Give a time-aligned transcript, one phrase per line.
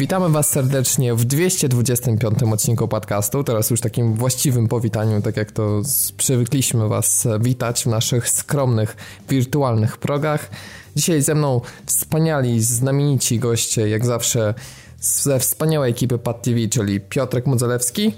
[0.00, 5.82] Witamy Was serdecznie w 225 odcinku podcastu, teraz już takim właściwym powitaniu, tak jak to
[6.16, 8.96] przywykliśmy Was witać w naszych skromnych,
[9.28, 10.50] wirtualnych progach.
[10.96, 14.54] Dzisiaj ze mną wspaniali, znamienici goście, jak zawsze
[15.00, 18.12] ze wspaniałej ekipy Pad TV, czyli Piotrek Modzelewski.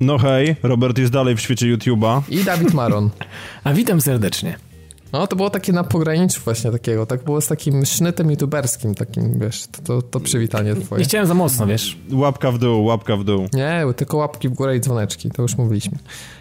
[0.00, 2.22] No hej, Robert jest dalej w świecie YouTube'a.
[2.28, 3.10] I Dawid Maron.
[3.64, 4.73] A witam serdecznie.
[5.14, 9.38] No, to było takie na pograniczu właśnie takiego, tak było z takim sznytem youtuberskim, takim,
[9.38, 10.98] wiesz, to, to, to przywitanie twoje.
[10.98, 11.98] Nie chciałem za mocno, wiesz.
[12.12, 13.46] Łapka w dół, łapka w dół.
[13.52, 15.98] Nie, tylko łapki w górę i dzwoneczki, to już mówiliśmy.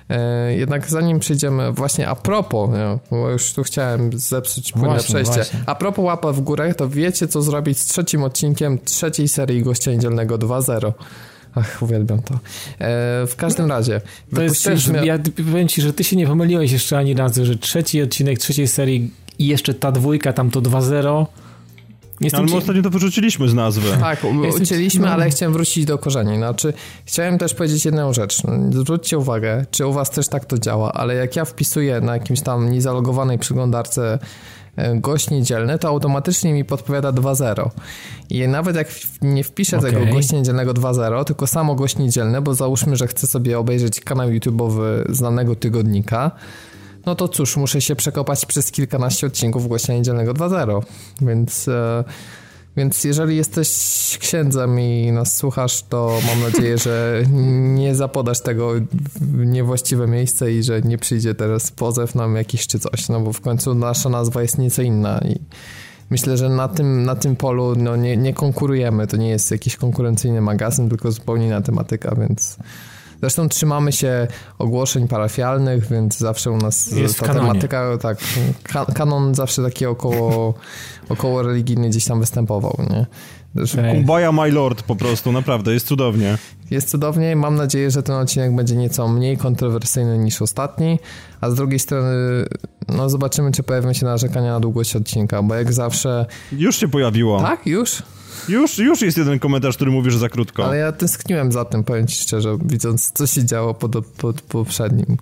[0.09, 5.35] E, jednak zanim przejdziemy, właśnie a propos, nie, bo już tu chciałem zepsuć płynne przejście,
[5.35, 5.59] właśnie.
[5.65, 9.91] a propos łapa w górę, to wiecie co zrobić z trzecim odcinkiem trzeciej serii Gościa
[9.91, 10.91] Niedzielnego 2.0.
[11.55, 12.33] Ach, uwielbiam to.
[12.33, 12.39] E,
[13.27, 14.01] w każdym razie.
[14.35, 17.55] To jest też, ja powiem ci, że ty się nie pomyliłeś jeszcze ani razu, że
[17.55, 21.25] trzeci odcinek trzeciej serii i jeszcze ta dwójka, tam to 2-0.
[22.21, 22.57] Jestem ale my ci...
[22.57, 23.89] ostatnio to wyrzuciliśmy z nazwy.
[23.99, 24.25] Tak,
[24.61, 26.37] ucięliśmy, ale chciałem wrócić do korzeni.
[26.37, 26.73] Znaczy,
[27.05, 28.41] chciałem też powiedzieć jedną rzecz.
[28.69, 32.41] Zwróćcie uwagę, czy u was też tak to działa, ale jak ja wpisuję na jakimś
[32.41, 34.19] tam niezalogowanej przeglądarce
[34.95, 37.69] gość niedzielny, to automatycznie mi podpowiada 2.0.
[38.29, 38.87] I nawet jak
[39.21, 39.91] nie wpiszę okay.
[39.91, 44.29] tego gościa niedzielnego 2.0, tylko samo gość niedzielny, bo załóżmy, że chcę sobie obejrzeć kanał
[44.29, 46.31] YouTube'owy znanego tygodnika,
[47.05, 50.81] no to cóż, muszę się przekopać przez kilkanaście odcinków gościa niedzielnego 2.0.
[51.21, 51.67] Więc...
[51.67, 52.03] E,
[52.77, 53.69] więc jeżeli jesteś
[54.19, 57.23] księdzem i nas słuchasz, to mam nadzieję, że
[57.79, 58.71] nie zapodasz tego
[59.21, 63.33] w niewłaściwe miejsce i że nie przyjdzie teraz pozew nam jakiś czy coś, no bo
[63.33, 65.39] w końcu nasza nazwa jest nieco inna i
[66.09, 69.07] myślę, że na tym, na tym polu no, nie, nie konkurujemy.
[69.07, 72.57] To nie jest jakiś konkurencyjny magazyn, tylko zupełnie inna tematyka, więc
[73.23, 74.27] Zresztą trzymamy się
[74.59, 78.17] ogłoszeń parafialnych, więc zawsze u nas jest ta tematyka, tak,
[78.95, 80.53] kanon zawsze taki około,
[81.09, 83.05] około religijny gdzieś tam występował, nie?
[83.91, 86.37] Kumbaya my lord po prostu, naprawdę, jest cudownie.
[86.71, 90.99] Jest cudownie mam nadzieję, że ten odcinek będzie nieco mniej kontrowersyjny niż ostatni,
[91.41, 92.45] a z drugiej strony
[92.87, 96.25] no zobaczymy, czy pojawią się narzekania na długość odcinka, bo jak zawsze...
[96.51, 97.41] Już się pojawiło.
[97.41, 97.67] Tak?
[97.67, 98.03] Już?
[98.49, 100.65] Już, już jest jeden komentarz, który mówi, że za krótko.
[100.65, 105.17] Ale ja tęskniłem za tym, powiem ci szczerze, widząc, co się działo pod, pod, poprzednim.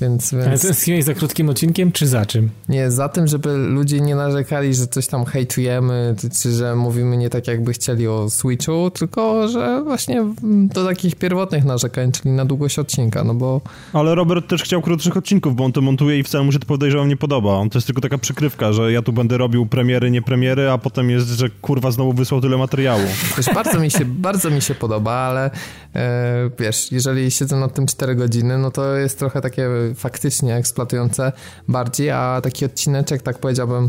[0.00, 0.46] Więc, więc...
[0.46, 2.50] Ale tęskniłeś za krótkim odcinkiem, czy za czym?
[2.68, 7.30] Nie, za tym, żeby ludzie nie narzekali, że coś tam hejtujemy, czy że mówimy nie
[7.30, 12.78] tak, jakby chcieli o Switchu, tylko że właśnie do takich pierwotnych narzekań, czyli na długość
[12.78, 13.60] odcinka, no bo...
[13.92, 16.66] Ale Robert też chciał krótszych odcinków, bo on to montuje i wcale mu się to
[16.66, 17.52] podejrzewam nie podoba.
[17.52, 20.78] On to jest tylko taka przykrywka, że ja tu będę robił premiery, nie premiery, a
[20.78, 23.02] potem jest, że kurwa znowu wysłał tyle materiału.
[23.36, 25.50] Wiesz, bardzo mi się, bardzo mi się podoba, ale
[25.94, 31.32] e, wiesz, jeżeli siedzę nad tym 4 godziny, no to jest trochę takie faktycznie eksploatujące
[31.68, 33.88] bardziej, a taki odcineczek, tak powiedziałbym,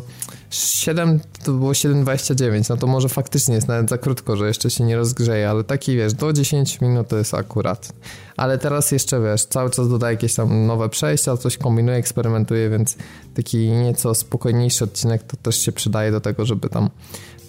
[0.49, 4.83] 7 to było 7,29, no to może faktycznie jest nawet za krótko, że jeszcze się
[4.83, 7.93] nie rozgrzeje, ale taki wiesz, do 10 minut to jest akurat.
[8.37, 12.97] Ale teraz jeszcze wiesz, cały czas dodaję jakieś tam nowe przejścia, coś kombinuję, eksperymentuję, więc
[13.33, 16.89] taki nieco spokojniejszy odcinek to też się przydaje do tego, żeby tam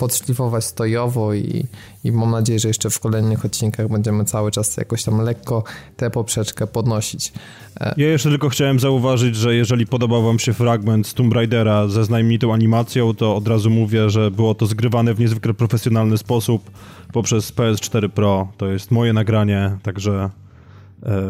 [0.02, 1.66] podszlifować stojowo i,
[2.04, 5.64] i mam nadzieję, że jeszcze w kolejnych odcinkach będziemy cały czas jakoś tam lekko
[5.96, 7.32] tę poprzeczkę podnosić.
[7.80, 11.88] E, ja jeszcze tylko chciałem zauważyć, że jeżeli podobał wam się fragment z Tomb Raidera
[11.88, 16.70] ze znamienitą animacją, to od razu mówię, że było to zgrywane w niezwykle profesjonalny sposób
[17.12, 18.48] poprzez PS4 Pro.
[18.56, 20.30] To jest moje nagranie, także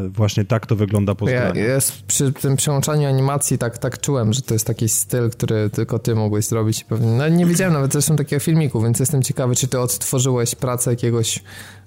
[0.09, 4.43] właśnie tak to wygląda po ja, ja przy tym przełączaniu animacji tak, tak czułem, że
[4.43, 6.85] to jest taki styl, który tylko ty mogłeś zrobić.
[6.85, 7.07] Pewnie.
[7.07, 11.43] No, nie wiedziałem nawet zresztą takiego filmiku, więc jestem ciekawy, czy ty odtworzyłeś pracę jakiegoś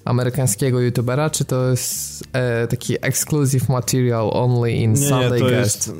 [0.05, 5.45] amerykańskiego youtubera, czy to jest e, taki exclusive material only in nie, Sunday nie, to
[5.45, 5.87] Guest?
[5.87, 5.99] Jest,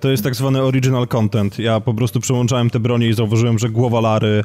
[0.00, 1.58] to jest tak zwany original content.
[1.58, 4.44] Ja po prostu przełączałem te bronie i zauważyłem, że głowa Lary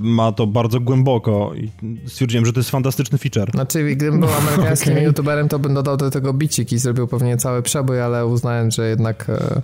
[0.00, 1.70] ma to bardzo głęboko i
[2.06, 3.50] stwierdziłem, że to jest fantastyczny feature.
[3.50, 5.04] Znaczy, gdybym był amerykańskim okay.
[5.04, 8.88] youtuberem, to bym dodał do tego bicik i zrobił pewnie cały przebój, ale uznałem, że
[8.88, 9.62] jednak e,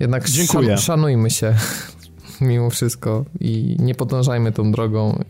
[0.00, 0.68] jednak Dziękuję.
[0.68, 1.54] Szan, szanujmy się
[2.40, 5.22] mimo wszystko i nie podążajmy tą drogą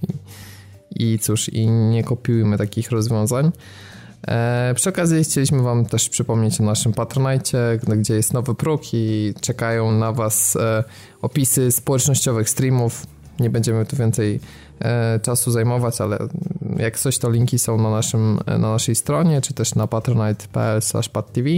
[0.97, 3.53] i, i cóż, i nie kopiujmy takich rozwiązań.
[4.29, 9.35] E, przy okazji chcieliśmy Wam też przypomnieć o naszym Patronite, gdzie jest nowy próg i
[9.41, 10.85] czekają na Was e,
[11.23, 13.07] opisy społecznościowych streamów
[13.41, 14.41] nie będziemy tu więcej
[14.81, 16.19] e, czasu zajmować, ale
[16.77, 20.81] jak coś, to linki są na, naszym, na naszej stronie, czy też na patronite.pl
[21.13, 21.49] padtv.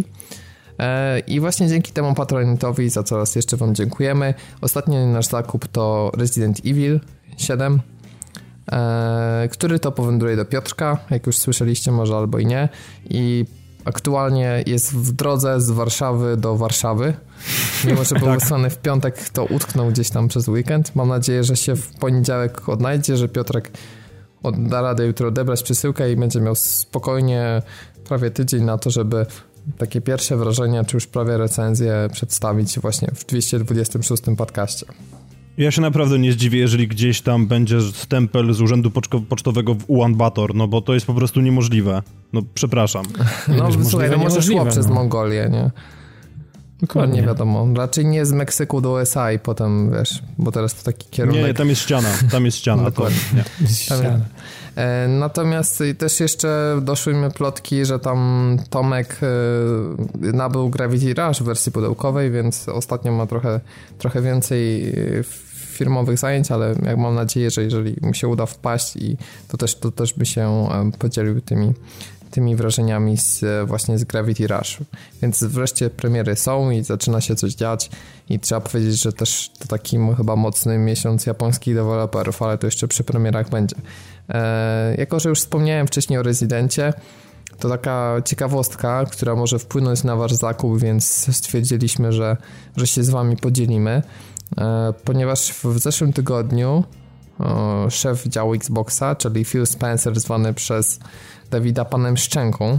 [0.78, 4.34] E, I właśnie dzięki temu patronitowi za co raz jeszcze Wam dziękujemy.
[4.60, 7.00] Ostatni nasz zakup to Resident Evil
[7.36, 7.80] 7,
[8.72, 12.68] e, który to powędruje do Piotrka, jak już słyszeliście może albo i nie.
[13.10, 13.44] I
[13.86, 17.14] aktualnie jest w drodze z Warszawy do Warszawy.
[17.84, 18.40] Mimo, że był tak.
[18.40, 20.96] wysłany w piątek, to utknął gdzieś tam przez weekend.
[20.96, 23.70] Mam nadzieję, że się w poniedziałek odnajdzie, że Piotrek
[24.58, 27.62] da radę jutro odebrać przesyłkę i będzie miał spokojnie
[28.08, 29.26] prawie tydzień na to, żeby
[29.78, 34.86] takie pierwsze wrażenia, czy już prawie recenzję przedstawić właśnie w 226 podcaście.
[35.58, 38.90] Ja się naprawdę nie zdziwię, jeżeli gdzieś tam będzie stempel z urzędu
[39.28, 42.02] pocztowego w Ulaanbaatar, no bo to jest po prostu niemożliwe.
[42.32, 43.06] No przepraszam.
[43.58, 44.70] No słuchaj, no może szło no.
[44.70, 45.70] przez Mongolię, nie?
[46.80, 47.20] Dokładnie.
[47.20, 47.68] Nie wiadomo.
[47.76, 51.46] Raczej nie z Meksyku do USA i potem, wiesz, bo teraz to taki kierunek...
[51.46, 52.82] Nie, tam jest ściana, tam jest ściana.
[52.82, 53.18] Dokładnie.
[53.32, 53.68] To, nie.
[53.68, 54.20] Ściana.
[54.76, 61.42] E, natomiast też jeszcze doszły mi plotki, że tam Tomek e, nabył Gravity Rush w
[61.42, 63.60] wersji pudełkowej, więc ostatnio ma trochę,
[63.98, 64.92] trochę więcej e,
[65.76, 69.16] firmowych zajęć, ale jak mam nadzieję, że jeżeli mu się uda wpaść i
[69.48, 70.68] to też, to też by się
[70.98, 71.72] podzielił tymi
[72.30, 74.78] tymi wrażeniami z, właśnie z Gravity Rush.
[75.22, 77.90] Więc wreszcie premiery są i zaczyna się coś dziać
[78.28, 82.88] i trzeba powiedzieć, że też to taki chyba mocny miesiąc japońskich deweloperów, ale to jeszcze
[82.88, 83.76] przy premierach będzie.
[84.28, 86.92] E, jako, że już wspomniałem wcześniej o Rezydencie,
[87.58, 92.36] to taka ciekawostka, która może wpłynąć na wasz zakup, więc stwierdziliśmy, że,
[92.76, 94.02] że się z wami podzielimy,
[95.04, 96.84] ponieważ w zeszłym tygodniu
[97.90, 101.00] szef działu Xboxa, czyli Phil Spencer, zwany przez
[101.50, 102.78] Dawida panem Szczęką,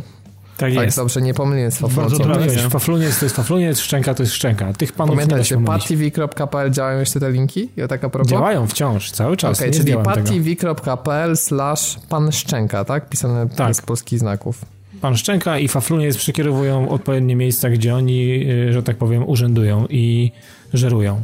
[0.58, 0.98] tak, tak jest.
[0.98, 2.70] dobrze, nie pomyliłem z Bardzo dobrze.
[2.70, 4.74] Fafluniec to jest fafluniec, szczęka to jest szczęka.
[4.74, 7.70] Tych panów Pamiętajcie, patv.pl działają jeszcze te linki?
[7.76, 8.32] Ja tak a propos?
[8.32, 9.60] Działają wciąż, cały czas.
[9.60, 13.10] Okay, czyli patv.pl slash pan Szczęka, tak?
[13.10, 13.76] Pisane tak.
[13.76, 14.66] z polskich znaków.
[15.02, 20.32] Pan Szczęka i fafluniec przekierowują odpowiednie miejsca, gdzie oni, y, że tak powiem, urzędują i
[20.74, 21.22] żerują.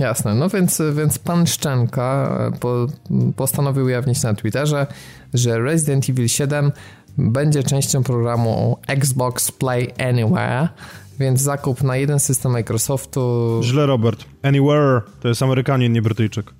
[0.00, 2.86] Jasne, no więc, więc pan Szczęka e, po,
[3.36, 4.86] postanowił ujawnić na Twitterze,
[5.34, 6.72] że Resident Evil 7
[7.18, 10.68] będzie częścią programu Xbox Play Anywhere,
[11.18, 13.60] więc zakup na jeden system Microsoftu...
[13.64, 14.24] Źle, Robert.
[14.42, 16.54] Anywhere to jest Amerykanin, nie Brytyjczyk.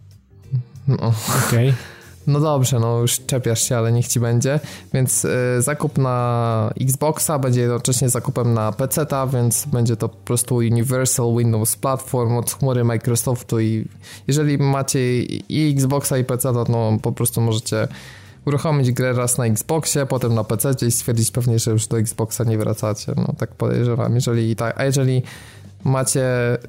[0.89, 0.97] No.
[0.97, 1.69] Okej.
[1.69, 1.75] Okay.
[2.31, 4.61] No dobrze, no już czepiasz się, ale niech ci będzie.
[4.95, 5.29] Więc y,
[5.59, 11.77] zakup na Xboxa będzie jednocześnie zakupem na PC-ta, więc będzie to po prostu Universal Windows
[11.77, 13.85] Platform od chmury Microsoftu i
[14.29, 17.89] jeżeli macie i Xboxa i PC-ta, no po prostu możecie
[18.47, 22.45] uruchomić grę raz na Xboxie, potem na PC i stwierdzić pewnie, że już do Xboxa
[22.45, 23.13] nie wracacie.
[23.17, 24.15] No tak podejrzewam.
[24.15, 25.23] Jeżeli tak, a jeżeli
[25.85, 26.25] macie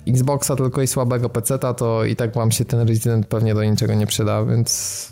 [0.07, 3.93] Xboxa tylko i słabego PC-ta, to i tak wam się ten Resident pewnie do niczego
[3.93, 5.11] nie przyda, więc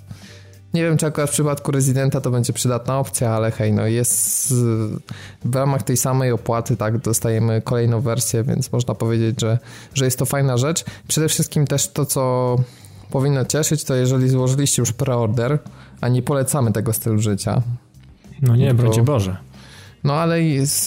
[0.74, 4.54] nie wiem, czy akurat w przypadku Residenta to będzie przydatna opcja, ale hej, no jest
[5.46, 9.60] w ramach tej samej opłaty, tak, dostajemy kolejną wersję, więc można powiedzieć, że,
[9.94, 10.86] że jest to fajna rzecz.
[11.08, 12.56] Przede wszystkim też to, co
[13.12, 15.60] powinno cieszyć, to jeżeli złożyliście już preorder,
[16.02, 17.62] a nie polecamy tego stylu życia.
[18.42, 19.38] No nie, brodzie Boże.
[20.04, 20.38] No ale,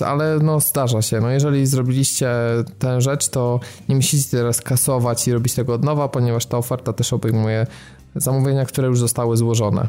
[0.06, 1.20] ale no zdarza się.
[1.20, 2.30] No jeżeli zrobiliście
[2.78, 6.92] tę rzecz, to nie musicie teraz kasować i robić tego od nowa, ponieważ ta oferta
[6.92, 7.66] też obejmuje
[8.14, 9.88] zamówienia, które już zostały złożone.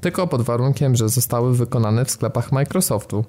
[0.00, 3.24] Tylko pod warunkiem, że zostały wykonane w sklepach Microsoftu.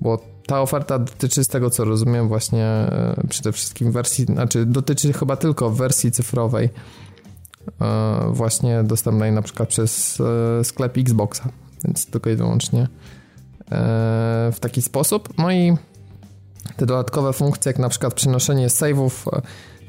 [0.00, 5.12] Bo ta oferta dotyczy, z tego co rozumiem, właśnie e, przede wszystkim wersji, znaczy dotyczy
[5.12, 6.70] chyba tylko wersji cyfrowej,
[7.80, 10.20] e, właśnie dostępnej na przykład przez
[10.60, 11.48] e, sklep Xboxa,
[11.84, 12.88] więc tylko i wyłącznie
[14.52, 15.28] w taki sposób.
[15.38, 15.76] No i
[16.76, 19.42] te dodatkowe funkcje, jak na przykład przenoszenie save'ów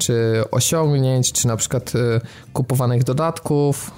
[0.05, 2.21] czy osiągnięć, czy na przykład y,
[2.53, 3.91] kupowanych dodatków.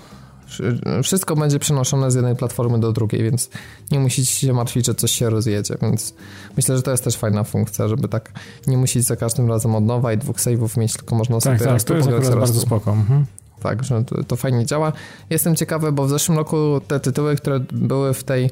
[1.03, 3.49] Wszystko będzie przenoszone z jednej platformy do drugiej, więc
[3.91, 6.13] nie musicie się martwić, że coś się rozjedzie, więc
[6.57, 8.31] myślę, że to jest też fajna funkcja, żeby tak
[8.67, 11.71] nie musieć za każdym razem od nowa i dwóch save'ów mieć, tylko można tak, sobie...
[11.71, 12.91] Tak, to jest bardzo spoko.
[12.91, 13.25] Mhm.
[13.63, 14.91] Tak, że to, to fajnie działa.
[15.29, 18.49] Jestem ciekawy, bo w zeszłym roku te tytuły, które były w tej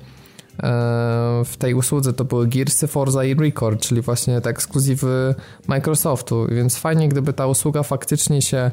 [1.45, 5.35] w tej usłudze to były Gearsy, Forza i Record, czyli właśnie te ekskluzywy
[5.67, 8.71] Microsoftu, więc fajnie gdyby ta usługa faktycznie się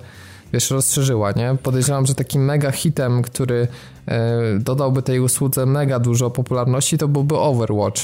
[0.52, 1.56] wiesz, rozszerzyła, nie?
[1.62, 3.68] Podejrzewam, że takim mega hitem, który
[4.06, 8.00] e, dodałby tej usłudze mega dużo popularności, to byłby Overwatch.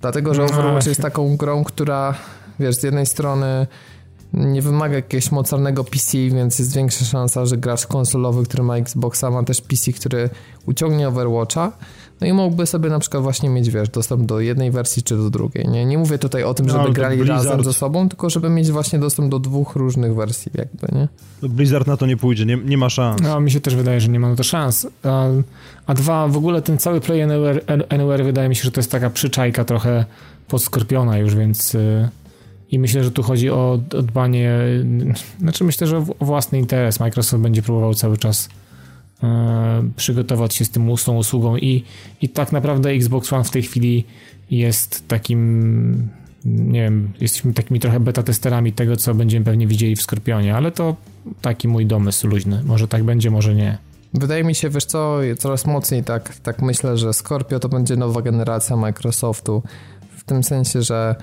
[0.00, 2.14] Dlatego, że no Overwatch jest taką grą, która
[2.60, 3.66] wiesz, z jednej strony
[4.32, 9.30] nie wymaga jakiegoś mocarnego PC, więc jest większa szansa, że gracz konsolowy, który ma Xboxa,
[9.30, 10.30] ma też PC, który
[10.66, 11.72] uciągnie Overwatcha,
[12.22, 15.30] no i mógłby sobie na przykład właśnie mieć, wiesz, dostęp do jednej wersji czy do
[15.30, 15.84] drugiej, nie?
[15.84, 17.44] Nie mówię tutaj o tym, żeby no, grali Blizzard...
[17.44, 21.08] razem ze sobą, tylko żeby mieć właśnie dostęp do dwóch różnych wersji jakby, nie?
[21.48, 23.22] Blizzard na to nie pójdzie, nie, nie ma szans.
[23.22, 24.86] No, mi się też wydaje, że nie ma na to szans.
[25.02, 25.26] A,
[25.86, 28.90] a dwa, w ogóle ten cały Play Anywhere, Anywhere wydaje mi się, że to jest
[28.90, 30.04] taka przyczajka trochę
[30.48, 31.74] podskorpiona już, więc...
[31.74, 32.08] Y,
[32.70, 34.58] I myślę, że tu chodzi o dbanie,
[35.40, 37.00] znaczy myślę, że o własny interes.
[37.00, 38.48] Microsoft będzie próbował cały czas
[39.96, 41.84] przygotować się z, tym, tą usługą i,
[42.22, 44.04] i tak naprawdę Xbox One w tej chwili
[44.50, 46.08] jest takim
[46.44, 50.70] nie wiem, jesteśmy takimi trochę beta testerami tego, co będziemy pewnie widzieli w Skorpionie, ale
[50.70, 50.96] to
[51.40, 52.62] taki mój domysł luźny.
[52.64, 53.78] Może tak będzie, może nie.
[54.14, 58.22] Wydaje mi się, wiesz co, coraz mocniej tak, tak myślę, że Scorpio to będzie nowa
[58.22, 59.62] generacja Microsoftu.
[60.16, 61.22] W tym sensie, że e,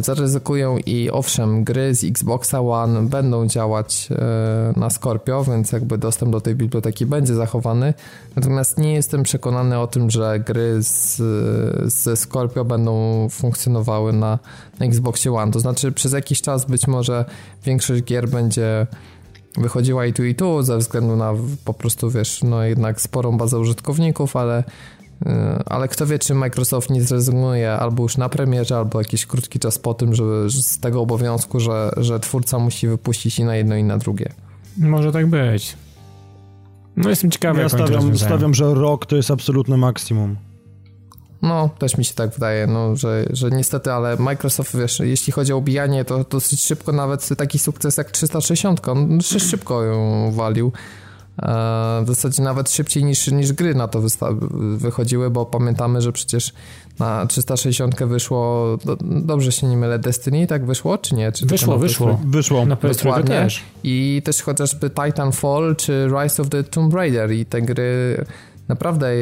[0.00, 6.32] zaryzykują i owszem, gry z Xboxa One będą działać e, na Scorpio, więc jakby dostęp
[6.32, 7.94] do tej biblioteki będzie zachowany.
[8.36, 11.22] Natomiast nie jestem przekonany o tym, że gry z,
[11.92, 14.38] ze Scorpio będą funkcjonowały na,
[14.80, 15.52] na Xboxie One.
[15.52, 17.24] To znaczy przez jakiś czas być może
[17.64, 18.86] większość gier będzie
[19.58, 21.32] wychodziła i tu i tu ze względu na
[21.64, 24.64] po prostu, wiesz, no jednak sporą bazę użytkowników, ale
[25.66, 29.78] ale kto wie, czy Microsoft nie zrezygnuje albo już na premierze, albo jakiś krótki czas
[29.78, 33.84] po tym, żeby z tego obowiązku, że, że twórca musi wypuścić i na jedno i
[33.84, 34.32] na drugie.
[34.78, 35.76] Może tak być.
[36.96, 37.60] No jestem ciekawy.
[37.60, 40.36] Ja stawiam, stawiam, że rok to jest absolutne maksimum.
[41.42, 45.52] No, też mi się tak wydaje, no, że, że niestety, ale Microsoft, wiesz, jeśli chodzi
[45.52, 50.72] o ubijanie, to dosyć szybko nawet taki sukces jak 360, on szybko ją walił.
[51.42, 54.02] E, w zasadzie nawet szybciej niż, niż gry na to
[54.76, 56.52] wychodziły, bo pamiętamy, że przecież
[56.98, 61.32] na 360 wyszło, do, dobrze się nie mylę, Destiny tak wyszło, czy nie?
[61.32, 62.20] Czy wyszło, wyszło.
[62.24, 62.66] Wyszło.
[62.66, 63.62] Na PS3 też.
[63.84, 68.24] I też chociażby Titanfall czy Rise of the Tomb Raider i te gry
[68.68, 69.12] naprawdę,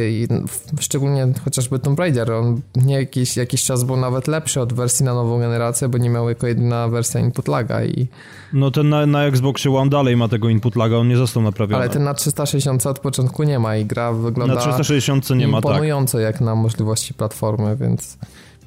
[0.80, 5.14] szczególnie chociażby Tomb Raider, on nie jakiś, jakiś czas był nawet lepszy od wersji na
[5.14, 8.08] nową generację, bo nie miał jako jedyna wersja input laga i...
[8.52, 11.82] No ten na, na Xboxie One dalej ma tego input laga, on nie został naprawiony.
[11.82, 14.54] Ale ten na 360 od początku nie ma i gra wygląda...
[14.54, 15.70] Na 360 nie ma, tak.
[15.70, 18.18] Imponująco jak na możliwości platformy, więc...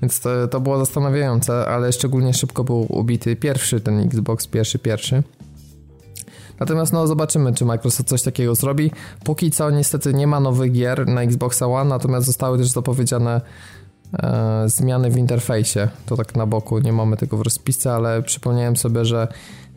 [0.01, 5.23] Więc to, to było zastanawiające, ale szczególnie szybko był ubity pierwszy ten Xbox, pierwszy, pierwszy.
[6.59, 8.91] Natomiast no zobaczymy, czy Microsoft coś takiego zrobi.
[9.23, 13.41] Póki co niestety nie ma nowych gier na Xbox One, natomiast zostały też zapowiedziane
[14.13, 15.87] e, zmiany w interfejsie.
[16.05, 19.27] To tak na boku, nie mamy tego w rozpisce, ale przypomniałem sobie, że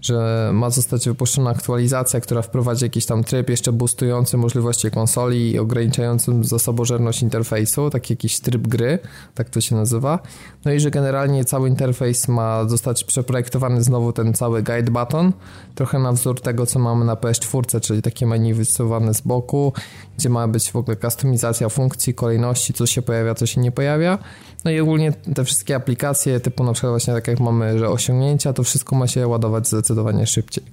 [0.03, 5.59] że ma zostać wypuszczona aktualizacja, która wprowadzi jakiś tam tryb jeszcze boostujący możliwości konsoli i
[5.59, 8.99] ograniczającym zasobożerność interfejsu, taki jakiś tryb gry,
[9.35, 10.19] tak to się nazywa.
[10.65, 15.33] No i że generalnie cały interfejs ma zostać przeprojektowany znowu ten cały guide button,
[15.75, 19.73] trochę na wzór tego, co mamy na PS4, czyli takie menu wysuwane z boku,
[20.19, 24.19] gdzie ma być w ogóle kustomizacja funkcji, kolejności, co się pojawia, co się nie pojawia.
[24.65, 28.53] No i ogólnie te wszystkie aplikacje, typu na przykład właśnie tak jak mamy, że osiągnięcia,
[28.53, 30.65] to wszystko ma się ładować zdecydowanie szybciej.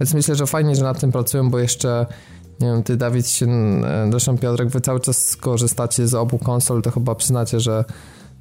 [0.00, 2.06] Więc myślę, że fajnie, że nad tym pracują, bo jeszcze
[2.60, 3.46] nie wiem, ty Dawid się,
[4.10, 7.84] zresztą Piotrek, wy cały czas korzystacie z obu konsol, to chyba przyznacie, że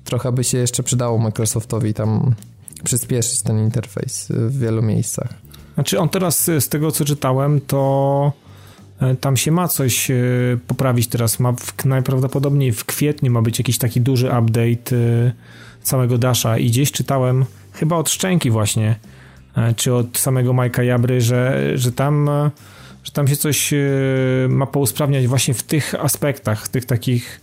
[0.03, 2.35] trochę by się jeszcze przydało Microsoftowi tam
[2.83, 5.33] przyspieszyć ten interfejs w wielu miejscach.
[5.73, 8.31] Znaczy on teraz z tego co czytałem, to
[9.21, 10.15] tam się ma coś e,
[10.67, 11.39] poprawić teraz.
[11.39, 15.31] Ma w, najprawdopodobniej w kwietniu ma być jakiś taki duży update e,
[15.81, 18.95] całego Dasha i gdzieś czytałem, chyba od Szczęki właśnie,
[19.75, 22.29] czy od samego Majka Jabry, że, że tam
[23.03, 23.73] że tam się coś
[24.49, 27.41] ma pousprawniać właśnie w tych aspektach, tych takich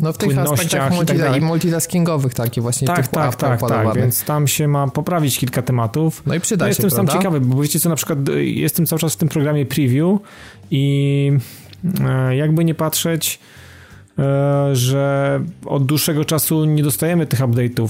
[0.00, 3.96] no w tych aspektach multi i, tak i multitaskingowych takie właśnie tak, tak, tak, tak,
[3.96, 6.22] więc tam się ma poprawić kilka tematów.
[6.26, 7.12] No i przyda no, się, Jestem prawda?
[7.12, 10.18] sam ciekawy, bo wiecie co, na przykład y, jestem cały czas w tym programie preview
[10.70, 11.32] i
[12.00, 13.38] e, jakby nie patrzeć
[14.18, 17.88] e, że od dłuższego czasu nie dostajemy tych update'ów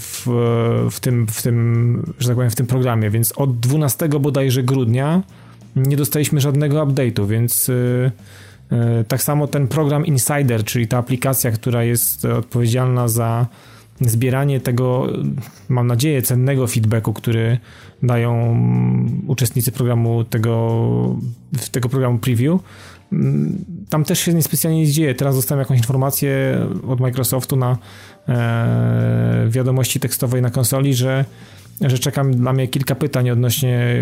[0.91, 5.23] w tym, w tym, że tak powiem, w tym programie, więc od 12 bodajże grudnia
[5.77, 7.71] nie dostaliśmy żadnego update'u, więc
[9.09, 13.47] tak samo ten program Insider, czyli ta aplikacja, która jest odpowiedzialna za
[14.01, 15.07] zbieranie tego,
[15.69, 17.59] mam nadzieję, cennego feedbacku, który
[18.03, 18.57] dają
[19.27, 21.17] uczestnicy programu tego,
[21.73, 22.61] tego programu preview.
[23.13, 25.15] Mm, tam też się niespecjalnie nic dzieje.
[25.15, 27.79] Teraz dostałem jakąś informację od Microsoftu na
[28.29, 31.25] e, wiadomości tekstowej na konsoli, że
[31.81, 33.97] że czekam dla mnie kilka pytań odnośnie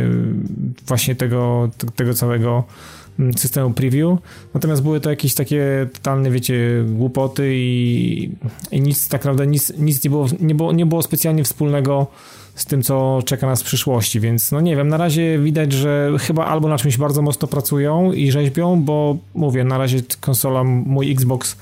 [0.86, 2.64] właśnie tego, tego całego
[3.36, 4.18] systemu preview.
[4.54, 8.30] Natomiast były to jakieś takie totalne, wiecie, głupoty i,
[8.72, 12.06] i nic tak naprawdę nic, nic nie, było, nie, było, nie było specjalnie wspólnego
[12.54, 16.12] z tym, co czeka nas w przyszłości, więc no nie wiem, na razie widać, że
[16.20, 21.12] chyba albo na czymś bardzo mocno pracują i rzeźbią, bo mówię, na razie konsola, mój
[21.12, 21.56] Xbox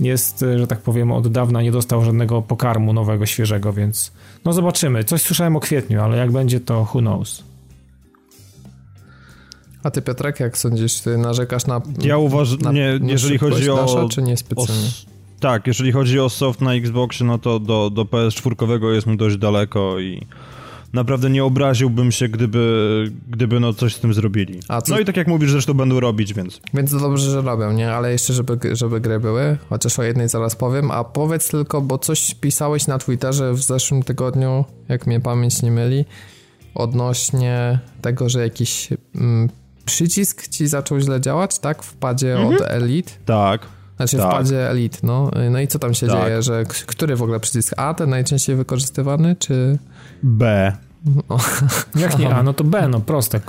[0.00, 4.12] jest, że tak powiem, od dawna nie dostał żadnego pokarmu nowego, świeżego, więc
[4.44, 5.04] no zobaczymy.
[5.04, 7.44] Coś słyszałem o kwietniu, ale jak będzie, to who knows.
[9.82, 11.80] A ty Piotrek, jak sądzisz, ty narzekasz na...
[12.02, 12.58] Ja uważam,
[13.02, 14.08] jeżeli chodzi o...
[14.10, 14.86] czy nie specjalnie?
[14.86, 19.16] O, tak, jeżeli chodzi o soft na Xboxie, no to do, do PS4 jest mu
[19.16, 20.26] dość daleko i
[20.92, 24.60] naprawdę nie obraziłbym się, gdyby, gdyby no coś z tym zrobili.
[24.60, 24.94] Co...
[24.94, 26.60] No i tak jak mówisz, zresztą będą robić, więc...
[26.74, 27.92] Więc to dobrze, że robią, nie?
[27.92, 31.98] Ale jeszcze, żeby, żeby gry były, chociaż o jednej zaraz powiem, a powiedz tylko, bo
[31.98, 36.04] coś pisałeś na Twitterze w zeszłym tygodniu, jak mnie pamięć nie myli,
[36.74, 39.48] odnośnie tego, że jakiś mm,
[39.88, 41.82] przycisk ci zaczął źle działać, tak?
[41.82, 42.54] W padzie mhm.
[42.54, 43.12] od Elite?
[43.24, 43.60] Tak.
[43.96, 44.26] Znaczy tak.
[44.26, 45.30] w padzie Elite, no.
[45.50, 46.24] No i co tam się tak.
[46.24, 47.74] dzieje, że który w ogóle przycisk?
[47.76, 49.78] A, ten najczęściej wykorzystywany, czy...
[50.22, 50.72] B.
[51.04, 51.38] No.
[52.02, 53.40] Jak nie A, no to B, no proste.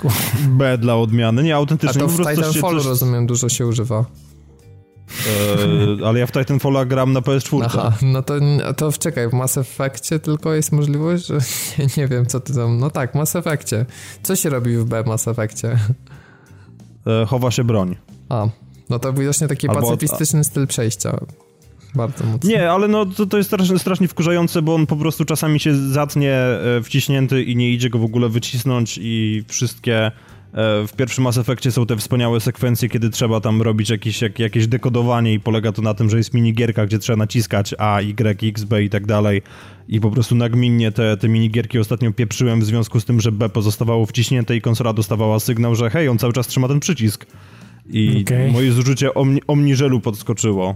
[0.48, 2.04] B dla odmiany, nie autentycznie.
[2.04, 4.06] A to w Titanfallu, rozumiem, dużo się używa.
[5.28, 7.62] Eee, ale ja w Titanfalla gram na PS4.
[7.66, 8.34] Aha, no to,
[8.78, 11.34] to czekaj, w Mass Effectie tylko jest możliwość, że
[11.80, 12.80] nie, nie, wiem, co ty tam...
[12.80, 13.86] No tak, w Mass Effectie.
[14.24, 15.78] Co się robi w B Mass Effectie?
[17.06, 17.96] Eee, chowa się broń.
[18.30, 18.48] A,
[18.90, 21.20] no to widocznie taki Albo pacyfistyczny styl przejścia.
[21.96, 22.50] Bardzo mocno.
[22.50, 25.76] Nie, ale no to, to jest strasznie, strasznie wkurzające, bo on po prostu czasami się
[25.76, 30.12] zatnie e, wciśnięty i nie idzie go w ogóle wycisnąć i wszystkie e,
[30.54, 34.68] w pierwszym Mass Effectie są te wspaniałe sekwencje, kiedy trzeba tam robić jakieś, jak, jakieś
[34.68, 38.64] dekodowanie i polega to na tym, że jest minigierka, gdzie trzeba naciskać A, Y, X,
[38.64, 39.42] B i tak dalej
[39.88, 43.50] i po prostu nagminnie te, te minigierki ostatnio pieprzyłem w związku z tym, że B
[43.50, 47.26] pozostawało wciśnięte i konsola dostawała sygnał, że hej, on cały czas trzyma ten przycisk.
[47.90, 48.52] I okay.
[48.52, 50.76] moje zużycie omni omniżelu podskoczyło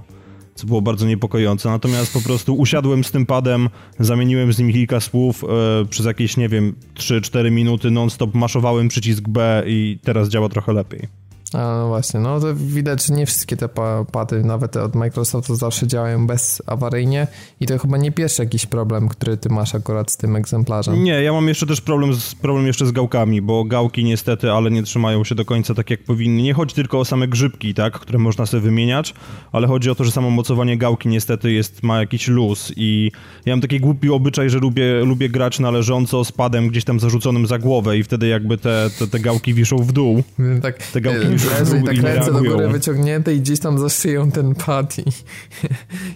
[0.55, 1.69] co było bardzo niepokojące.
[1.69, 3.69] Natomiast po prostu usiadłem z tym padem,
[3.99, 9.27] zamieniłem z nim kilka słów, e, przez jakieś, nie wiem, 3-4 minuty non-stop maszowałem przycisk
[9.27, 11.07] B i teraz działa trochę lepiej.
[11.53, 13.69] A no właśnie, no to widać, że nie wszystkie te
[14.11, 17.27] pady, nawet te od Microsoftu zawsze działają bezawaryjnie
[17.59, 21.03] i to chyba nie pierwszy jakiś problem, który ty masz akurat z tym egzemplarzem.
[21.03, 24.71] Nie, ja mam jeszcze też problem z, problem jeszcze z gałkami, bo gałki niestety, ale
[24.71, 26.41] nie trzymają się do końca tak jak powinny.
[26.41, 29.13] Nie chodzi tylko o same grzybki, tak, które można sobie wymieniać,
[29.51, 33.11] ale chodzi o to, że samo mocowanie gałki niestety jest, ma jakiś luz i
[33.45, 36.99] ja mam taki głupi obyczaj, że lubię, lubię grać na leżąco z padem gdzieś tam
[36.99, 40.23] zarzuconym za głowę i wtedy jakby te, te, te gałki wiszą w dół.
[40.61, 44.31] Tak, te gałki wiszą leży i tak ręce do góry wyciągnięte i gdzieś tam zaszyją
[44.31, 45.03] ten pad i,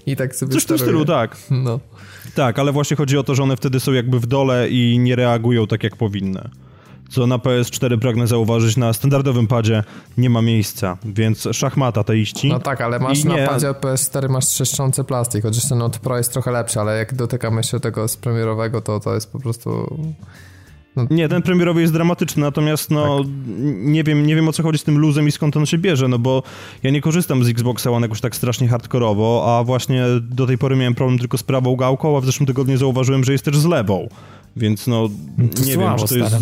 [0.11, 1.37] i tak sobie Coś w tym stylu, tak.
[1.51, 1.79] No.
[2.35, 5.15] Tak, ale właśnie chodzi o to, że one wtedy są jakby w dole i nie
[5.15, 6.49] reagują tak, jak powinny.
[7.09, 9.83] Co na PS4 pragnę zauważyć, na standardowym padzie
[10.17, 12.49] nie ma miejsca, więc szachmata te iści.
[12.49, 16.33] No tak, ale masz na padzie PS4 masz trzeszczący plastik, chociaż ten od Pro jest
[16.33, 19.97] trochę lepszy, ale jak dotykam jeszcze tego z premierowego, to to jest po prostu
[20.97, 21.07] no.
[21.09, 23.27] Nie, ten premierowy jest dramatyczny, natomiast no tak.
[23.77, 26.07] nie, wiem, nie wiem o co chodzi z tym luzem i skąd on się bierze,
[26.07, 26.43] no bo
[26.83, 30.75] ja nie korzystam z Xboxa One jakoś tak strasznie hardkorowo, a właśnie do tej pory
[30.75, 33.65] miałem problem tylko z prawą gałką, a w zeszłym tygodniu zauważyłem, że jest też z
[33.65, 34.07] lewą,
[34.55, 36.35] więc no nie słabo, wiem, czy to jest...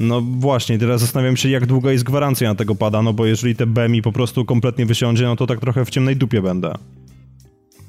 [0.00, 3.56] No właśnie, teraz zastanawiam się, jak długa jest gwarancja na tego pada, no bo jeżeli
[3.56, 6.74] te B mi po prostu kompletnie wysiądzie, no to tak trochę w ciemnej dupie będę.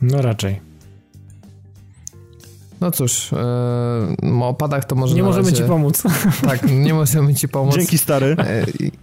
[0.01, 0.59] No raczej.
[2.81, 3.31] No cóż,
[4.23, 5.63] yy, o padach to może Nie możemy razie...
[5.63, 6.03] ci pomóc.
[6.47, 7.75] Tak, nie możemy ci pomóc.
[7.75, 8.35] Dzięki stary.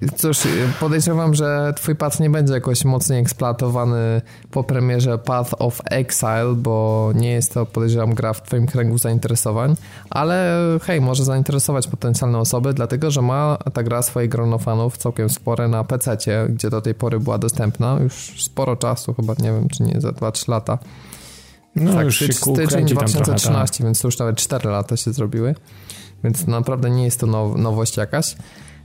[0.00, 0.38] Yy, cóż,
[0.80, 7.10] podejrzewam, że twój pad nie będzie jakoś mocniej eksploatowany po premierze Path of Exile, bo
[7.14, 9.74] nie jest to, podejrzewam, gra w twoim kręgu zainteresowań,
[10.10, 15.30] ale hej, może zainteresować potencjalne osoby, dlatego, że ma ta gra swoje grono fanów całkiem
[15.30, 16.16] spore na PC,
[16.48, 20.10] gdzie do tej pory była dostępna już sporo czasu, chyba nie wiem, czy nie za
[20.10, 20.78] 2-3 lata.
[21.76, 23.84] No, tak, już się styczeń 2013, trochę, tak.
[23.84, 25.54] więc to już nawet 4 lata się zrobiły,
[26.24, 28.36] więc naprawdę nie jest to now, nowość jakaś.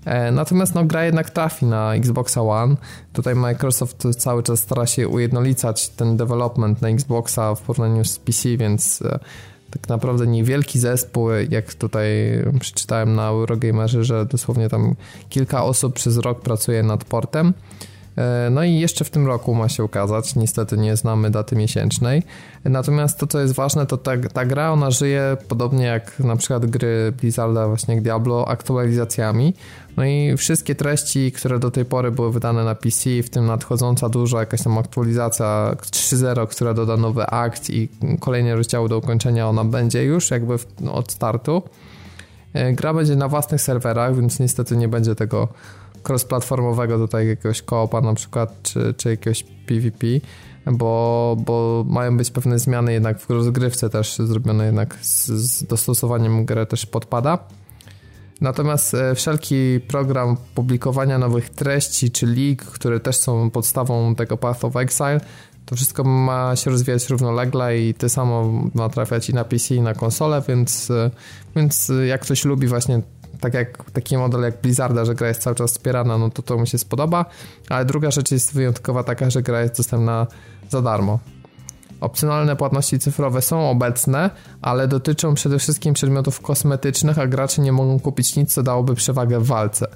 [0.05, 2.75] E, natomiast no, gra jednak trafi na Xboxa One.
[3.13, 8.57] Tutaj Microsoft cały czas stara się ujednolicać ten development na Xboxa w porównaniu z PC,
[8.57, 9.19] więc e,
[9.71, 12.07] tak naprawdę niewielki zespół, jak tutaj
[12.59, 14.95] przeczytałem na Eurogamerze, że dosłownie tam
[15.29, 17.53] kilka osób przez rok pracuje nad portem.
[18.17, 22.23] E, no i jeszcze w tym roku ma się ukazać, niestety nie znamy daty miesięcznej.
[22.63, 26.65] Natomiast to, co jest ważne, to ta, ta gra, ona żyje podobnie jak na przykład
[26.65, 29.53] gry Blizzarda, właśnie jak Diablo, aktualizacjami.
[29.97, 34.09] No i wszystkie treści, które do tej pory były wydane na PC, w tym nadchodząca
[34.09, 39.63] duża jakaś tam aktualizacja 3.0, która doda nowy akt i kolejne rozdziały do ukończenia, ona
[39.63, 41.61] będzie już jakby w, no, od startu.
[42.53, 45.47] E, gra będzie na własnych serwerach, więc niestety nie będzie tego
[46.09, 50.07] cross-platformowego tutaj jakiegoś koopa na przykład, czy, czy jakiegoś PvP,
[50.65, 56.45] bo, bo mają być pewne zmiany jednak w rozgrywce też zrobione jednak z, z dostosowaniem
[56.45, 57.39] gry też podpada.
[58.41, 64.65] Natomiast e, wszelki program publikowania nowych treści czy leak, które też są podstawą tego Path
[64.65, 65.19] of Exile,
[65.65, 69.81] to wszystko ma się rozwijać równolegle i to samo ma trafiać i na PC i
[69.81, 71.11] na konsolę, więc, e,
[71.55, 73.01] więc jak ktoś lubi właśnie
[73.39, 76.57] tak jak taki model jak Blizzarda, że gra jest cały czas wspierana, no to to
[76.57, 77.25] mi się spodoba,
[77.69, 80.27] ale druga rzecz jest wyjątkowa taka, że gra jest dostępna
[80.69, 81.19] za darmo.
[82.01, 84.29] Opcjonalne płatności cyfrowe są obecne,
[84.61, 89.39] ale dotyczą przede wszystkim przedmiotów kosmetycznych, a gracze nie mogą kupić nic, co dałoby przewagę
[89.39, 89.87] w walce.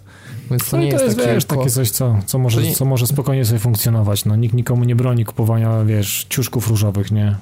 [0.49, 3.07] Więc to no nie to jest, jest wiesz, takie coś, co, co, może, co może
[3.07, 4.25] spokojnie sobie funkcjonować.
[4.25, 7.35] No, nikt nikomu nie broni kupowania, wiesz, ciuszków różowych, nie?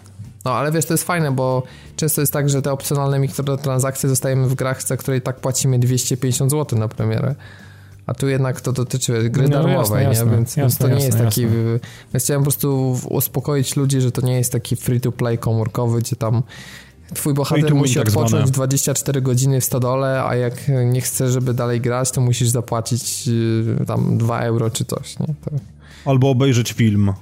[0.46, 1.64] No ale wiesz, to jest fajne, bo
[1.96, 6.52] często jest tak, że te opcjonalne mikrotransakcje dostajemy w grach, za której tak płacimy 250
[6.52, 7.36] zł na premierę.
[8.06, 10.32] A tu jednak to dotyczy gry no, darmowej, jasne, nie?
[10.32, 11.48] Więc, jasne, więc to jasne, nie jest taki...
[12.14, 16.44] Więc chciałem po prostu uspokoić ludzi, że to nie jest taki free-to-play komórkowy, gdzie tam
[17.14, 18.52] twój bohater musi tak odpocząć zwane.
[18.52, 20.54] 24 godziny w stodole, a jak
[20.86, 25.28] nie chce, żeby dalej grać, to musisz zapłacić y, tam 2 euro czy coś, nie?
[25.28, 25.52] To...
[26.06, 27.14] Albo obejrzeć film.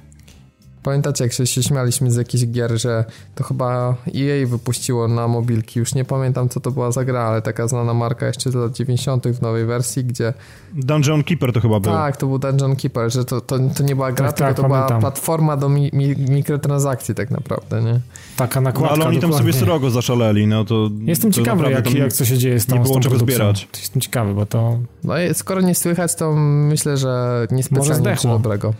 [0.82, 5.78] Pamiętacie, jak się, się śmialiśmy z jakichś gier, że to chyba EA wypuściło na mobilki,
[5.78, 8.72] już nie pamiętam co to była za gra, ale taka znana marka jeszcze z lat
[8.72, 9.28] 90.
[9.28, 10.34] w nowej wersji, gdzie...
[10.74, 11.92] Dungeon Keeper to chyba był.
[11.92, 14.56] Tak, to był Dungeon Keeper, że to, to, to nie była gra, tak, tylko tak,
[14.56, 14.88] to pamiętam.
[14.88, 18.00] była platforma do mi, mi, mikrotransakcji tak naprawdę, nie?
[18.36, 18.96] Taka nakładka.
[18.96, 20.90] No, ale oni tam sobie srogo zaszaleli, no to...
[21.00, 23.68] Jestem to ciekawy, jak, jak co się dzieje z tą Nie było czego zbierać.
[23.78, 24.78] Jestem ciekawy, bo to...
[25.04, 28.74] No skoro nie słychać, to myślę, że niespecjalnie nic dobrego.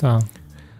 [0.00, 0.22] Tak.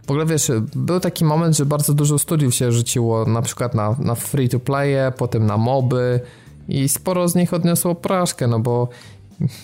[0.07, 3.97] W ogóle wiesz, był taki moment, że bardzo dużo studiów się rzuciło na przykład na,
[3.99, 6.21] na free to playe, potem na moby
[6.69, 8.88] i sporo z nich odniosło porażkę, no bo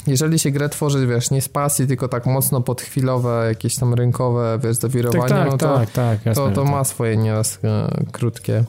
[0.07, 4.59] jeżeli się grę tworzy, wiesz, nie z pasji, tylko tak mocno podchwilowe, jakieś tam rynkowe,
[4.65, 8.05] wiesz, zawirowania, tak, tak, no to, tak, tak, jasne, to, to ma swoje nieraz e,
[8.13, 8.65] krótkie,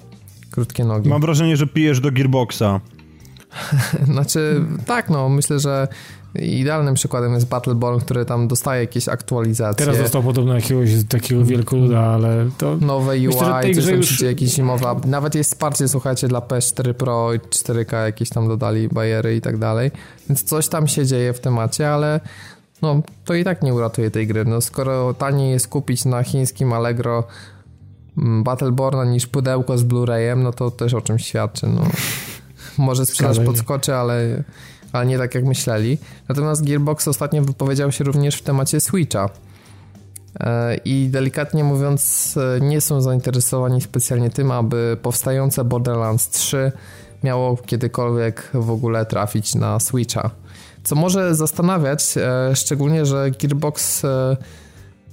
[0.51, 1.09] krótkie nogi.
[1.09, 2.79] Mam wrażenie, że pijesz do Gearboxa.
[4.11, 5.87] znaczy, tak, no, myślę, że
[6.35, 9.85] Idealnym przykładem jest Battleborn, który tam dostaje jakieś aktualizacje.
[9.85, 12.77] Teraz dostał podobno jakiegoś takiego wielkoluda, ale to...
[12.77, 14.21] Nowe UI, myślę, coś tam już...
[14.21, 14.95] jakieś zimowa...
[15.05, 19.57] Nawet jest wsparcie, słuchajcie, dla PS4 Pro i 4K, jakieś tam dodali bariery i tak
[19.57, 19.91] dalej.
[20.29, 22.19] Więc coś tam się dzieje w temacie, ale
[22.81, 24.45] no, to i tak nie uratuje tej gry.
[24.45, 27.23] No, skoro taniej jest kupić na chińskim Allegro
[28.17, 31.67] mm, Battleborna niż pudełko z Blu-rayem, no to też o czymś świadczy.
[31.67, 31.81] No.
[32.77, 34.43] Może sprzedaż podskoczy, ale
[34.93, 35.97] ale nie tak jak myśleli.
[36.29, 39.29] Natomiast Gearbox ostatnio wypowiedział się również w temacie Switcha.
[40.39, 46.71] E, I delikatnie mówiąc, e, nie są zainteresowani specjalnie tym, aby powstające Borderlands 3
[47.23, 50.29] miało kiedykolwiek w ogóle trafić na Switcha.
[50.83, 54.01] Co może zastanawiać, e, szczególnie, że Gearbox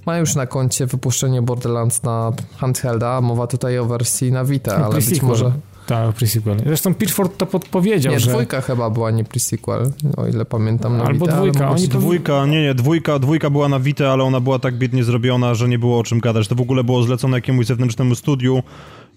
[0.05, 3.21] ma już na koncie wypuszczenie Borderlands na handhelda.
[3.21, 5.51] Mowa tutaj o wersji na Vita, ale być może.
[5.91, 6.57] Tak, pre-sequel.
[6.65, 8.29] Zresztą Pitchford to podpowiedział, nie, że...
[8.31, 11.69] dwójka chyba była nie pre-sequel, o ile pamiętam na Albo Vita, dwójka.
[11.69, 15.53] Oni dwójka, nie, nie, dwójka, dwójka była na Vita, ale ona była tak biednie zrobiona,
[15.53, 16.47] że nie było o czym gadać.
[16.47, 18.63] To w ogóle było zlecone jakiemuś zewnętrznemu studiu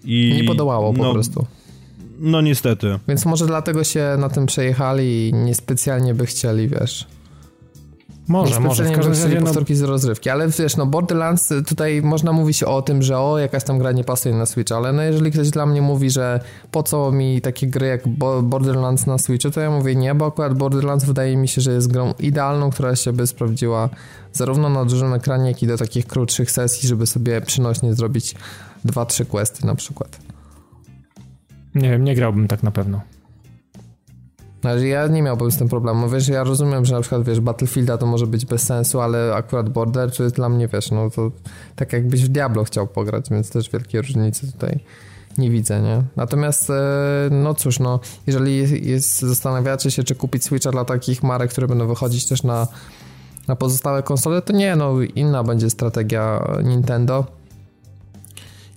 [0.03, 0.33] i...
[0.41, 1.45] Nie podołało po no, prostu.
[2.19, 2.99] No niestety.
[3.07, 7.07] Więc może dlatego się na tym przejechali i niespecjalnie by chcieli, wiesz...
[8.27, 8.83] Może, może.
[8.83, 9.79] W każdym razie no- powtórki no...
[9.79, 13.79] z rozrywki, ale wiesz, no Borderlands, tutaj można mówić o tym, że o, jakaś tam
[13.79, 16.39] gra nie pasuje na Switch, ale no jeżeli ktoś dla mnie mówi, że
[16.71, 18.07] po co mi takie gry jak
[18.43, 21.91] Borderlands na Switchu, to ja mówię nie, bo akurat Borderlands wydaje mi się, że jest
[21.91, 23.89] grą idealną, która się by sprawdziła
[24.33, 28.35] zarówno na dużym ekranie, jak i do takich krótszych sesji, żeby sobie przynośnie zrobić
[28.85, 30.19] dwa, trzy questy na przykład.
[31.75, 33.01] Nie wiem, nie grałbym tak na pewno.
[34.65, 36.09] Znaczy ja nie miałbym z tym problemu.
[36.09, 39.69] Wiesz, ja rozumiem, że na przykład, wiesz, Battlefielda to może być bez sensu, ale akurat
[39.69, 41.31] Border to jest dla mnie, wiesz, no to
[41.75, 44.79] tak jakbyś w Diablo chciał pograć, więc też wielkiej różnicy tutaj
[45.37, 46.03] nie widzę, nie?
[46.15, 46.73] Natomiast, e,
[47.31, 51.87] no cóż, no, jeżeli jest, zastanawiacie się, czy kupić Switcha dla takich marek, które będą
[51.87, 52.67] wychodzić też na,
[53.47, 57.25] na pozostałe konsole, to nie, no, inna będzie strategia Nintendo.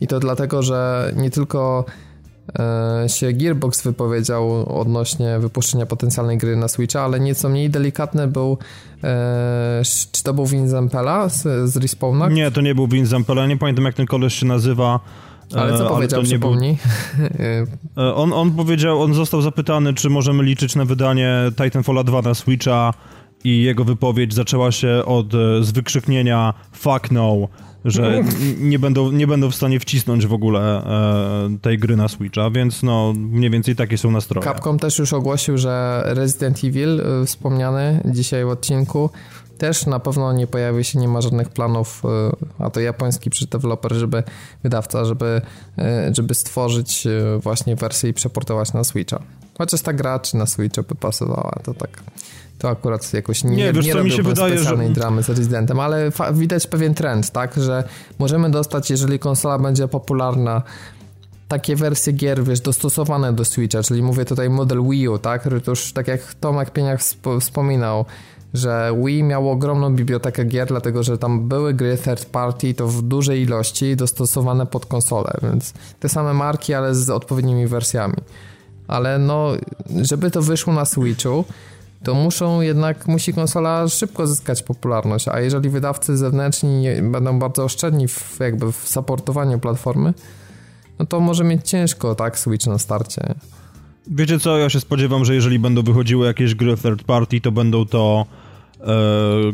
[0.01, 1.85] I to dlatego, że nie tylko
[3.07, 8.59] się Gearbox wypowiedział odnośnie wypuszczenia potencjalnej gry na Switcha, ale nieco mniej delikatny był
[9.05, 9.83] e,
[10.13, 12.29] czy to był Vin Zampella z, z Respawna?
[12.29, 15.01] Nie, to nie był Vin Zampella, nie pamiętam jak ten koleś się nazywa.
[15.57, 16.77] Ale co e, powiedział, ale przypomnij?
[17.97, 18.15] Był...
[18.15, 22.95] On, on powiedział, on został zapytany, czy możemy liczyć na wydanie Titanfalla 2 na Switcha
[23.45, 27.49] i jego wypowiedź zaczęła się od z wykrzyknienia fuck no,
[27.85, 28.25] że
[28.59, 32.83] nie będą, nie będą w stanie wcisnąć w ogóle e, tej gry na Switcha, więc
[32.83, 34.45] no mniej więcej takie są nastroje.
[34.45, 39.11] Capcom też już ogłosił, że Resident Evil e, wspomniany dzisiaj w odcinku
[39.59, 43.95] też na pewno nie pojawi się, nie ma żadnych planów, e, a to japoński deweloper,
[43.95, 44.23] żeby
[44.63, 45.41] wydawca, żeby,
[45.79, 47.07] e, żeby stworzyć
[47.39, 49.23] właśnie wersję i przeportować na Switcha.
[49.59, 52.03] Chociaż ta gra czy na Switcha by pasowała, to tak
[52.59, 54.95] to akurat jakoś nie, nie, wiesz, nie co mi się wydaje, specjalnej że...
[54.95, 57.85] dramy z Residentem, ale widać pewien trend, tak, że
[58.19, 60.63] możemy dostać, jeżeli konsola będzie popularna,
[61.49, 65.61] takie wersje gier, wiesz, dostosowane do Switcha, czyli mówię tutaj model Wii U, tak, który
[65.61, 67.01] to już tak jak Tomek Pieniach
[67.41, 68.05] wspominał,
[68.55, 73.03] że Wii miało ogromną bibliotekę gier, dlatego że tam były gry third party to w
[73.03, 78.17] dużej ilości dostosowane pod konsolę, więc te same marki, ale z odpowiednimi wersjami.
[78.89, 79.53] Ale no,
[80.03, 81.45] żeby to wyszło na Switchu,
[82.03, 88.09] to muszą jednak, musi konsola szybko zyskać popularność, a jeżeli wydawcy zewnętrzni będą bardzo oszczędni
[88.09, 90.15] w, jakby w supportowaniu platformy,
[90.99, 93.35] no to może mieć ciężko, tak, Switch na starcie.
[94.07, 97.87] Wiecie co, ja się spodziewam, że jeżeli będą wychodziły jakieś gry third party, to będą
[97.87, 98.27] to
[98.81, 98.87] e,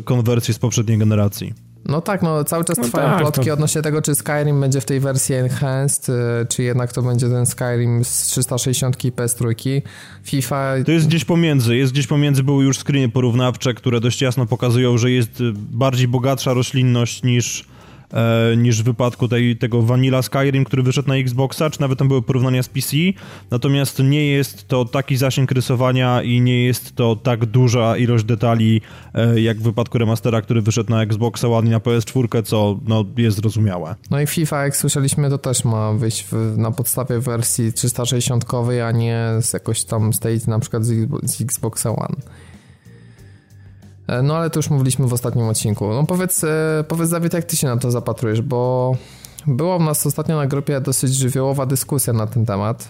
[0.05, 1.64] konwersję z poprzedniej generacji.
[1.87, 3.53] No tak, no cały czas no trwają tak, plotki to...
[3.53, 7.47] odnośnie tego, czy Skyrim będzie w tej wersji Enhanced, e, czy jednak to będzie ten
[7.47, 9.83] Skyrim z 360 i PS3.
[10.23, 10.75] FIFA...
[10.87, 14.99] To jest gdzieś pomiędzy, jest gdzieś pomiędzy, były już screeny porównawcze, które dość jasno pokazują,
[14.99, 17.65] że jest bardziej bogatsza roślinność niż
[18.57, 22.23] niż w wypadku tej, tego Vanilla Skyrim, który wyszedł na Xboxa, czy nawet tam były
[22.23, 22.97] porównania z PC,
[23.51, 28.81] natomiast nie jest to taki zasięg rysowania i nie jest to tak duża ilość detali,
[29.15, 33.37] e, jak w wypadku remastera, który wyszedł na Xboxa ładnie na PS4, co no, jest
[33.37, 33.95] zrozumiałe.
[34.11, 38.45] No i FIFA, jak słyszeliśmy, to też ma wyjść w, na podstawie wersji 360,
[38.87, 42.44] a nie z jakoś tam z na przykład z, z Xboxa One.
[44.07, 45.89] E, no ale to już mówiliśmy w ostatnim odcinku.
[45.89, 48.97] No powiedz, e, powiedz Dawid, jak ty się na to zapatrujesz, bo
[49.47, 52.89] była u nas ostatnio na grupie dosyć żywiołowa dyskusja na ten temat.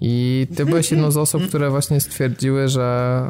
[0.00, 3.22] I ty byłeś jedną z osób, które właśnie stwierdziły, że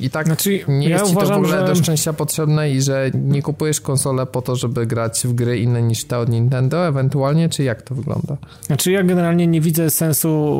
[0.00, 1.66] i tak znaczy, nie ja jest ci to w ogóle że...
[1.66, 5.82] do szczęścia potrzebne i że nie kupujesz konsolę po to, żeby grać w gry inne
[5.82, 8.36] niż te od Nintendo ewentualnie, czy jak to wygląda?
[8.62, 10.54] Znaczy ja generalnie nie widzę sensu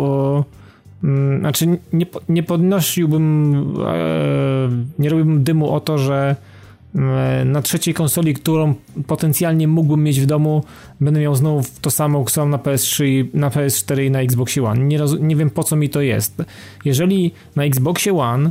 [1.39, 3.55] znaczy, nie, nie podnosiłbym,
[3.87, 6.37] e, nie robiłbym dymu o to, że
[6.95, 8.75] e, na trzeciej konsoli, którą
[9.07, 10.65] potencjalnie mógłbym mieć w domu,
[11.01, 14.85] będę miał znowu to samo, co mam na PS3, na PS4 i na Xboxie One.
[14.85, 16.43] Nie, nie wiem po co mi to jest.
[16.85, 18.51] Jeżeli na Xboxie One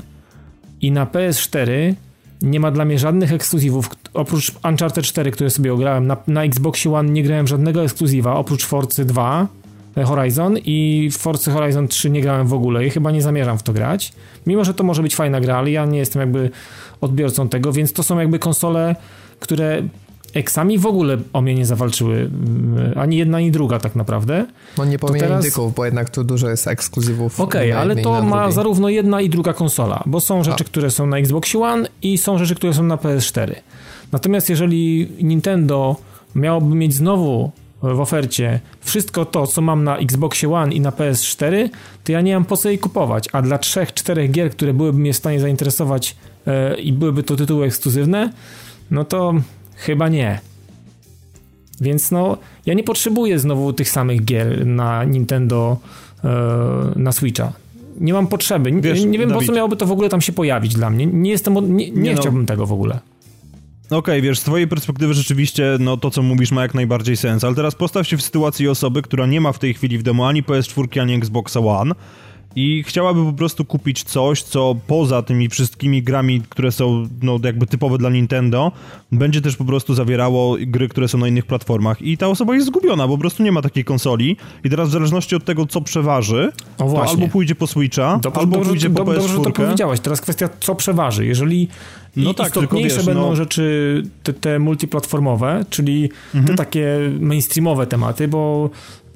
[0.81, 1.93] i na PS4
[2.41, 6.93] nie ma dla mnie żadnych ekskluzywów, oprócz Uncharted 4, które sobie ograłem, na, na Xboxie
[6.93, 9.47] One nie grałem żadnego ekskluzywa, oprócz Forcy 2,
[10.05, 13.63] Horizon i w Forza Horizon 3 nie grałem w ogóle i chyba nie zamierzam w
[13.63, 14.13] to grać.
[14.47, 16.49] Mimo, że to może być fajna gra, ale ja nie jestem jakby
[17.01, 18.95] odbiorcą tego, więc to są jakby konsole,
[19.39, 19.83] które
[20.33, 22.15] Eksami w ogóle o mnie nie zawalczyły.
[22.15, 24.45] Mm, ani jedna, ani druga tak naprawdę.
[24.77, 25.45] No nie powiem teraz...
[25.45, 27.39] indyków, bo jednak tu dużo jest ekskluzywów.
[27.39, 30.69] Okej, okay, ale to ma zarówno jedna i druga konsola, bo są rzeczy, A.
[30.69, 33.55] które są na Xbox One i są rzeczy, które są na PS4.
[34.11, 35.95] Natomiast jeżeli Nintendo
[36.35, 37.51] miałoby mieć znowu
[37.83, 41.69] w ofercie wszystko to, co mam na Xboxie One i na PS4,
[42.03, 43.29] to ja nie mam po co jej kupować.
[43.31, 46.15] A dla trzech, czterech gier, które byłyby mnie w stanie zainteresować
[46.47, 48.33] e, i byłyby to tytuły ekskluzywne,
[48.91, 49.33] no to
[49.75, 50.39] chyba nie.
[51.81, 55.77] Więc no, ja nie potrzebuję znowu tych samych gier na Nintendo,
[56.23, 56.29] e,
[56.95, 57.53] na Switcha.
[57.99, 58.71] Nie mam potrzeby.
[58.81, 61.05] Wiesz, nie wiem, Dawid, po co miałoby to w ogóle tam się pojawić dla mnie.
[61.05, 62.21] Nie jestem, nie, nie, nie no.
[62.21, 62.47] chciałbym no.
[62.47, 62.99] tego w ogóle.
[63.93, 67.43] Okej, okay, wiesz, z twojej perspektywy rzeczywiście, no to co mówisz ma jak najbardziej sens,
[67.43, 70.27] ale teraz postaw się w sytuacji osoby, która nie ma w tej chwili w demo
[70.27, 71.95] ani PS4, ani Xboxa One
[72.55, 77.67] i chciałaby po prostu kupić coś, co poza tymi wszystkimi grami, które są no jakby
[77.67, 78.71] typowe dla Nintendo,
[79.11, 82.67] będzie też po prostu zawierało gry, które są na innych platformach i ta osoba jest
[82.67, 85.81] zgubiona, bo po prostu nie ma takiej konsoli i teraz w zależności od tego, co
[85.81, 89.15] przeważy, to albo pójdzie po Switcha, dobrze, albo dobrze, pójdzie po PS4.
[89.15, 91.25] Dobrze, to powiedziałeś, teraz kwestia, co przeważy.
[91.25, 91.67] Jeżeli
[92.15, 93.35] no tak, istotniejsze wiesz, będą no...
[93.35, 96.45] rzeczy te, te multiplatformowe, czyli mhm.
[96.45, 98.69] te takie mainstreamowe tematy, bo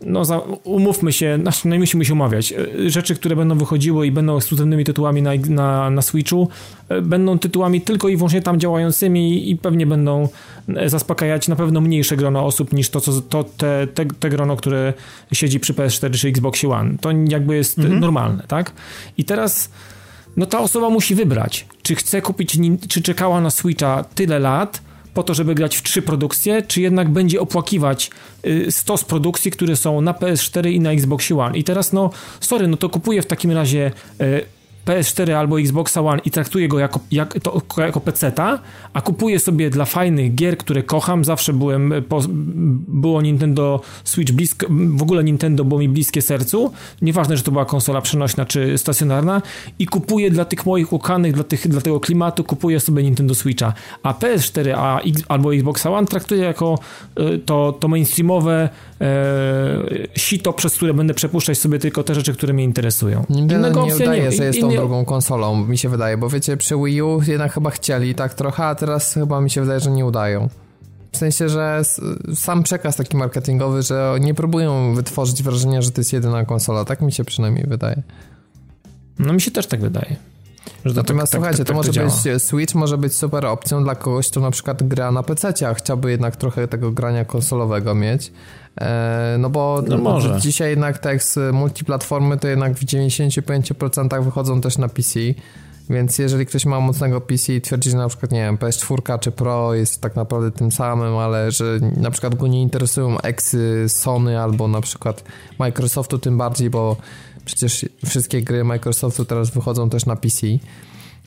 [0.05, 2.53] no za, umówmy się, znaczy, no nie musimy się umawiać.
[2.53, 6.49] E, rzeczy, które będą wychodziły i będą ekskluzywnymi tytułami na, na, na Switchu,
[6.89, 10.29] e, będą tytułami tylko i wyłącznie tam działającymi i pewnie będą
[10.75, 14.55] e, zaspokajać na pewno mniejsze grono osób niż to, co, to te, te, te grono,
[14.55, 14.93] które
[15.33, 16.97] siedzi przy PS4 czy Xboxie One.
[17.01, 17.99] To jakby jest mhm.
[17.99, 18.71] normalne, tak?
[19.17, 19.69] I teraz
[20.37, 22.57] no ta osoba musi wybrać, czy chce kupić,
[22.89, 24.81] czy czekała na Switcha tyle lat,
[25.17, 28.11] po to, żeby grać w trzy produkcje, czy jednak będzie opłakiwać
[28.45, 31.57] y, stos produkcji, które są na PS4 i na Xbox One.
[31.57, 34.45] I teraz, no, sorry, no to kupuję w takim razie y,
[34.87, 38.59] PS4 albo Xbox One i traktuję go jako, jak, to, jako PC-ta,
[38.93, 41.25] a kupuję sobie dla fajnych gier, które kocham.
[41.25, 42.21] Zawsze byłem, po,
[42.87, 46.71] było Nintendo Switch blisko, w ogóle Nintendo było mi bliskie sercu.
[47.01, 49.41] Nieważne, że to była konsola przenośna czy stacjonarna.
[49.79, 53.73] I kupuję dla tych moich ukanych, dla, tych, dla tego klimatu, kupuję sobie Nintendo Switcha.
[54.03, 56.79] A PS4 a, albo Xbox One traktuję jako
[57.19, 58.69] y, to, to mainstreamowe
[59.01, 59.07] e,
[60.15, 63.25] sito, przez które będę przepuszczać sobie tylko te rzeczy, które mnie interesują.
[63.29, 67.01] Nintendo nie udaje, nie, jest tą drugą konsolą, mi się wydaje, bo wiecie, przy Wii
[67.01, 70.49] U jednak chyba chcieli tak trochę, a teraz chyba mi się wydaje, że nie udają.
[71.11, 71.81] W sensie, że
[72.35, 76.85] sam przekaz taki marketingowy, że nie próbują wytworzyć wrażenia, że to jest jedyna konsola.
[76.85, 78.03] Tak mi się przynajmniej wydaje.
[79.19, 80.15] No mi się też tak wydaje.
[80.95, 83.95] Natomiast tak, słuchajcie, tak, tak, to może to być Switch może być super opcją dla
[83.95, 88.31] kogoś, kto na przykład gra na PC, a chciałby jednak trochę tego grania konsolowego mieć.
[88.81, 90.39] E, no bo no może.
[90.41, 91.17] dzisiaj jednak te
[91.53, 95.19] multiplatformy to jednak w 95% wychodzą też na PC.
[95.89, 99.31] Więc jeżeli ktoś ma mocnego PC i twierdzi, że na przykład, nie wiem, PS4 czy
[99.31, 104.39] Pro jest tak naprawdę tym samym, ale że na przykład go nie interesują eksy Sony
[104.39, 105.23] albo na przykład
[105.59, 106.95] Microsoftu tym bardziej, bo
[107.47, 110.47] przecież wszystkie gry Microsoftu teraz wychodzą też na PC,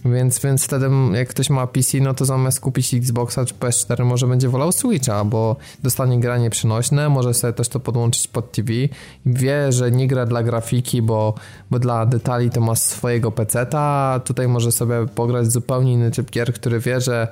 [0.04, 4.26] Więc, więc wtedy jak ktoś ma PC, no to zamiast kupić Xboxa czy PS4 może
[4.26, 8.88] będzie wolał Switcha, bo dostanie granie przenośne, może sobie też to podłączyć pod TV i
[9.26, 11.35] wie, że nie gra dla grafiki, bo,
[11.70, 16.30] bo dla detali to ma swojego PC-a, a tutaj może sobie pograć zupełnie inny typ
[16.30, 17.28] gier, który wie, że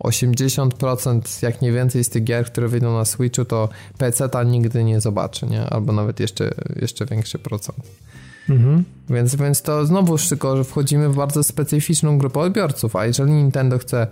[0.00, 3.68] 80% jak nie więcej z tych gier, które wyjdą na Switchu, to
[3.98, 5.70] PC-a nigdy nie zobaczy, nie?
[5.70, 7.78] Albo nawet jeszcze, jeszcze większy procent.
[8.48, 8.84] Mhm.
[9.10, 13.78] Więc, więc to znowu tylko, że wchodzimy w bardzo specyficzną grupę odbiorców, a jeżeli Nintendo
[13.78, 14.06] chce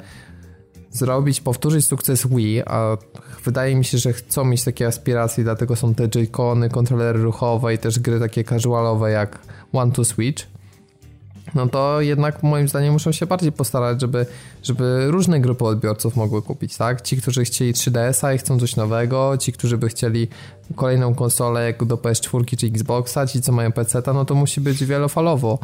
[0.90, 2.96] zrobić, powtórzyć sukces Wii, a
[3.44, 7.78] wydaje mi się, że chcą mieć takie aspiracje, dlatego są te Joy-Cony, kontrolery ruchowe i
[7.78, 9.38] też gry takie casualowe jak
[9.72, 10.46] One to Switch,
[11.54, 14.26] no to jednak moim zdaniem muszą się bardziej postarać, żeby,
[14.62, 17.02] żeby różne grupy odbiorców mogły kupić, tak?
[17.02, 20.28] Ci, którzy chcieli 3DS-a i chcą coś nowego, ci, którzy by chcieli
[20.74, 24.84] kolejną konsolę jak do PS4 czy Xboxa, ci, co mają PC-ta, no to musi być
[24.84, 25.58] wielofalowo.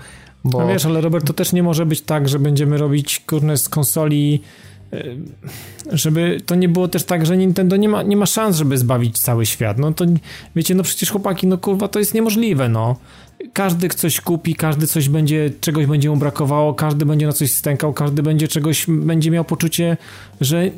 [0.45, 0.63] Bo...
[0.63, 3.69] A wiesz, ale Robert, to też nie może być tak, że będziemy robić kurne z
[3.69, 4.43] konsoli
[4.93, 5.05] e,
[5.93, 9.19] żeby to nie było też tak, że Nintendo nie ma, nie ma szans, żeby zbawić
[9.19, 9.79] cały świat.
[9.79, 10.05] No to
[10.57, 12.97] wiecie, no przecież chłopaki, no kurwa, to jest niemożliwe, no
[13.53, 17.93] każdy coś kupi, każdy coś będzie, czegoś będzie mu brakowało, każdy będzie na coś stękał,
[17.93, 19.97] każdy będzie czegoś, będzie miał poczucie,
[20.41, 20.71] że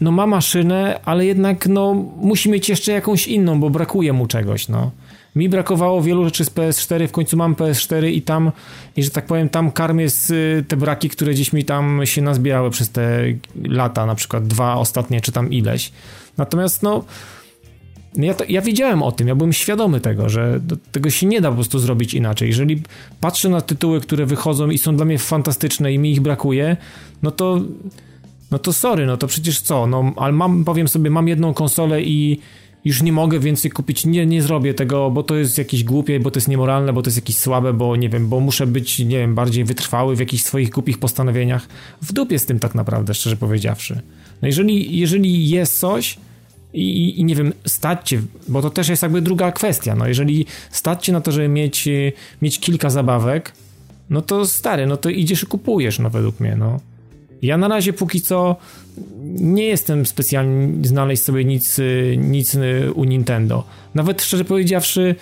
[0.00, 4.68] no ma maszynę, ale jednak no musi mieć jeszcze jakąś inną, bo brakuje mu czegoś,
[4.68, 4.90] no.
[5.36, 8.52] Mi brakowało wielu rzeczy z PS4, w końcu mam PS4 i tam,
[8.96, 10.28] i że tak powiem, tam karmię z,
[10.68, 13.24] te braki, które gdzieś mi tam się nazbierały przez te
[13.64, 15.92] lata, na przykład dwa ostatnie, czy tam ileś.
[16.38, 17.04] Natomiast no
[18.16, 21.40] ja, to, ja wiedziałem o tym, ja byłem świadomy tego, że do, tego się nie
[21.40, 22.48] da po prostu zrobić inaczej.
[22.48, 22.82] Jeżeli
[23.20, 26.76] patrzę na tytuły, które wychodzą i są dla mnie fantastyczne i mi ich brakuje,
[27.22, 27.60] no to
[28.50, 32.02] no to sorry, no to przecież co, no ale mam, powiem sobie, mam jedną konsolę
[32.02, 32.38] i
[32.84, 36.30] już nie mogę więcej kupić, nie, nie zrobię tego, bo to jest jakieś głupie, bo
[36.30, 39.18] to jest niemoralne, bo to jest jakieś słabe, bo nie wiem, bo muszę być, nie
[39.18, 41.68] wiem, bardziej wytrwały w jakichś swoich głupich postanowieniach.
[42.02, 44.00] W dupie z tym tak naprawdę, szczerze powiedziawszy.
[44.42, 46.18] No jeżeli, jeżeli jest coś,
[46.74, 50.46] i, i, nie wiem, stać cię, bo to też jest jakby druga kwestia, no jeżeli
[50.70, 51.88] stać cię na to, żeby mieć,
[52.42, 53.52] mieć kilka zabawek,
[54.10, 56.80] no to stary, no to idziesz i kupujesz, no według mnie, no.
[57.42, 58.56] Ja na razie póki co
[59.24, 61.80] nie jestem specjalnie znaleźć sobie nic,
[62.16, 62.56] nic
[62.94, 63.64] u Nintendo.
[63.94, 65.14] Nawet szczerze powiedziawszy,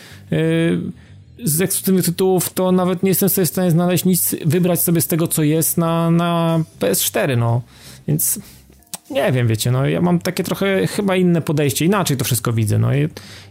[1.45, 5.07] z ekskluzywnych tytułów to nawet nie jestem sobie w stanie znaleźć nic, wybrać sobie z
[5.07, 7.63] tego, co jest na, na PS4, no.
[8.09, 8.41] Więc
[9.11, 12.79] nie wiem, wiecie, no ja mam takie trochę chyba inne podejście, inaczej to wszystko widzę,
[12.79, 12.92] no.
[12.92, 13.09] Je,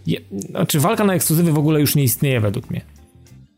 [0.08, 0.20] je,
[0.50, 2.82] znaczy walka na ekskluzywy w ogóle już nie istnieje według mnie.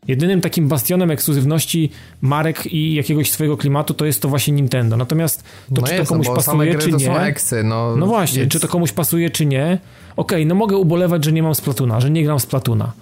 [0.08, 4.96] Jedynym takim bastionem ekskluzywności marek i jakiegoś swojego klimatu to jest to właśnie Nintendo.
[4.96, 7.20] Natomiast to no czy jest, to komuś no pasuje, czy nie.
[7.20, 8.52] Eksy, no, no właśnie, więc...
[8.52, 9.78] czy to komuś pasuje, czy nie.
[10.16, 12.92] Okej, okay, no mogę ubolewać, że nie mam Splatuna, że nie gram Splatuna.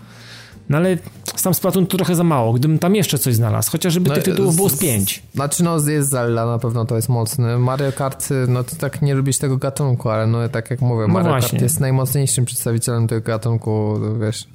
[0.69, 0.99] No ale
[1.41, 4.57] sam Splatoon to trochę za mało, gdybym tam jeszcze coś znalazł, chociażby no, tych tytułów
[4.57, 5.23] było z pięć.
[5.35, 7.59] Znaczy no jest Zelda, na pewno to jest mocny.
[7.59, 11.15] Mario Kart, no to tak nie lubisz tego gatunku, ale no tak jak mówię, no
[11.15, 11.51] Mario właśnie.
[11.51, 14.47] Kart jest najmocniejszym przedstawicielem tego gatunku, wiesz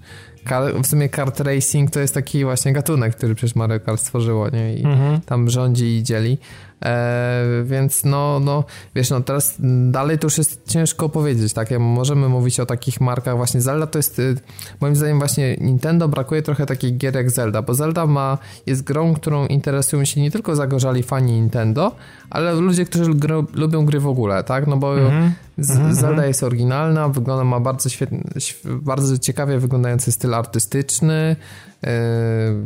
[0.84, 4.76] w sumie kart racing to jest taki właśnie gatunek, który przecież Mario Kart stworzyło, nie?
[4.76, 5.21] I mhm.
[5.21, 6.38] tam rządzi i dzieli.
[6.86, 8.63] E, więc no, no,
[8.95, 9.56] wiesz, no teraz
[9.91, 11.80] dalej to już jest ciężko powiedzieć, tak?
[11.80, 14.36] Możemy mówić o takich markach, właśnie Zelda to jest, y,
[14.82, 19.13] moim zdaniem właśnie Nintendo brakuje trochę takich gier jak Zelda, bo Zelda ma, jest grą,
[19.13, 21.91] którą interesują się nie tylko zagorzali fani Nintendo,
[22.30, 23.12] ale ludzie, którzy
[23.54, 24.67] lubią gry w ogóle, tak?
[24.67, 25.93] No bo mm -hmm.
[25.93, 28.24] Zelda jest oryginalna, wygląda, ma bardzo świetny,
[28.65, 31.36] bardzo ciekawie wyglądający styl artystyczny,
[31.84, 31.89] yy,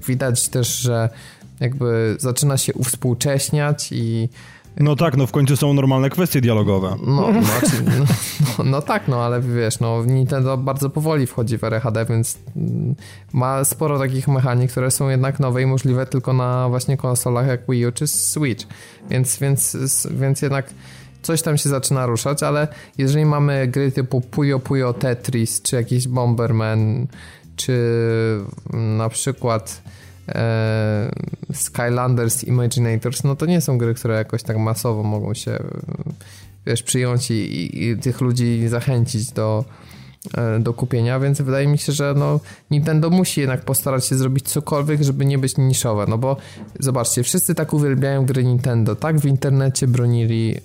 [0.08, 1.10] widać też, że
[1.60, 4.30] jakby zaczyna się uwspółcześniać i
[4.78, 6.95] no tak, no w końcu są normalne kwestie dialogowe.
[7.08, 8.06] No, no, no,
[8.58, 12.95] no, no tak, no ale wiesz, no Nintendo bardzo powoli wchodzi w RHD, więc mm,
[13.34, 17.62] ma sporo takich mechanik, które są jednak nowe i możliwe tylko na właśnie konsolach jak
[17.69, 18.65] Wii U czy Switch,
[19.10, 19.77] więc, więc,
[20.12, 20.73] więc jednak
[21.21, 22.67] coś tam się zaczyna ruszać, ale
[22.98, 27.08] jeżeli mamy gry typu Puyo Puyo Tetris, czy jakiś Bomberman,
[27.56, 27.75] czy
[28.73, 29.81] na przykład
[30.36, 31.12] e,
[31.54, 35.60] Skylanders, Imaginators, no to nie są gry, które jakoś tak masowo mogą się
[36.65, 39.65] wiesz, przyjąć i, i, i tych ludzi zachęcić do,
[40.38, 42.40] e, do kupienia, więc wydaje mi się, że no,
[42.71, 46.38] Nintendo musi jednak postarać się zrobić cokolwiek, żeby nie być niszowe, no bo
[46.80, 50.56] zobaczcie, wszyscy tak uwielbiają gry Nintendo, tak w internecie bronili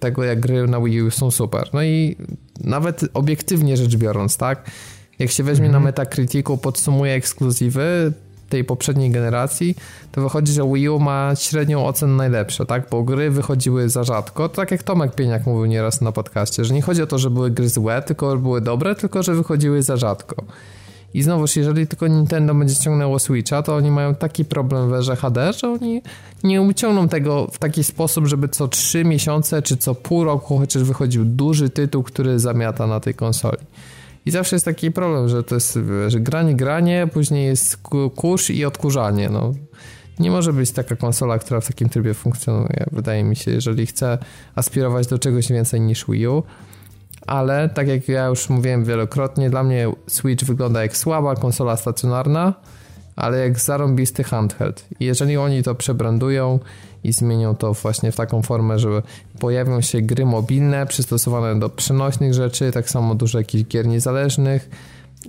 [0.00, 2.16] tego, jak gry na Wii U są super, no i
[2.60, 4.70] nawet obiektywnie rzecz biorąc, tak,
[5.18, 5.72] jak się weźmie mm -hmm.
[5.72, 5.84] na mhm.
[5.84, 8.12] Metacriticu, podsumuje ekskluzywy,
[8.48, 9.76] tej poprzedniej generacji,
[10.12, 12.88] to wychodzi, że Wii U ma średnią ocenę najlepsze, tak?
[12.90, 14.48] Bo gry wychodziły za rzadko.
[14.48, 17.50] tak jak Tomek Pieniak mówił nieraz na podcaście, że nie chodzi o to, że były
[17.50, 20.44] gry złe, tylko były dobre, tylko że wychodziły za rzadko.
[21.14, 25.16] I znowuż, jeżeli tylko Nintendo będzie ciągnęło Switcha, to oni mają taki problem w erze
[25.16, 26.02] HD, że oni
[26.44, 30.82] nie uciągną tego w taki sposób, żeby co 3 miesiące czy co pół roku chociaż
[30.82, 33.62] wychodził duży tytuł, który zamiata na tej konsoli.
[34.26, 37.76] I zawsze jest taki problem, że to jest że granie, granie, później jest
[38.16, 39.30] kurz i odkurzanie.
[39.30, 39.52] No.
[40.18, 42.84] Nie może być taka konsola, która w takim trybie funkcjonuje.
[42.92, 44.18] Wydaje mi się, jeżeli chce
[44.54, 46.42] aspirować do czegoś więcej niż Wii U,
[47.26, 52.54] ale tak jak ja już mówiłem wielokrotnie, dla mnie Switch wygląda jak słaba konsola stacjonarna,
[53.16, 54.86] ale jak zarąbisty handheld.
[55.00, 56.58] I jeżeli oni to przebrandują
[57.04, 59.02] i zmienią to właśnie w taką formę, że
[59.38, 64.70] pojawią się gry mobilne przystosowane do przenośnych rzeczy, tak samo dużo jakichś gier niezależnych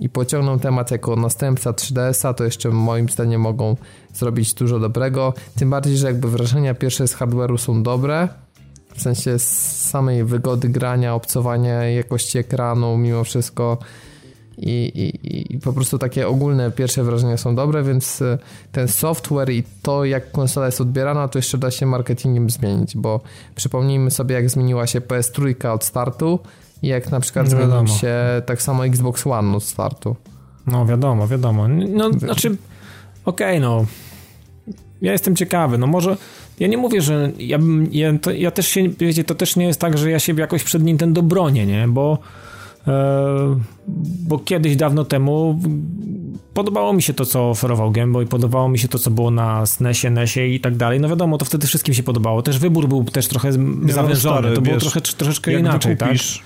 [0.00, 3.76] i pociągną temat jako następca 3DS-a, to jeszcze moim zdaniem mogą
[4.14, 5.34] zrobić dużo dobrego.
[5.56, 8.28] Tym bardziej, że jakby wrażenia pierwsze z hardware'u są dobre,
[8.94, 13.78] w sensie samej wygody grania, obcowania, jakości ekranu, mimo wszystko.
[14.58, 18.38] I, i, I, po prostu takie ogólne pierwsze wrażenia są dobre, więc e,
[18.72, 23.20] ten software i to, jak konsola jest odbierana, to jeszcze da się marketingiem zmienić, bo
[23.54, 26.38] przypomnijmy sobie, jak zmieniła się PS3 od startu
[26.82, 30.16] i jak na przykład no zmienił się tak samo Xbox One od startu.
[30.66, 31.68] No wiadomo, wiadomo.
[31.68, 32.56] No, znaczy,
[33.24, 33.86] okej, okay, no.
[35.02, 36.16] Ja jestem ciekawy, no może
[36.60, 37.58] ja nie mówię, że ja,
[37.90, 40.64] ja, to, ja też się, wiecie, to też nie jest tak, że ja siebie jakoś
[40.64, 42.18] przed Nintendo bronię, nie, bo
[44.28, 45.60] bo kiedyś, dawno temu
[46.54, 49.66] podobało mi się to, co oferował Game Boy, podobało mi się to, co było na
[49.66, 51.00] SNESie, NESie i tak dalej.
[51.00, 52.42] No wiadomo, to wtedy wszystkim się podobało.
[52.42, 56.44] Też wybór był też trochę no, zawężony, to było trochę, troszeczkę inaczej, wykupisz, tak?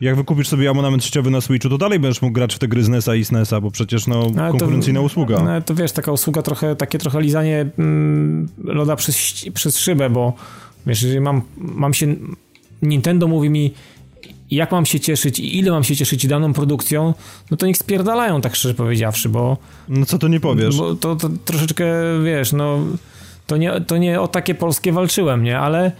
[0.00, 2.84] Jak wykupisz sobie abonament sieciowy na Switchu, to dalej będziesz mógł grać w te gry
[2.84, 5.42] z NESa i SNESa, bo przecież no, no konkurencyjna to, usługa.
[5.42, 10.32] No to wiesz, taka usługa trochę, takie trochę lizanie mm, loda przez, przez szybę, bo
[10.86, 12.16] wiesz, jeżeli mam, mam się...
[12.82, 13.74] Nintendo mówi mi,
[14.50, 17.14] jak mam się cieszyć i ile mam się cieszyć daną produkcją,
[17.50, 19.56] no to niech spierdalają, tak szczerze powiedziawszy, bo...
[19.88, 20.76] No co to nie powiesz?
[20.76, 21.84] Bo to, to troszeczkę,
[22.24, 22.78] wiesz, no...
[23.46, 25.58] To nie, to nie o takie polskie walczyłem, nie?
[25.58, 25.92] Ale...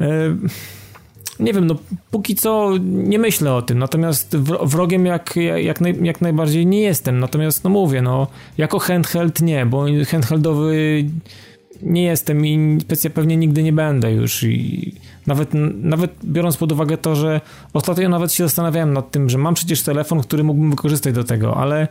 [0.00, 0.36] Yy,
[1.40, 1.76] nie wiem, no
[2.10, 7.18] póki co nie myślę o tym, natomiast wrogiem jak, jak, naj, jak najbardziej nie jestem,
[7.18, 8.26] natomiast no mówię, no
[8.58, 11.04] jako handheld nie, bo handheldowy
[11.82, 12.78] nie jestem i
[13.14, 14.94] pewnie nigdy nie będę już i
[15.28, 15.50] nawet,
[15.82, 17.40] nawet biorąc pod uwagę to, że
[17.72, 21.56] ostatnio nawet się zastanawiałem nad tym, że mam przecież telefon, który mógłbym wykorzystać do tego,
[21.56, 21.88] ale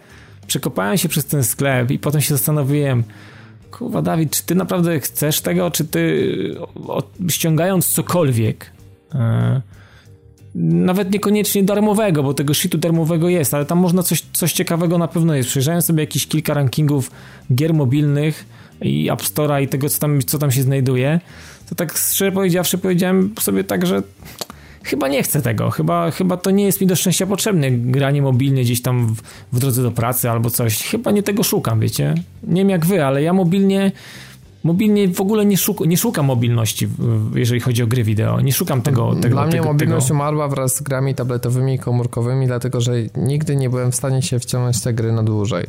[0.47, 3.03] przekopałem się przez ten sklep i potem się zastanowiłem,
[3.71, 6.31] kurwa Dawid, czy ty naprawdę chcesz tego, czy ty
[7.27, 8.77] ściągając cokolwiek
[9.15, 9.61] E,
[10.55, 15.07] nawet niekoniecznie darmowego, bo tego shitu darmowego jest, ale tam można coś, coś ciekawego na
[15.07, 15.49] pewno jest.
[15.49, 17.11] Przejrzałem sobie jakieś kilka rankingów
[17.53, 18.45] gier mobilnych
[18.81, 21.19] i App Store'a i tego, co tam, co tam się znajduje,
[21.69, 24.03] to tak szczerze powiedziawszy powiedziałem sobie tak, że
[24.83, 28.61] chyba nie chcę tego, chyba, chyba to nie jest mi do szczęścia potrzebne, granie mobilnie
[28.61, 29.21] gdzieś tam w,
[29.53, 32.15] w drodze do pracy albo coś, chyba nie tego szukam, wiecie?
[32.43, 33.91] Nie wiem jak wy, ale ja mobilnie
[34.63, 36.87] mobilnie w ogóle nie, nie szukam mobilności,
[37.35, 38.41] jeżeli chodzi o gry wideo.
[38.41, 39.15] Nie szukam tego.
[39.15, 40.15] tego Dla mnie tego, mobilność tego.
[40.15, 44.39] umarła wraz z grami tabletowymi i komórkowymi, dlatego że nigdy nie byłem w stanie się
[44.39, 45.65] wciągnąć te gry na dłużej.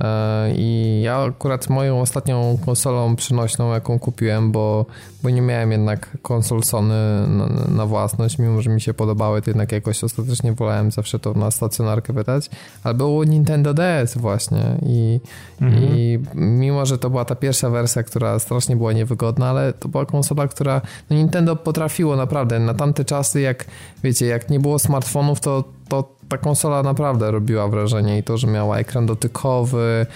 [0.00, 4.86] E, I ja akurat moją ostatnią konsolą przenośną, jaką kupiłem, bo,
[5.22, 6.94] bo nie miałem jednak konsol Sony
[7.28, 11.34] na, na, własność, mimo że mi się podobały, to jednak jakoś ostatecznie wolałem zawsze to
[11.34, 12.50] na stacjonarkę wydać,
[12.84, 15.20] ale było Nintendo DS właśnie i,
[15.60, 15.84] mhm.
[15.84, 20.06] i mimo, że to była ta pierwsza wersja, która strasznie była niewygodna, ale to była
[20.06, 20.80] konsola, która
[21.10, 23.64] no Nintendo potrafiło naprawdę na tamte czasy, jak
[24.04, 28.46] wiecie, jak nie było smartfonów, to, to ta konsola naprawdę robiła wrażenie i to, że
[28.46, 30.06] miała ekran dotykowy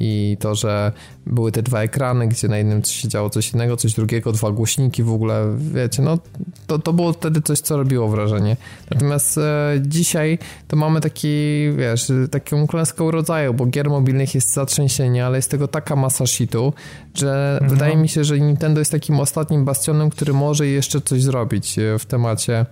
[0.00, 0.92] i to, że
[1.26, 5.02] były te dwa ekrany, gdzie na jednym się działo coś innego, coś drugiego, dwa głośniki
[5.02, 6.18] w ogóle, wiecie, no
[6.66, 8.56] to, to było wtedy coś, co robiło wrażenie.
[8.90, 11.28] Natomiast e, dzisiaj to mamy taki,
[11.76, 16.72] wiesz, taką klęskę rodzaju, bo gier mobilnych jest zatrzęsienie, ale jest tego taka masa shitu,
[17.14, 17.70] że mhm.
[17.70, 21.98] wydaje mi się, że Nintendo jest takim ostatnim bastionem, który może jeszcze coś zrobić e,
[21.98, 22.66] w temacie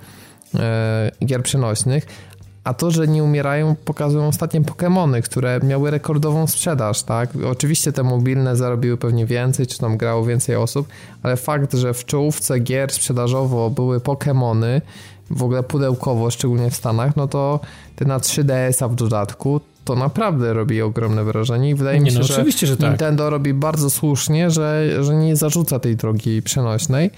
[0.54, 2.07] e, gier przenośnych,
[2.66, 7.30] a to, że nie umierają, pokazują ostatnie Pokémony, które miały rekordową sprzedaż, tak?
[7.50, 10.88] Oczywiście te mobilne zarobiły pewnie więcej, czy tam grało więcej osób,
[11.22, 14.80] ale fakt, że w czołówce gier sprzedażowo były Pokémony,
[15.30, 17.60] w ogóle pudełkowo, szczególnie w Stanach, no to
[17.96, 22.18] te na 3DS-a w dodatku, to naprawdę robi ogromne wrażenie i wydaje nie, mi się,
[22.18, 22.88] no, że, że tak.
[22.88, 27.10] Nintendo robi bardzo słusznie, że, że nie zarzuca tej drogi przenośnej,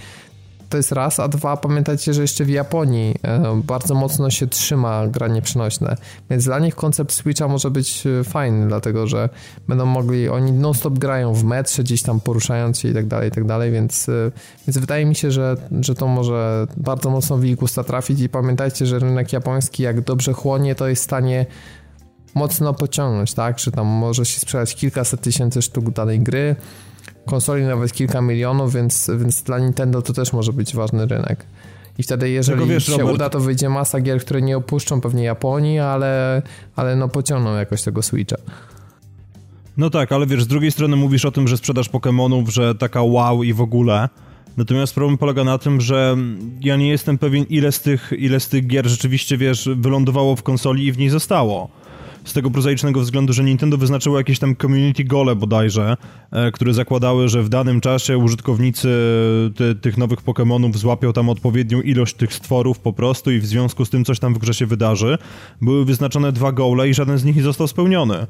[0.68, 5.06] to jest raz, a dwa, pamiętajcie, że jeszcze w Japonii e, bardzo mocno się trzyma
[5.06, 5.96] granie przenośne,
[6.30, 9.28] więc dla nich koncept Switcha może być e, fajny, dlatego że
[9.68, 13.32] będą mogli, oni non-stop grają w metrze, gdzieś tam poruszając się i tak dalej, i
[13.32, 14.30] tak dalej, więc, e,
[14.66, 18.28] więc wydaje mi się, że, że to może bardzo mocno w ich gusta trafić i
[18.28, 21.46] pamiętajcie, że rynek japoński jak dobrze chłonie, to jest w stanie
[22.34, 23.58] mocno pociągnąć, tak?
[23.58, 26.56] Że tam może się sprzedać kilkaset tysięcy sztuk danej gry,
[27.28, 31.46] konsoli nawet kilka milionów, więc, więc dla Nintendo to też może być ważny rynek.
[31.98, 33.14] I wtedy, jeżeli wiesz, się Robert...
[33.14, 36.42] uda, to wyjdzie masa gier, które nie opuszczą pewnie Japonii, ale,
[36.76, 38.36] ale no pociągną jakoś tego Switcha.
[39.76, 43.02] No tak, ale wiesz, z drugiej strony mówisz o tym, że sprzedaż Pokémonów, że taka
[43.02, 44.08] wow i w ogóle.
[44.56, 46.16] Natomiast problem polega na tym, że
[46.60, 50.42] ja nie jestem pewien, ile z tych, ile z tych gier rzeczywiście, wiesz, wylądowało w
[50.42, 51.77] konsoli i w niej zostało
[52.28, 55.96] z tego prozaicznego względu, że Nintendo wyznaczyło jakieś tam community gole bodajże,
[56.30, 58.88] e, które zakładały, że w danym czasie użytkownicy
[59.56, 63.84] ty, tych nowych Pokémonów złapią tam odpowiednią ilość tych stworów po prostu i w związku
[63.84, 65.18] z tym coś tam w grze się wydarzy.
[65.60, 68.26] Były wyznaczone dwa gole i żaden z nich nie został spełniony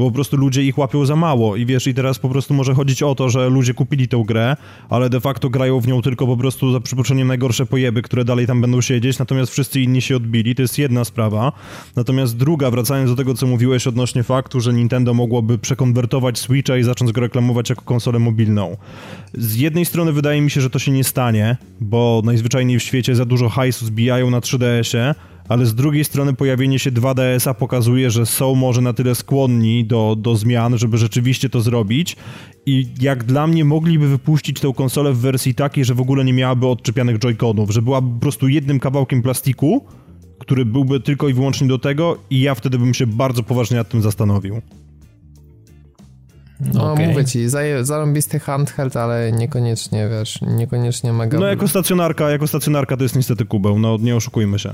[0.00, 2.74] bo po prostu ludzie ich łapią za mało i wiesz, i teraz po prostu może
[2.74, 4.56] chodzić o to, że ludzie kupili tę grę,
[4.88, 8.46] ale de facto grają w nią tylko po prostu za przypuszczeniem najgorsze pojeby, które dalej
[8.46, 11.52] tam będą siedzieć, natomiast wszyscy inni się odbili, to jest jedna sprawa.
[11.96, 16.82] Natomiast druga, wracając do tego, co mówiłeś odnośnie faktu, że Nintendo mogłoby przekonwertować Switcha i
[16.82, 18.76] zacząć go reklamować jako konsolę mobilną.
[19.34, 23.14] Z jednej strony wydaje mi się, że to się nie stanie, bo najzwyczajniej w świecie
[23.14, 25.14] za dużo hajsu zbijają na 3DS-ie,
[25.50, 30.16] ale z drugiej strony pojawienie się 2DS-a pokazuje, że są może na tyle skłonni do,
[30.18, 32.16] do zmian, żeby rzeczywiście to zrobić
[32.66, 36.32] i jak dla mnie mogliby wypuścić tę konsolę w wersji takiej, że w ogóle nie
[36.32, 39.84] miałaby odczepianych joyconów, że była po prostu jednym kawałkiem plastiku,
[40.38, 43.88] który byłby tylko i wyłącznie do tego i ja wtedy bym się bardzo poważnie nad
[43.88, 44.60] tym zastanowił.
[46.74, 47.08] No okay.
[47.08, 47.40] mówię ci,
[47.80, 51.38] zarąbisty handheld, ale niekoniecznie, wiesz, niekoniecznie mega...
[51.38, 54.72] No jako stacjonarka, jako stacjonarka to jest niestety kubeł, no nie oszukujmy się.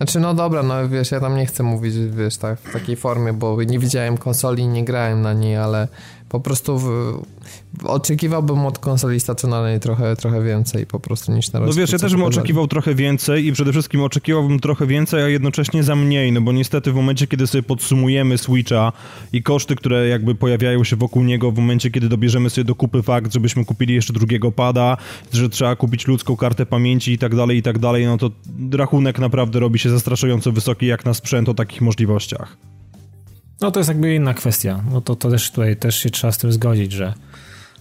[0.00, 3.32] Znaczy, no dobra, no wiesz, ja tam nie chcę mówić, wiesz, tak, w takiej formie,
[3.32, 5.88] bo nie widziałem konsoli nie grałem na niej, ale
[6.30, 7.22] po prostu w,
[7.84, 11.70] oczekiwałbym od konsoli stacjonarnej trochę, trochę więcej po prostu niż na razie.
[11.70, 15.28] No wiesz, ja też bym oczekiwał trochę więcej i przede wszystkim oczekiwałbym trochę więcej, a
[15.28, 18.92] jednocześnie za mniej, no bo niestety w momencie, kiedy sobie podsumujemy Switcha
[19.32, 23.02] i koszty, które jakby pojawiają się wokół niego, w momencie, kiedy dobierzemy sobie do kupy
[23.02, 24.96] fakt, żebyśmy kupili jeszcze drugiego pada,
[25.32, 28.30] że trzeba kupić ludzką kartę pamięci i tak dalej, i tak dalej, no to
[28.72, 32.56] rachunek naprawdę robi się zastraszająco wysoki jak na sprzęt o takich możliwościach.
[33.60, 34.84] No to jest jakby inna kwestia.
[34.92, 37.14] No to, to też tutaj też się trzeba z tym zgodzić, że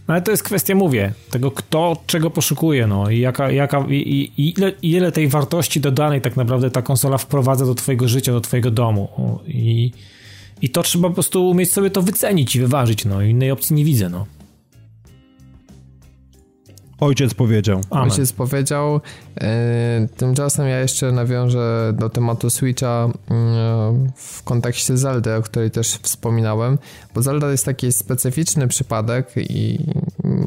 [0.07, 4.31] no ale to jest kwestia, mówię, tego kto czego poszukuje, no i jaka, jaka i,
[4.37, 8.41] i ile, ile tej wartości dodanej tak naprawdę ta konsola wprowadza do twojego życia, do
[8.41, 9.09] twojego domu
[9.47, 9.91] i,
[10.61, 13.85] i to trzeba po prostu umieć sobie to wycenić i wyważyć, no innej opcji nie
[13.85, 14.25] widzę, no.
[16.99, 17.81] Ojciec powiedział.
[17.89, 18.11] Amen.
[18.11, 19.01] Ojciec powiedział.
[19.41, 23.11] E, tymczasem ja jeszcze nawiążę do tematu Switcha e,
[24.15, 26.77] w kontekście Zelda, o której też wspominałem,
[27.15, 29.79] bo Zelda jest taki specyficzny przypadek i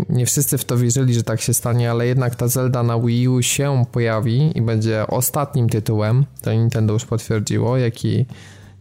[0.09, 3.29] nie wszyscy w to wierzyli, że tak się stanie, ale jednak ta Zelda na Wii
[3.29, 8.27] U się pojawi i będzie ostatnim tytułem, to Nintendo już potwierdziło, jaki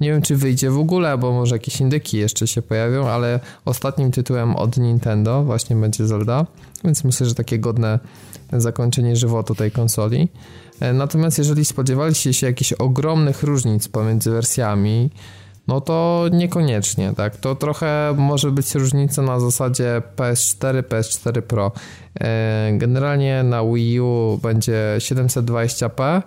[0.01, 4.11] nie wiem, czy wyjdzie w ogóle, bo może jakieś indyki jeszcze się pojawią, ale ostatnim
[4.11, 6.45] tytułem od Nintendo właśnie będzie Zelda,
[6.83, 7.99] więc myślę, że takie godne
[8.53, 10.27] zakończenie żywotu tej konsoli.
[10.79, 15.09] E, natomiast jeżeli spodziewaliście się jakichś ogromnych różnic pomiędzy wersjami,
[15.67, 17.37] no to niekoniecznie, tak?
[17.37, 21.71] To trochę może być różnica na zasadzie PS4, PS4 Pro.
[22.19, 26.21] E, generalnie na Wii U będzie 720p,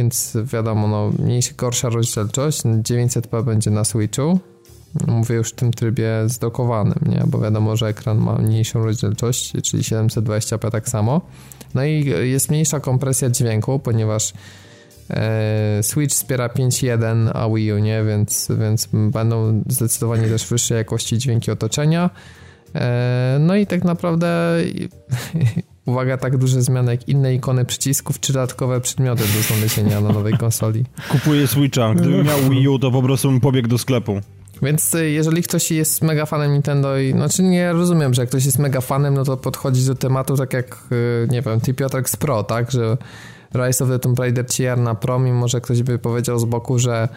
[0.00, 4.40] więc wiadomo, no, mniejsza, gorsza rozdzielczość, 900p będzie na Switchu,
[5.06, 7.22] mówię już w tym trybie zdokowanym, nie?
[7.26, 11.20] bo wiadomo, że ekran ma mniejszą rozdzielczość, czyli 720p tak samo.
[11.74, 14.32] No i jest mniejsza kompresja dźwięku, ponieważ
[15.10, 21.18] e, Switch wspiera 5.1, a Wii U nie, więc, więc będą zdecydowanie też wyższej jakości
[21.18, 22.10] dźwięki otoczenia.
[22.74, 24.56] E, no i tak naprawdę
[25.86, 30.38] uwaga, tak duże zmiany jak inne ikony przycisków czy dodatkowe przedmioty do znalezienia na nowej
[30.38, 30.84] konsoli.
[31.08, 31.94] Kupuję Switcha.
[31.94, 34.20] Gdybym miał Wii U, to po prostu bym pobiegł do sklepu.
[34.62, 38.44] Więc y, jeżeli ktoś jest mega fanem Nintendo i, znaczy nie rozumiem, że jak ktoś
[38.44, 42.10] jest mega fanem, no to podchodzi do tematu tak jak, y, nie wiem, ty Piotrek
[42.10, 42.96] z Pro, tak, że
[43.54, 46.78] Rise of the Tomb Raider CR na Pro, mimo że ktoś by powiedział z boku,
[46.78, 47.08] że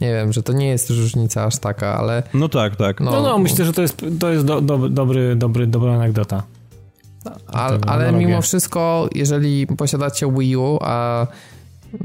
[0.00, 2.22] nie wiem, że to nie jest różnica aż taka, ale...
[2.34, 3.00] No tak, tak.
[3.00, 6.42] No, no, no myślę, że to jest, to jest do, do, dobry, dobry, dobra anegdota.
[7.46, 11.26] Ale, ale mimo wszystko, jeżeli posiadacie Wii U, a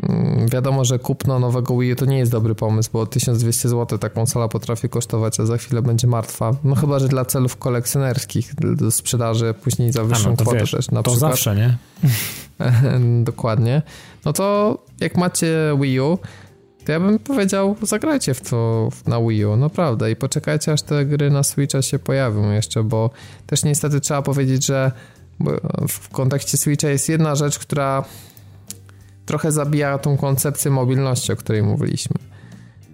[0.09, 3.97] mm, wiadomo, że kupno nowego Wii U to nie jest dobry pomysł, bo 1200 zł
[3.97, 6.51] ta konsola potrafi kosztować, a za chwilę będzie martwa.
[6.63, 10.91] No chyba, że dla celów kolekcjonerskich, do sprzedaży później za wyższą no kwotę wiesz, też
[10.91, 11.31] na to przykład.
[11.31, 11.77] zawsze, nie?
[13.23, 13.81] Dokładnie.
[14.25, 16.17] No to jak macie Wii U,
[16.85, 21.05] to ja bym powiedział, zagrajcie w to na Wii U, naprawdę i poczekajcie aż te
[21.05, 23.09] gry na Switcha się pojawią jeszcze, bo
[23.47, 24.91] też niestety trzeba powiedzieć, że
[25.87, 28.05] w kontekście Switcha jest jedna rzecz, która
[29.25, 32.15] trochę zabija tą koncepcję mobilności, o której mówiliśmy.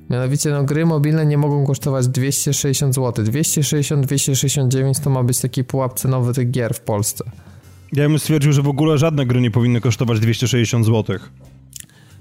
[0.10, 3.26] Mianowicie, no, gry mobilne nie mogą kosztować 260 zł.
[3.26, 7.24] 260-269 to ma być taki pułap cenowy tych gier w Polsce.
[7.94, 11.20] Ja bym stwierdził, że w ogóle żadne gry nie powinny kosztować 260 zł.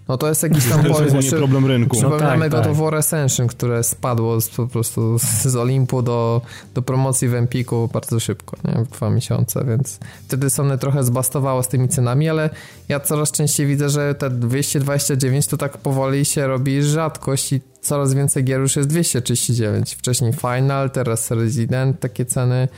[0.08, 1.96] No to jest jakiś tam To jest problem rynku.
[1.96, 2.94] No Przypominamy tak, God tak.
[2.94, 6.42] Ascension, które spadło z, po prostu z, z Olimpu do,
[6.74, 8.84] do promocji w Empiku bardzo szybko, nie?
[8.84, 12.50] w dwa miesiące, więc wtedy Sony trochę zbastowało z tymi cenami, ale
[12.88, 18.14] ja coraz częściej widzę, że te 229 to tak powoli się robi rzadkość i coraz
[18.14, 19.94] więcej gier już jest 239.
[19.94, 22.68] Wcześniej Final, teraz Resident, takie ceny.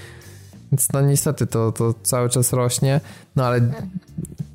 [0.73, 3.01] Więc no niestety to, to cały czas rośnie,
[3.37, 3.61] no ale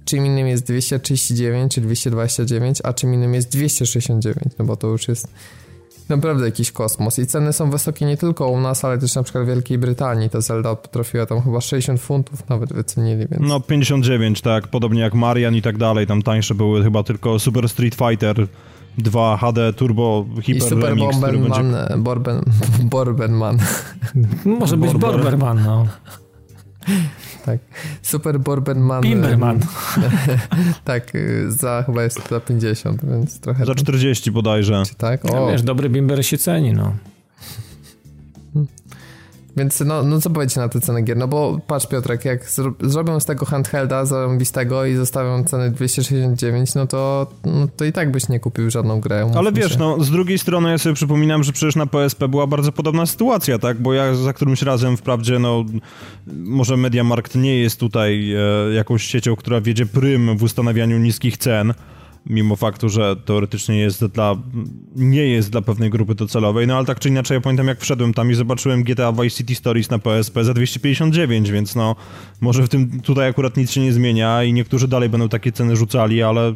[0.05, 5.07] czym innym jest 239 czy 229, a czym innym jest 269, no bo to już
[5.07, 5.27] jest
[6.09, 7.19] naprawdę jakiś kosmos.
[7.19, 10.29] I ceny są wysokie nie tylko u nas, ale też na przykład w Wielkiej Brytanii.
[10.29, 13.43] Ta Zelda potrafiła tam chyba 60 funtów nawet wycenili, więc...
[13.43, 17.69] No 59, tak, podobnie jak Marian i tak dalej, tam tańsze były chyba tylko Super
[17.69, 18.47] Street Fighter
[18.97, 21.37] 2 HD Turbo I Hyper Super Remix, będzie...
[21.37, 22.41] Bomberman, e, Borben,
[22.91, 23.57] Borbenman,
[24.45, 25.11] Może być Borber.
[25.11, 25.87] Borberman, no.
[27.45, 27.59] tak.
[28.01, 29.01] Super Borbenman.
[29.01, 29.59] Bimberman.
[30.83, 33.65] Tak, y, za chyba jest za 50, więc trochę...
[33.65, 34.83] Za 40 bodajże.
[34.97, 35.23] Tak?
[35.23, 36.93] No, O, wiesz, dobry bimber się ceni, no.
[39.57, 41.17] Więc no, no co powiecie na te ceny gier?
[41.17, 46.75] No bo patrz Piotrek, jak zro zrobią z tego handhelda zarąbistego i zostawią cenę 269,
[46.75, 49.31] no to, no to i tak byś nie kupił żadną grę.
[49.35, 49.79] Ale wiesz, się.
[49.79, 53.59] no z drugiej strony ja sobie przypominam, że przecież na PSP była bardzo podobna sytuacja,
[53.59, 53.81] tak?
[53.81, 55.65] Bo ja za którymś razem wprawdzie, no
[56.27, 61.73] może Mediamarkt nie jest tutaj e, jakąś siecią, która wiedzie prym w ustanawianiu niskich cen,
[62.25, 64.35] mimo faktu, że teoretycznie jest dla,
[64.95, 68.13] nie jest dla pewnej grupy docelowej, no ale tak czy inaczej ja pamiętam jak wszedłem
[68.13, 71.95] tam i zobaczyłem GTA Vice City Stories na PSP za 259, więc no
[72.41, 75.75] może w tym tutaj akurat nic się nie zmienia i niektórzy dalej będą takie ceny
[75.75, 76.53] rzucali, ale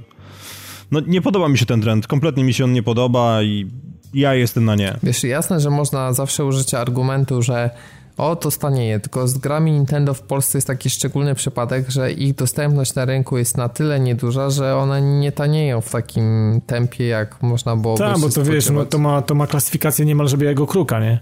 [0.91, 3.67] no nie podoba mi się ten trend, kompletnie mi się on nie podoba i
[4.13, 4.97] ja jestem na nie.
[5.03, 7.69] Wiesz, jasne, że można zawsze użyć argumentu, że
[8.19, 12.35] o, to stanieje, tylko z grami Nintendo w Polsce jest taki szczególny przypadek, że ich
[12.35, 17.41] dostępność na rynku jest na tyle nieduża, że one nie tanieją w takim tempie, jak
[17.41, 18.89] można byłoby Tak, bo to wiesz, no, spodziewać.
[18.89, 21.19] to, ma, to ma klasyfikację niemalże białego kruka, nie?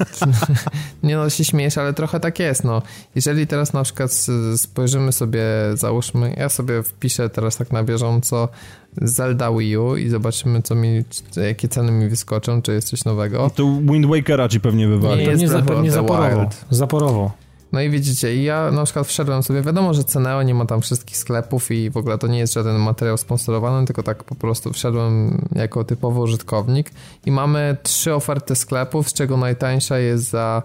[1.02, 2.82] Nie no, się śmiejesz, ale trochę tak jest, no.
[3.14, 4.26] Jeżeli teraz na przykład
[4.56, 5.42] spojrzymy sobie,
[5.74, 8.48] załóżmy, ja sobie wpiszę teraz tak na bieżąco
[8.96, 11.04] Zelda Wii U i zobaczymy, co mi,
[11.36, 13.50] jakie ceny mi wyskoczą, czy jest coś nowego.
[13.50, 15.20] To Wind Wakera ci pewnie wywali.
[15.20, 15.26] Nie.
[15.26, 16.40] Pewnie, jest za, pewnie zaporowo.
[16.40, 16.64] Wild.
[16.70, 17.41] Zaporowo.
[17.72, 20.80] No i widzicie, i ja na przykład wszedłem sobie, wiadomo, że Ceneo nie ma tam
[20.80, 24.72] wszystkich sklepów i w ogóle to nie jest żaden materiał sponsorowany, tylko tak po prostu
[24.72, 26.90] wszedłem jako typowy użytkownik
[27.26, 30.62] i mamy trzy oferty sklepów, z czego najtańsza jest za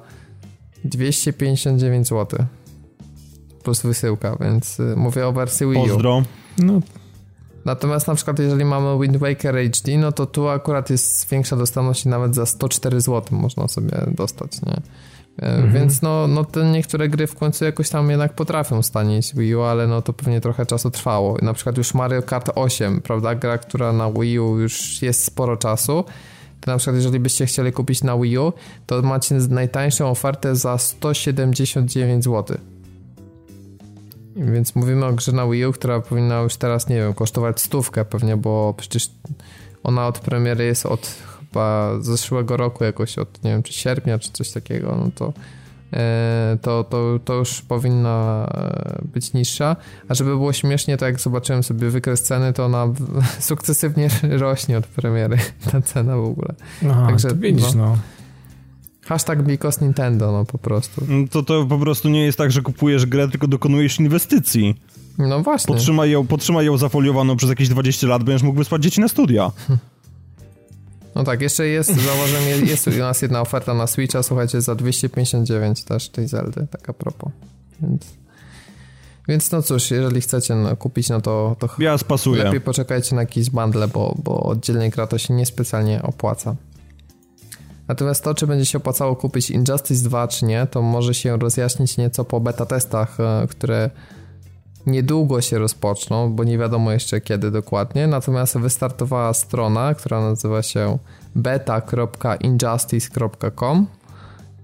[0.86, 2.45] 259 zł.
[3.64, 5.88] Plus wysyłka, więc y, mówię o wersji Wii U.
[5.88, 6.24] Pozdro.
[6.58, 6.82] No,
[7.68, 12.05] Natomiast na przykład jeżeli mamy Wind Waker HD, no to tu akurat jest większa dostępność
[12.05, 14.82] i nawet za 104 zł można sobie dostać, nie?
[15.40, 19.56] E, Więc no, no te niektóre gry w końcu jakoś tam jednak potrafią stanieć Wii
[19.56, 21.38] U, ale no to pewnie trochę czasu trwało.
[21.42, 23.36] Na przykład już Mario Kart 8, prawda?
[23.36, 26.04] Gra, która na Wii U już jest sporo czasu.
[26.62, 28.54] To na przykład jeżeli byście chcieli kupić na Wii U,
[28.86, 32.58] to macie najtańszą ofertę za 179 zł.
[34.36, 38.06] Więc mówimy o grze na Wii U, która powinna już teraz, nie wiem, kosztować stówkę
[38.06, 39.10] pewnie, bo przecież
[39.84, 41.16] ona od premiery jest od
[41.58, 45.34] chyba zeszłego roku jakoś, od nie wiem, czy sierpnia, czy coś takiego, no to
[45.93, 49.76] e, to, to, to już powinna e, być niższa.
[50.10, 52.88] A żeby było śmiesznie, to jak zobaczyłem sobie wykres ceny, to ona
[53.39, 55.38] sukcesywnie rośnie od premiery,
[55.72, 56.55] ta cena w ogóle.
[56.89, 57.97] aha, Także, to widzisz, no.
[59.05, 61.01] Hashtag because Nintendo, no po prostu.
[61.08, 64.76] No To to po prostu nie jest tak, że kupujesz grę, tylko dokonujesz inwestycji.
[65.18, 65.76] No właśnie.
[65.76, 69.51] Podtrzymaj ją, podtrzymaj ją zafoliowaną przez jakieś 20 lat, będziesz mógł wysłać dzieci na studia.
[71.18, 75.84] No tak, jeszcze jest, zauważyłem, jest, u nas jedna oferta na Switcha, słuchajcie, za 259
[75.84, 77.32] też tej Zeldy, tak a propos.
[77.82, 78.01] Więc,
[79.28, 82.43] więc no cóż, jeżeli chcecie no, kupić, no to, to Ja spasuję.
[82.43, 86.55] lepiej poczekajcie na jakieś bundle, bo, bo oddzielnie gra to się niespecjalnie opłaca.
[87.88, 91.97] Natomiast to, czy będzie się opłacało kupić Injustice 2, czy nie, to może się rozjaśnić
[91.97, 93.89] nieco po beta testach, e, które
[94.88, 98.08] niedługo się rozpoczną, bo nie wiadomo jeszcze kiedy dokładnie.
[98.08, 100.98] Natomiast wystartowała strona, która nazywa się
[101.36, 103.88] beta.injustice.com.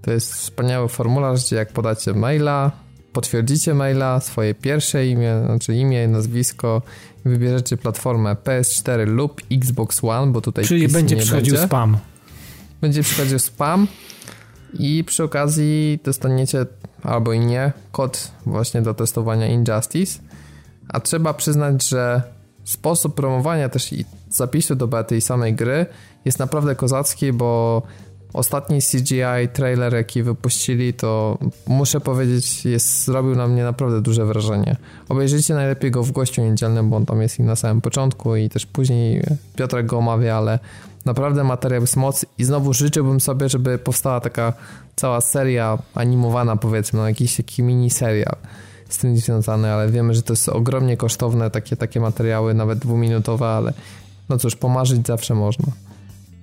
[0.02, 2.70] To jest wspaniały formularz, gdzie jak podacie maila,
[3.12, 6.82] potwierdzicie maila, swoje pierwsze imię, znaczy imię, nazwisko,
[7.24, 11.66] wybierzecie platformę PS4 lub Xbox One, bo tutaj Czyli będzie przychodził będzie.
[11.66, 11.96] spam.
[12.80, 13.86] Będzie przychodził spam
[14.78, 16.66] i przy okazji dostaniecie
[17.04, 20.20] albo i nie kod właśnie do testowania Injustice.
[20.88, 22.22] A trzeba przyznać, że
[22.64, 25.86] sposób promowania też i zapisu do bety i samej gry
[26.24, 27.82] jest naprawdę kozacki, bo
[28.34, 34.76] ostatni CGI trailer, jaki wypuścili, to muszę powiedzieć, jest, zrobił na mnie naprawdę duże wrażenie.
[35.08, 38.48] Obejrzyjcie najlepiej go w gościu niedzielnym, bo on tam jest i na samym początku i
[38.48, 39.22] też później
[39.56, 40.58] Piotrek go omawia, ale
[41.04, 44.52] naprawdę materiał jest moc i znowu życzyłbym sobie, żeby powstała taka
[44.96, 48.36] cała seria animowana powiedzmy, no jakiś taki mini serial
[48.88, 53.46] z tym związany, ale wiemy, że to jest ogromnie kosztowne takie, takie materiały, nawet dwuminutowe,
[53.46, 53.72] ale
[54.28, 55.66] no cóż, pomarzyć zawsze można.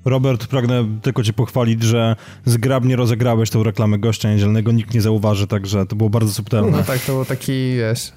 [0.05, 5.47] Robert, pragnę tylko cię pochwalić, że zgrabnie rozegrałeś tą reklamę gościa niedzielnego, nikt nie zauważy,
[5.47, 6.77] także to było bardzo subtelne.
[6.77, 8.11] No tak, to był taki, wiesz,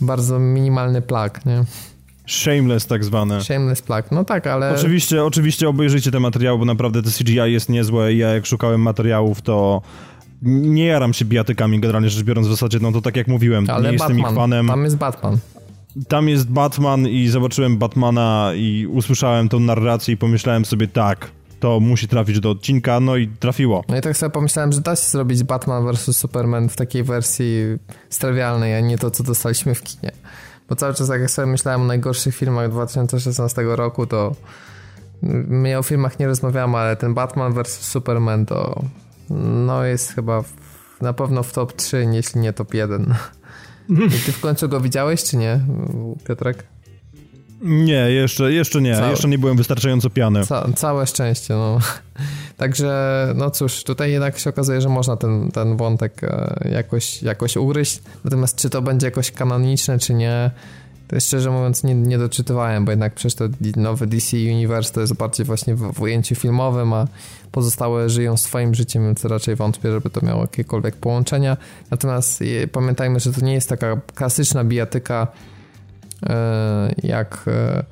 [0.00, 1.64] bardzo minimalny plak, nie?
[2.26, 3.44] Shameless tak zwane.
[3.44, 4.74] Shameless plak, no tak, ale...
[4.74, 8.80] Oczywiście, oczywiście obejrzyjcie te materiały, bo naprawdę te CGI jest niezłe i ja jak szukałem
[8.80, 9.82] materiałów, to
[10.42, 13.92] nie jaram się bijatykami generalnie rzecz biorąc w zasadzie, no to tak jak mówiłem, ale
[13.92, 14.66] nie Batman, jestem ich fanem.
[14.66, 15.38] tam jest Batman.
[16.08, 21.30] Tam jest Batman i zobaczyłem Batmana i usłyszałem tą narrację i pomyślałem sobie tak,
[21.60, 23.84] to musi trafić do odcinka, no i trafiło.
[23.88, 26.16] No i tak sobie pomyślałem, że da się zrobić Batman vs.
[26.16, 27.62] Superman w takiej wersji
[28.10, 30.12] strawialnej, a nie to, co dostaliśmy w kinie.
[30.68, 34.34] Bo cały czas jak sobie myślałem o najgorszych filmach 2016 roku, to
[35.22, 37.80] my o filmach nie rozmawiamy, ale ten Batman vs.
[37.80, 38.82] Superman to
[39.66, 40.52] no jest chyba w,
[41.00, 43.14] na pewno w top 3, jeśli nie top 1.
[44.26, 45.60] Ty w końcu go widziałeś, czy nie,
[46.28, 46.66] Piotrek?
[47.62, 48.96] Nie, jeszcze, jeszcze nie.
[48.96, 50.46] Całe, jeszcze nie byłem wystarczająco piany.
[50.46, 51.78] Ca całe szczęście, no.
[52.56, 57.56] Także, no cóż, tutaj jednak się okazuje, że można ten, ten wątek e, jakoś, jakoś
[57.56, 58.02] ugryźć.
[58.24, 60.50] Natomiast czy to będzie jakoś kanoniczne, czy nie,
[61.08, 63.44] to szczerze mówiąc nie, nie doczytywałem, bo jednak przecież to
[63.76, 67.06] nowy DC Universe to jest bardziej właśnie w, w ujęciu filmowym, a
[67.52, 71.56] pozostałe żyją swoim życiem, więc raczej wątpię, żeby to miało jakiekolwiek połączenia.
[71.90, 75.26] Natomiast pamiętajmy, że to nie jest taka klasyczna bijatyka
[76.22, 77.84] e, jak e,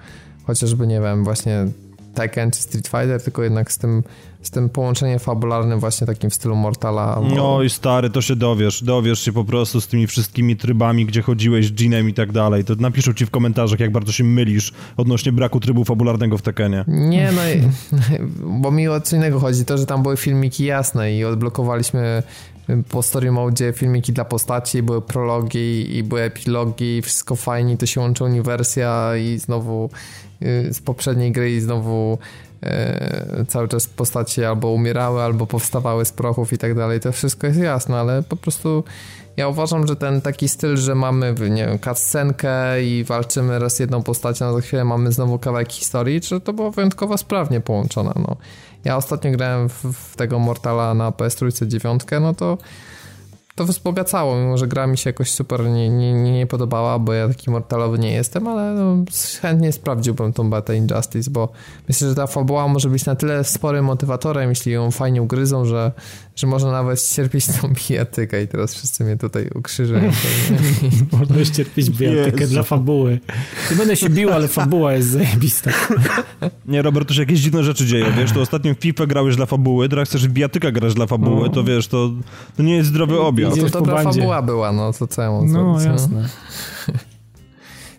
[0.44, 1.66] chociażby, nie wiem, właśnie
[2.14, 4.02] Tekken czy Street Fighter, tylko jednak z tym,
[4.42, 7.20] z tym połączeniem fabularnym właśnie takim w stylu Mortala.
[7.20, 7.34] Bo...
[7.36, 11.22] No i stary, to się dowiesz, dowiesz się po prostu z tymi wszystkimi trybami, gdzie
[11.22, 12.64] chodziłeś, Jeanem i tak dalej.
[12.64, 16.84] To napiszą ci w komentarzach, jak bardzo się mylisz odnośnie braku trybu fabularnego w Tekkenie.
[16.86, 17.62] Nie, no i,
[18.62, 22.22] bo mi o co innego chodzi, to, że tam były filmiki jasne i odblokowaliśmy
[22.88, 28.00] po story mode filmiki dla postaci, były prologi i były epilogi, wszystko fajnie, to się
[28.00, 29.90] łączy uniwersja i znowu
[30.70, 32.18] z poprzedniej gry i znowu
[33.40, 37.46] y, cały czas postacie albo umierały, albo powstawały z prochów i tak dalej, to wszystko
[37.46, 38.84] jest jasne, ale po prostu
[39.36, 44.02] ja uważam, że ten taki styl, że mamy, nie wiem, cutscenkę i walczymy raz jedną
[44.02, 48.36] postacią, a za chwilę mamy znowu kawałek historii, że to było wyjątkowo sprawnie połączone, no.
[48.84, 52.58] Ja ostatnio grałem w, w tego Mortala na PS3 9, no to
[53.58, 57.28] to wzbogacało, mimo że gra mi się jakoś super nie, nie, nie podobała, bo ja
[57.28, 59.04] taki mortalowy nie jestem, ale no,
[59.40, 61.48] chętnie sprawdziłbym tą betę Injustice, bo
[61.88, 65.92] myślę, że ta fabuła może być na tyle sporym motywatorem, jeśli ją fajnie ugryzą, że,
[66.38, 70.00] że można nawet cierpieć tą bijatykę i teraz wszyscy mnie tutaj ukrzyżują.
[71.18, 73.20] można cierpieć bijatykę dla fabuły.
[73.70, 75.70] Nie będę się bił, ale fabuła jest zajebista.
[76.66, 79.46] Nie, Robert, to się jakieś dziwne rzeczy dzieją, wiesz, to ostatnio w FIFA grałeś dla
[79.46, 81.48] fabuły, teraz chcesz w bijatykę grać dla fabuły, no.
[81.48, 82.10] to wiesz, to,
[82.56, 83.56] to nie jest zdrowy obiad.
[83.56, 86.28] No to dobra fabuła była, no to co ja mam No jasne.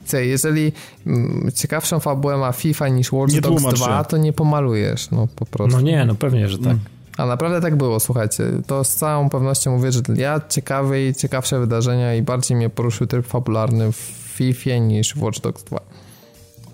[0.06, 0.72] Co, jeżeli
[1.08, 5.78] mm, ciekawszą fabułę ma FIFA niż Watch Dogs 2, to nie pomalujesz, no po prostu.
[5.78, 6.68] No nie, no pewnie, że tak.
[6.68, 6.99] Mm.
[7.20, 8.44] A naprawdę tak było, słuchajcie.
[8.68, 13.08] To z całą pewnością mówię, że ja ciekawe i ciekawsze wydarzenia i bardziej mnie poruszył
[13.08, 13.96] tryb fabularny w
[14.36, 15.80] FIFA niż Watch Dogs 2.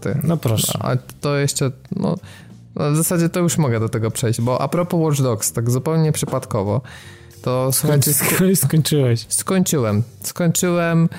[0.02, 0.20] Ty.
[0.24, 0.80] No proszę.
[0.82, 2.16] A to jeszcze, no,
[2.76, 5.72] no w zasadzie to już mogę do tego przejść, bo a propos Watch Dogs, tak
[5.72, 6.82] zupełnie przypadkowo,
[7.42, 8.14] to słuchajcie...
[8.14, 8.36] Sko
[8.68, 9.26] skończyłeś.
[9.30, 10.04] Skończyłem.
[10.24, 11.10] Skończyłem.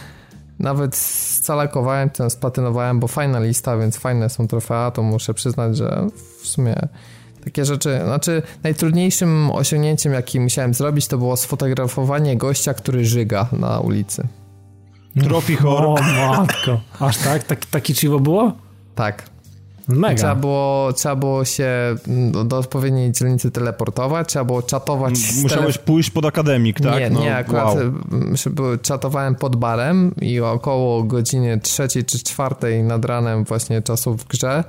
[0.58, 6.06] Nawet scalakowałem ten, splatynowałem, bo fajna lista, więc fajne są trofea, to muszę przyznać, że
[6.42, 6.76] w sumie
[7.46, 13.80] takie rzeczy, znaczy najtrudniejszym osiągnięciem, jaki musiałem zrobić, to było sfotografowanie gościa, który żyga na
[13.80, 14.28] ulicy.
[15.22, 16.00] Trophy horror.
[16.00, 16.80] O matko.
[17.00, 17.44] Aż tak?
[17.44, 18.52] Taki, taki chivo było?
[18.94, 19.22] Tak.
[19.88, 20.14] Mega.
[20.14, 25.14] Trzeba było, trzeba było się do, do odpowiedniej dzielnicy teleportować, trzeba było czatować.
[25.42, 27.00] Musiałeś pójść pod akademik, tak?
[27.00, 28.78] Nie, no, nie, akurat wow.
[28.82, 34.64] czatowałem pod barem i około godziny trzeciej czy czwartej nad ranem właśnie czasu w grze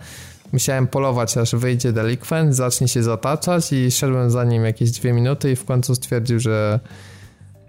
[0.54, 5.52] musiałem polować, aż wyjdzie delikwent, zacznie się zataczać i szedłem za nim jakieś dwie minuty
[5.52, 6.80] i w końcu stwierdził, że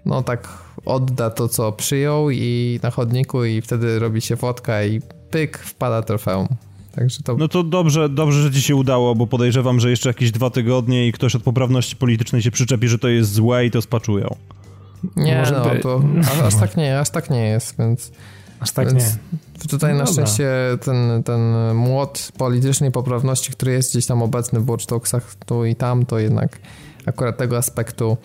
[0.05, 0.47] no tak
[0.85, 5.01] odda to, co przyjął i na chodniku i wtedy robi się fotka i
[5.31, 6.47] pyk, wpada trofeum.
[6.95, 7.35] Także to...
[7.37, 11.07] No to dobrze, dobrze, że ci się udało, bo podejrzewam, że jeszcze jakieś dwa tygodnie
[11.07, 14.35] i ktoś od poprawności politycznej się przyczepi, że to jest złe i to spaczują.
[15.15, 15.79] Nie, Może no by...
[15.79, 18.11] to aż, aż, tak nie, aż tak nie jest, więc...
[18.59, 19.19] Aż tak więc, nie.
[19.67, 20.51] Tutaj No na szczęście
[20.81, 25.75] ten, ten młot politycznej poprawności, który jest gdzieś tam obecny w Watch Dogsach tu i
[25.75, 26.59] tam, to jednak
[27.05, 28.17] akurat tego aspektu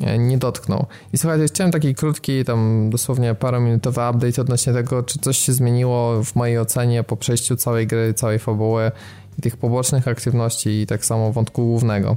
[0.00, 0.86] e, nie dotknął.
[1.12, 6.24] I słuchajcie, chciałem taki krótki, tam dosłownie parominutowy update odnośnie tego, czy coś się zmieniło
[6.24, 8.90] w mojej ocenie po przejściu całej gry, całej fabuły
[9.38, 12.16] i tych pobocznych aktywności i tak samo wątku głównego.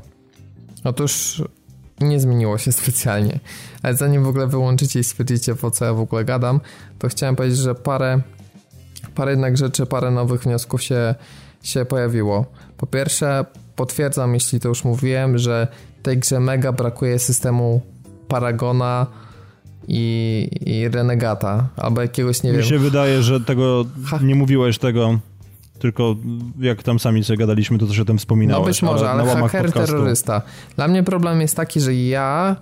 [0.84, 1.44] Otóż
[2.02, 3.40] nie zmieniło się specjalnie.
[3.84, 6.60] Ale zanim w ogóle wyłączycie i stwierdzicie, po co ja w ogóle gadam,
[7.00, 8.22] to chciałem powiedzieć, że parę,
[9.16, 11.16] parę jednak rzeczy, parę nowych wniosków się,
[11.64, 12.46] się pojawiło.
[12.78, 13.46] Po pierwsze,
[13.76, 15.68] potwierdzam, jeśli to już mówiłem, że
[16.04, 17.82] tej grze mega brakuje systemu
[18.28, 19.08] Paragona
[19.88, 24.20] i, i Renegata, albo jakiegoś, nie Mi wiem, się wydaje, że tego Ha.
[24.24, 25.20] nie mówiłeś tego,
[25.80, 26.16] tylko
[26.60, 28.62] jak tam sami sobie gadaliśmy, to coś o tym wspominałeś.
[28.62, 30.42] No być może, ale, łamach haker podcastu- terrorysta.
[30.76, 32.56] Dla mnie problem jest taki, że ja,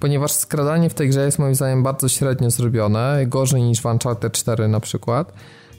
[0.00, 4.32] ponieważ skradanie w tej grze jest moim zdaniem bardzo średnio zrobione, gorzej niż w Uncharted
[4.32, 5.32] 4 na przykład,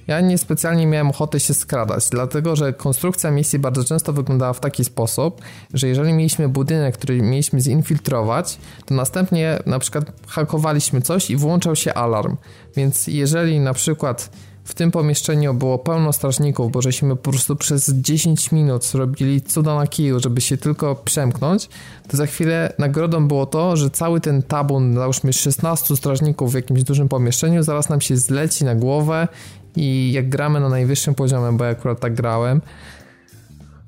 [0.07, 4.83] ja niespecjalnie miałem ochotę się skradać, dlatego że konstrukcja misji bardzo często wyglądała w taki
[4.83, 5.41] sposób,
[5.73, 11.75] że jeżeli mieliśmy budynek, który mieliśmy zinfiltrować, to następnie na przykład hakowaliśmy coś i włączał
[11.75, 12.37] się alarm.
[12.75, 14.29] Więc jeżeli na przykład
[14.63, 19.75] w tym pomieszczeniu było pełno strażników, bo żeśmy po prostu przez 10 minut robili cuda
[19.75, 21.69] na kiju, żeby się tylko przemknąć,
[22.07, 26.83] to za chwilę nagrodą było to, że cały ten tabun, załóżmy 16 strażników w jakimś
[26.83, 29.27] dużym pomieszczeniu, zaraz nam się zleci na głowę
[29.75, 32.61] i jak gramy na najwyższym poziomie, bo ja akurat tak grałem,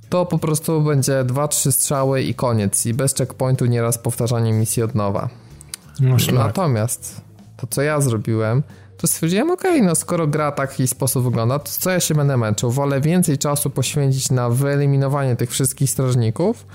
[0.10, 2.86] to po prostu będzie 2-3 strzały i koniec.
[2.86, 5.30] I bez checkpointu nieraz powtarzanie misji od nowa.
[6.00, 6.16] No.
[6.34, 7.22] Natomiast
[7.58, 8.64] to, co ja zrobiłem,
[8.98, 12.72] to stwierdziłem, okej, no skoro gra taki sposób wygląda, to co ja się będę męczył?
[12.72, 16.66] Wolę więcej czasu poświęcić na wyeliminowanie tych wszystkich strażników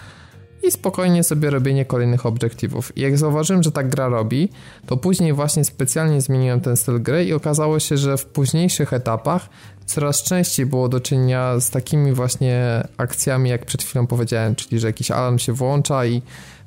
[0.63, 2.93] i spokojnie sobie robienie kolejnych obiektywów.
[2.97, 4.49] Jak zauważyłem, że tak gra robi,
[4.87, 9.49] to później właśnie specjalnie zmieniłem ten styl gry i okazało się, że w późniejszych etapach
[9.87, 14.87] coraz częściej było do czynienia z takimi właśnie akcjami, jak przed chwilą powiedziałem, czyli że
[14.87, 16.23] jakiś alarm się włącza i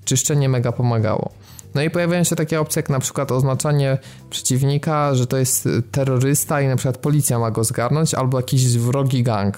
[0.06, 1.32] czyszczenie mega pomagało.
[1.76, 3.98] No i pojawiają się takie opcje jak na przykład oznaczanie
[4.30, 9.24] przeciwnika, że to jest terrorysta i na przykład policja ma go zgarnąć, albo jakiś wrogi
[9.24, 9.58] gang.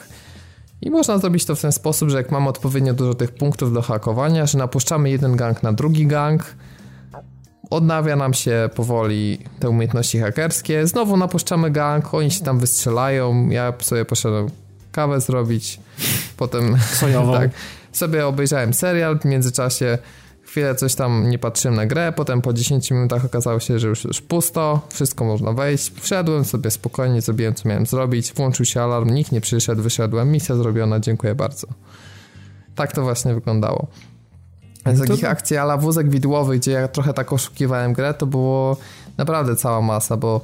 [0.82, 3.82] I można zrobić to w ten sposób, że jak mamy odpowiednio dużo tych punktów do
[3.82, 6.56] hakowania, że napuszczamy jeden gang na drugi gang,
[7.70, 13.74] odnawia nam się powoli te umiejętności hakerskie, znowu napuszczamy gang, oni się tam wystrzelają, ja
[13.80, 14.50] sobie poszedłem
[14.92, 15.80] kawę zrobić,
[16.38, 17.34] potem Sojową.
[17.40, 17.50] tak,
[17.92, 19.98] sobie obejrzałem serial, w międzyczasie
[20.56, 24.04] chwilę coś tam nie patrzyłem na grę, potem po 10 minutach okazało się, że już,
[24.04, 29.10] już pusto, wszystko można wejść, wszedłem sobie spokojnie, zrobiłem co miałem zrobić, włączył się alarm,
[29.10, 31.68] nikt nie przyszedł, wyszedłem, misja zrobiona, dziękuję bardzo.
[32.76, 33.88] Tak to właśnie wyglądało.
[34.94, 38.78] Z To- takich akcji ala wózek widłowy, gdzie ja trochę tak oszukiwałem grę, to było
[39.18, 40.42] naprawdę cała masa, bo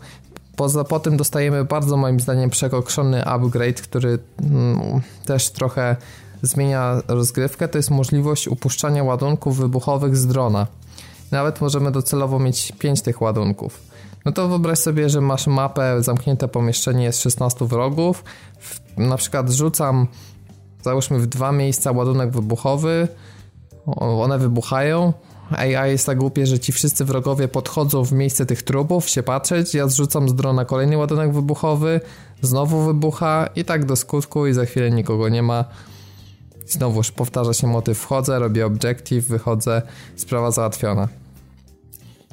[0.55, 5.95] poza po tym dostajemy bardzo moim zdaniem przekokszony upgrade, który mm, też trochę
[6.41, 10.67] zmienia rozgrywkę, to jest możliwość upuszczania ładunków wybuchowych z drona.
[11.31, 13.81] Nawet możemy docelowo mieć 5 tych ładunków.
[14.25, 18.23] No to wyobraź sobie, że masz mapę, zamknięte pomieszczenie, jest 16 wrogów,
[18.97, 20.07] na przykład rzucam
[20.83, 23.07] załóżmy w dwa miejsca ładunek wybuchowy,
[23.95, 25.13] one wybuchają,
[25.51, 29.73] AI jest tak głupie, że ci wszyscy wrogowie podchodzą w miejsce tych trupów się patrzeć,
[29.73, 31.99] ja zrzucam z drona kolejny ładunek wybuchowy,
[32.41, 35.65] znowu wybucha i tak do skutku i za chwilę nikogo nie ma.
[36.72, 39.82] Znowuż powtarza się motyw, wchodzę, robię objective, wychodzę,
[40.15, 41.07] sprawa załatwiona.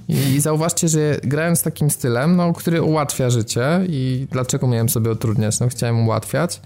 [0.09, 5.61] I, zauważcie, że grając takim stylem, no, który ułatwia życie i dlaczego miałem sobie utrudniać?
[5.61, 6.61] No chciałem ułatwiać,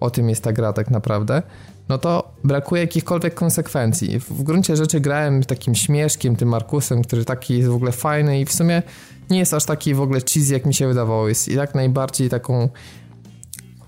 [0.00, 1.42] o tym jest ta gra tak naprawdę,
[1.88, 4.20] no to brakuje jakichkolwiek konsekwencji.
[4.20, 8.40] W, w gruncie rzeczy grałem takim śmieszkiem, tym Markusem, który taki jest w ogóle fajny
[8.40, 8.82] i w sumie
[9.30, 11.28] nie jest aż taki w ogóle cheesy, jak mi się wydawało.
[11.28, 12.68] Jest i jak najbardziej taką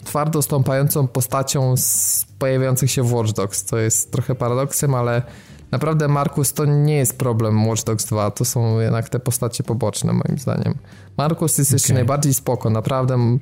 [0.04, 5.22] twardo stąpającą postacią z pojawiających się w Watch Dogs, co jest trochę paradoksem, ale
[5.70, 10.12] naprawdę Markus to nie jest problem Watch Dogs 2, to są jednak te postacie poboczne
[10.12, 10.74] moim zdaniem.
[11.18, 11.94] Markus jest jeszcze Okej.
[11.94, 13.38] najbardziej spoko, naprawdę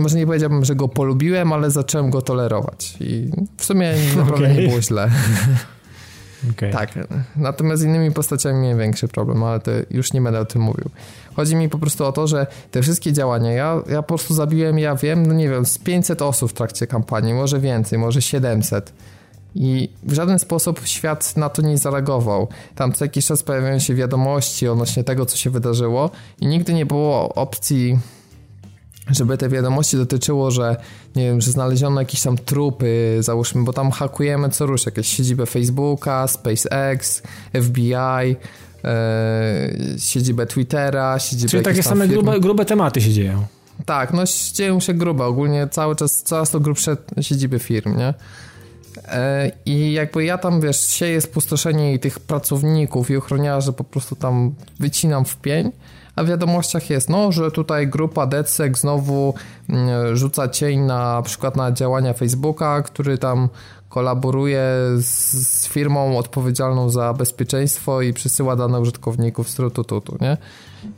[0.00, 4.68] może nie powiedziałbym, że go polubiłem, ale zacząłem go tolerować i w sumie naprawdę nie
[4.68, 5.10] było źle.
[6.50, 6.72] Okej.
[6.72, 6.98] Tak,
[7.36, 10.90] natomiast z innymi postaciami miałem większy problem, ale to już nie będę o tym mówił.
[11.36, 14.78] Chodzi mi po prostu o to, że te wszystkie działania, ja, ja po prostu zabiłem,
[14.78, 18.92] ja wiem, no nie wiem, z 500 osób w trakcie kampanii, może więcej, może 700.
[19.54, 22.48] I w żaden sposób świat na to nie zareagował.
[22.74, 26.10] Tam co jakiś czas pojawiają się wiadomości odnośnie tego, co się wydarzyło
[26.40, 27.98] i nigdy nie było opcji
[29.10, 30.76] żeby te wiadomości dotyczyło, że
[31.16, 35.46] nie wiem, że znaleziono jakieś tam trupy, załóżmy, bo tam hakujemy co rusz, jakieś siedzibę
[35.46, 37.22] Facebooka, SpaceX,
[37.62, 38.36] FBI, e,
[39.98, 43.46] siedzibę Twittera, siedzibę Czyli takie same grube, grube tematy się dzieją.
[43.86, 45.24] Tak, no dzieją się grube.
[45.24, 48.14] Ogólnie cały czas coraz to grubsze siedziby firm, nie?
[49.08, 54.16] E, I jakby ja tam, wiesz, sieję spustoszenie i tych pracowników i ochroniarzy po prostu
[54.16, 55.72] tam wycinam w pień,
[56.16, 59.34] a w wiadomościach jest, no, że tutaj grupa DedSec znowu
[59.68, 63.48] mm, rzuca cień na przykład na działania Facebooka, który tam
[63.94, 64.62] kolaboruje
[64.96, 69.56] z, firmą odpowiedzialną za bezpieczeństwo i przesyła dane użytkowników z
[70.20, 70.36] nie?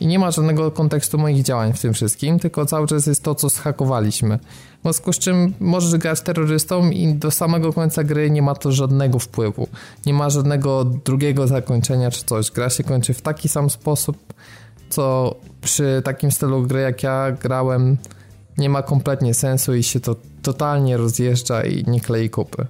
[0.01, 3.35] I nie ma żadnego kontekstu moich działań w tym wszystkim, tylko cały czas jest to,
[3.35, 4.39] co zhakowaliśmy.
[4.79, 8.73] W związku z czym możesz grać terrorystą i do samego końca gry nie ma to
[8.73, 9.69] żadnego wpływu.
[10.07, 12.51] Nie ma żadnego drugiego zakończenia czy coś.
[12.51, 14.17] Gra się kończy w taki sam sposób,
[14.91, 17.97] co przy takim stylu gry jak ja grałem
[18.59, 22.67] nie ma kompletnie sensu i się to totalnie rozjeżdża i nie klei kupy.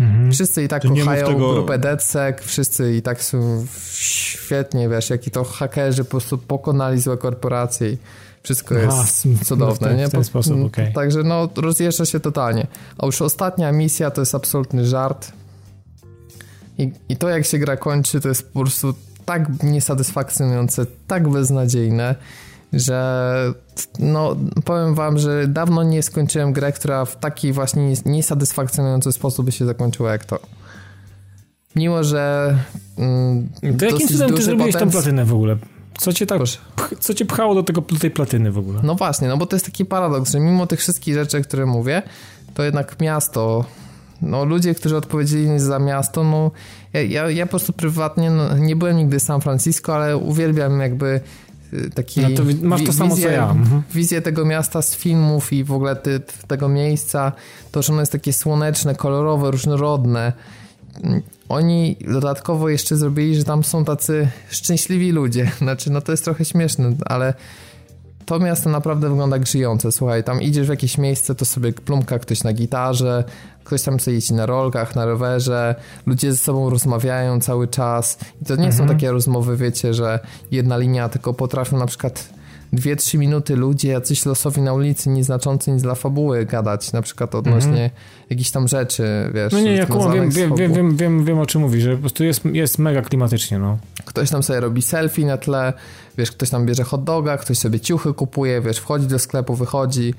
[0.00, 0.32] Mhm.
[0.32, 1.52] Wszyscy i tak kochają tego...
[1.52, 7.16] grupę DedSec, wszyscy i tak są świetnie, wiesz, jaki to hakerzy po prostu pokonali złe
[7.16, 7.98] korporacje i
[8.42, 10.08] wszystko Aha, jest cudowne, w ten, nie?
[10.08, 10.92] W ten sposób, mm, okay.
[10.92, 12.66] Także no, rozjeżdża się totalnie.
[12.98, 15.32] A już ostatnia misja to jest absolutny żart
[16.78, 18.94] I, i to jak się gra kończy to jest po prostu
[19.30, 22.14] tak niesatysfakcjonujące, tak beznadziejne
[22.72, 23.52] że
[23.98, 29.52] no powiem wam, że dawno nie skończyłem grę, która w taki właśnie niesatysfakcjonujący sposób by
[29.52, 30.38] się zakończyła jak to.
[31.76, 32.56] Mimo, że
[32.98, 34.92] mm, To jakim cudem ty zrobiłeś potenc...
[34.92, 35.56] tą platynę w ogóle?
[35.98, 36.40] Co cię tak,
[37.00, 38.80] co cię pchało do, tego, do tej platyny w ogóle?
[38.82, 42.02] No właśnie, no bo to jest taki paradoks, że mimo tych wszystkich rzeczy, które mówię,
[42.54, 43.64] to jednak miasto,
[44.22, 46.50] no ludzie, którzy odpowiedzieli za miasto, no
[46.94, 51.20] ja, ja po prostu prywatnie no, nie byłem nigdy w San Francisco, ale uwielbiam jakby
[51.94, 52.20] taki...
[52.20, 53.50] No to masz to samo wizję, co ja.
[53.50, 53.82] Mhm.
[53.94, 57.32] Wizję tego miasta z filmów i w ogóle ty, tego miejsca,
[57.72, 60.32] to, że ono jest takie słoneczne, kolorowe, różnorodne.
[61.48, 65.50] Oni dodatkowo jeszcze zrobili, że tam są tacy szczęśliwi ludzie.
[65.58, 67.34] Znaczy, no to jest trochę śmieszne, ale
[68.26, 69.92] to miasto naprawdę wygląda jak żyjące.
[69.92, 73.24] Słuchaj, tam idziesz w jakieś miejsce, to sobie plumka ktoś na gitarze,
[73.70, 75.74] ktoś tam sobie jeździ na rolkach, na rowerze,
[76.06, 78.18] ludzie ze sobą rozmawiają cały czas.
[78.42, 78.72] I to nie mhm.
[78.72, 80.18] są takie rozmowy, wiecie, że
[80.50, 82.28] jedna linia, tylko potrafią na przykład
[82.72, 87.34] dwie, trzy minuty ludzie, jacyś losowi na ulicy, nieznaczący nic dla fabuły gadać, na przykład
[87.34, 88.30] odnośnie mm -hmm.
[88.30, 89.52] jakichś tam rzeczy, wiesz.
[89.52, 92.24] No nie, jak wiem, wiem, wiem, wiem, wiem, wiem o czym mówisz, że po prostu
[92.24, 93.78] jest, jest mega klimatycznie, no.
[94.04, 95.72] Ktoś tam sobie robi selfie na tle,
[96.18, 100.14] wiesz, ktoś tam bierze hot doga, ktoś sobie ciuchy kupuje, wiesz, wchodzi do sklepu, wychodzi,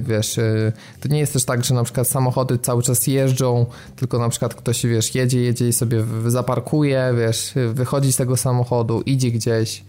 [0.00, 4.18] wiesz, e, to nie jest też tak, że na przykład samochody cały czas jeżdżą, tylko
[4.18, 9.30] na przykład ktoś, wiesz, jedzie, jedzie i sobie zaparkuje, wiesz, wychodzi z tego samochodu, idzie
[9.30, 9.84] gdzieś.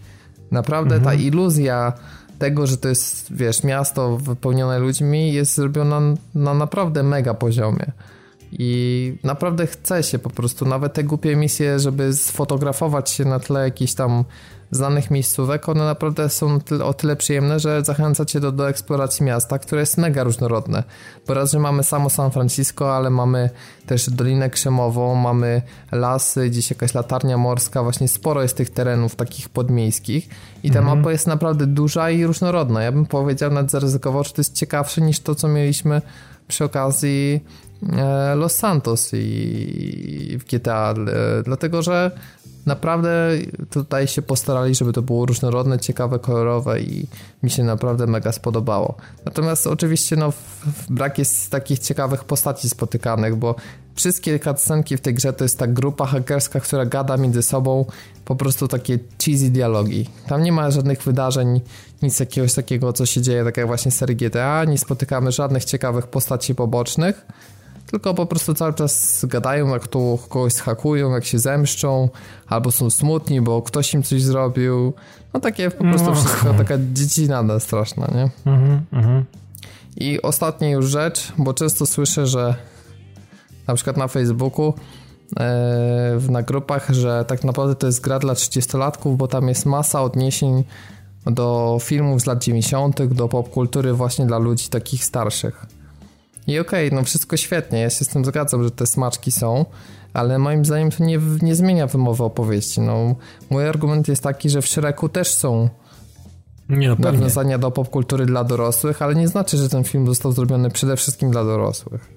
[0.50, 1.18] Naprawdę mhm.
[1.18, 1.92] ta iluzja
[2.38, 6.00] tego, że to jest, wiesz, miasto wypełnione ludźmi jest zrobiona
[6.34, 7.92] na naprawdę mega poziomie.
[8.52, 13.64] I naprawdę chce się po prostu, nawet te głupie misje, żeby sfotografować się na tle
[13.64, 14.24] jakichś tam
[14.70, 19.58] znanych miejscówek, one naprawdę są o tyle przyjemne, że zachęca cię do, do eksploracji miasta,
[19.58, 20.82] które jest mega różnorodne.
[21.26, 23.50] Bo raz, że mamy samo San Francisco, ale mamy
[23.86, 25.62] też Dolinę Krzemową, mamy
[25.92, 30.28] lasy, gdzieś jakaś latarnia morska, właśnie sporo jest tych terenów takich podmiejskich
[30.62, 30.98] i ta mhm.
[30.98, 32.82] mapa jest naprawdę duża i różnorodna.
[32.82, 36.02] Ja bym powiedział, nawet zaryzykował, że to jest ciekawsze niż to, co mieliśmy
[36.48, 37.40] przy okazji
[37.92, 42.10] e, Los Santos i w GTA, e, dlatego że
[42.68, 43.10] naprawdę
[43.70, 47.06] tutaj się postarali, żeby to było różnorodne, ciekawe, kolorowe i
[47.42, 48.94] mi się naprawdę mega spodobało.
[49.24, 50.32] Natomiast oczywiście no,
[50.90, 53.54] brak jest takich ciekawych postaci spotykanych, bo
[53.94, 57.84] wszystkie cutscenki w tej grze to jest ta grupa hakerska, która gada między sobą
[58.24, 60.08] po prostu takie cheesy dialogi.
[60.26, 61.60] Tam nie ma żadnych wydarzeń,
[62.02, 66.06] nic jakiegoś takiego, co się dzieje, tak jak właśnie serii GTA, nie spotykamy żadnych ciekawych
[66.06, 67.26] postaci pobocznych
[67.90, 72.08] tylko po prostu cały czas gadają, jak tu kogoś hakują, jak się zemszczą,
[72.46, 74.92] albo są smutni, bo ktoś im coś zrobił.
[75.34, 76.14] No takie po prostu no.
[76.14, 78.52] wszystko, taka dziecinada straszna, nie?
[78.52, 79.24] Mhm, mhm.
[79.96, 82.54] I ostatnia już rzecz, bo często słyszę, że
[83.66, 84.74] na przykład na Facebooku
[85.40, 90.02] e, na grupach, że tak naprawdę to jest gra dla 30-latków, bo tam jest masa
[90.02, 90.64] odniesień
[91.26, 95.77] do filmów z lat 90., do popkultury właśnie dla ludzi takich starszych.
[96.48, 99.64] I okej, okay, no wszystko świetnie, ja się z tym zgadzam, że te smaczki są,
[100.12, 102.80] ale moim zdaniem to nie, nie zmienia wymowy opowieści.
[102.80, 103.14] No,
[103.50, 105.68] mój argument jest taki, że w Shreku też są
[106.68, 110.70] nie, no, nawiązania do popkultury dla dorosłych, ale nie znaczy, że ten film został zrobiony
[110.70, 112.10] przede wszystkim dla dorosłych.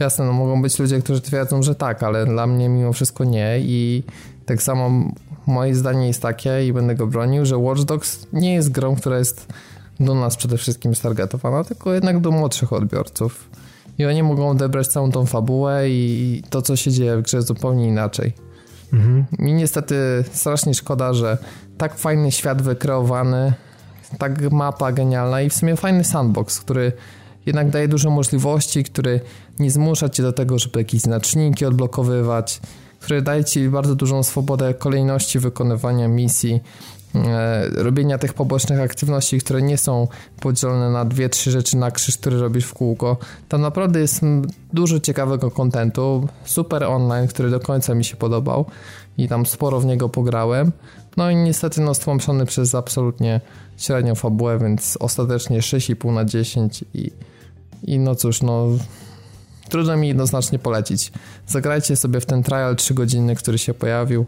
[0.00, 3.58] Jasne, no mogą być ludzie, którzy twierdzą, że tak, ale dla mnie mimo wszystko nie
[3.60, 4.02] i
[4.46, 5.12] tak samo
[5.46, 9.18] moje zdanie jest takie i będę go bronił, że Watch Dogs nie jest grą, która
[9.18, 9.46] jest
[10.02, 13.50] do nas przede wszystkim stargetowana, tylko jednak do młodszych odbiorców.
[13.98, 17.88] I oni mogą odebrać całą tą fabułę i to, co się dzieje w grze zupełnie
[17.88, 18.32] inaczej.
[18.92, 19.24] Mhm.
[19.38, 21.38] Mi niestety strasznie szkoda, że
[21.78, 23.52] tak fajny świat wykreowany
[24.18, 26.92] tak mapa genialna i w sumie fajny sandbox, który
[27.46, 29.20] jednak daje dużo możliwości, który
[29.58, 32.60] nie zmusza cię do tego, żeby jakieś znaczniki odblokowywać,
[33.00, 36.60] który daje ci bardzo dużą swobodę kolejności wykonywania misji,
[37.74, 40.08] robienia tych pobocznych aktywności, które nie są
[40.40, 43.16] podzielone na dwie, trzy rzeczy na krzyż, który robisz w kółko.
[43.48, 44.20] Tam naprawdę jest
[44.72, 48.66] dużo ciekawego kontentu, super online, który do końca mi się podobał
[49.18, 50.72] i tam sporo w niego pograłem.
[51.16, 53.40] No i niestety no stłamszony przez absolutnie
[53.76, 57.10] średnią fabułę, więc ostatecznie 6,5 na 10 i,
[57.82, 58.66] i no cóż, no
[59.68, 61.12] trudno mi jednoznacznie polecić.
[61.46, 64.26] Zagrajcie sobie w ten trial 3 godziny, który się pojawił,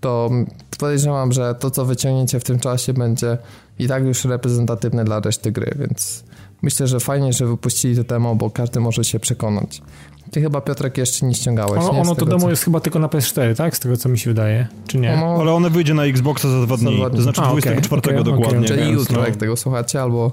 [0.00, 0.30] to
[0.78, 3.38] podejrzewam, że to co wyciągniecie w tym czasie będzie
[3.78, 6.24] i tak już reprezentatywne dla reszty gry, więc
[6.62, 9.82] myślę, że fajnie, że wypuścili to demo, bo każdy może się przekonać.
[10.30, 11.82] Ty chyba Piotrek jeszcze nie ściągałeś.
[11.82, 12.00] Ono, nie?
[12.00, 12.50] ono to demo co...
[12.50, 13.76] jest chyba tylko na PS4, tak?
[13.76, 15.14] Z tego co mi się wydaje, czy nie?
[15.14, 15.40] Ono...
[15.40, 17.16] Ale one wyjdzie na Xboxa za dwa dni, dwa dni.
[17.16, 18.58] to znaczy A, okej, 24 okej, dokładnie.
[18.58, 18.68] okej.
[18.68, 19.26] Czyli jutro, no.
[19.26, 20.32] jak tego słuchacie, albo,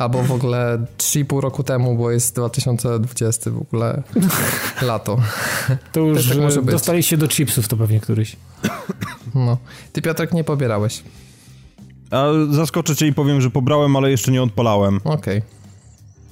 [0.00, 4.02] albo w ogóle 3,5 roku temu, bo jest 2020 w ogóle
[4.82, 5.16] lato.
[5.92, 6.72] To już tak może e, być.
[6.72, 8.36] dostaliście do chipsów to pewnie któryś.
[9.34, 9.58] No.
[9.92, 11.02] Ty Piotrek nie pobierałeś.
[12.10, 15.00] A zaskoczę cię i powiem, że pobrałem, ale jeszcze nie odpalałem.
[15.04, 15.42] Okej.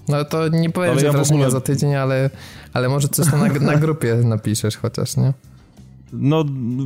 [0.09, 2.31] No to nie powiem, Ale że ja ogóle- za tydzień, ale,
[2.73, 5.33] ale może coś tam na, na grupie napiszesz chociaż, nie?
[6.13, 6.45] No,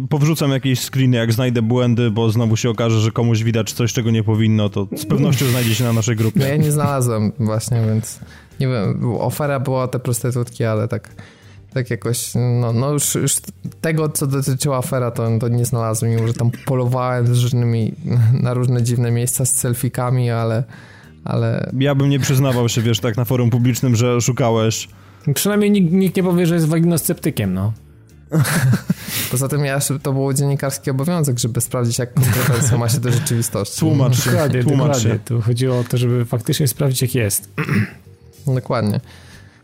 [0.08, 4.10] powrzucam jakieś screeny, jak znajdę błędy, bo znowu się okaże, że komuś widać coś, czego
[4.10, 6.40] nie powinno, to z pewnością znajdzie się na naszej No grupie.
[6.40, 8.20] ja nie znalazłem właśnie, więc
[8.60, 11.08] nie wiem, ofera była te prostytutki, ale tak
[11.74, 13.34] tak jakoś, no, no już, już
[13.80, 17.92] tego, co dotyczyła afera, to, to nie znalazłem, mimo że tam polowałem z różnymi,
[18.42, 20.64] na różne dziwne miejsca z selfikami, ale,
[21.24, 24.88] ale Ja bym nie przyznawał się, wiesz, tak na forum publicznym, że szukałeś.
[25.34, 27.72] Przynajmniej nikt, nikt nie powie, że jest waginosceptykiem, no.
[29.30, 33.80] poza tym ja, to był dziennikarski obowiązek, żeby sprawdzić, jak kompetencje ma się do rzeczywistości.
[33.80, 35.10] Tłumacz się, Dokładnie, tłumacz dokładnie.
[35.10, 35.18] się.
[35.18, 37.48] Tu chodziło o to, żeby faktycznie sprawdzić, jak jest.
[38.46, 39.00] Dokładnie.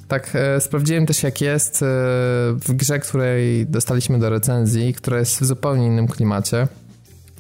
[0.08, 1.86] Tak, e, sprawdziłem też jak jest e,
[2.52, 6.68] w grze, której dostaliśmy do recenzji, która jest w zupełnie innym klimacie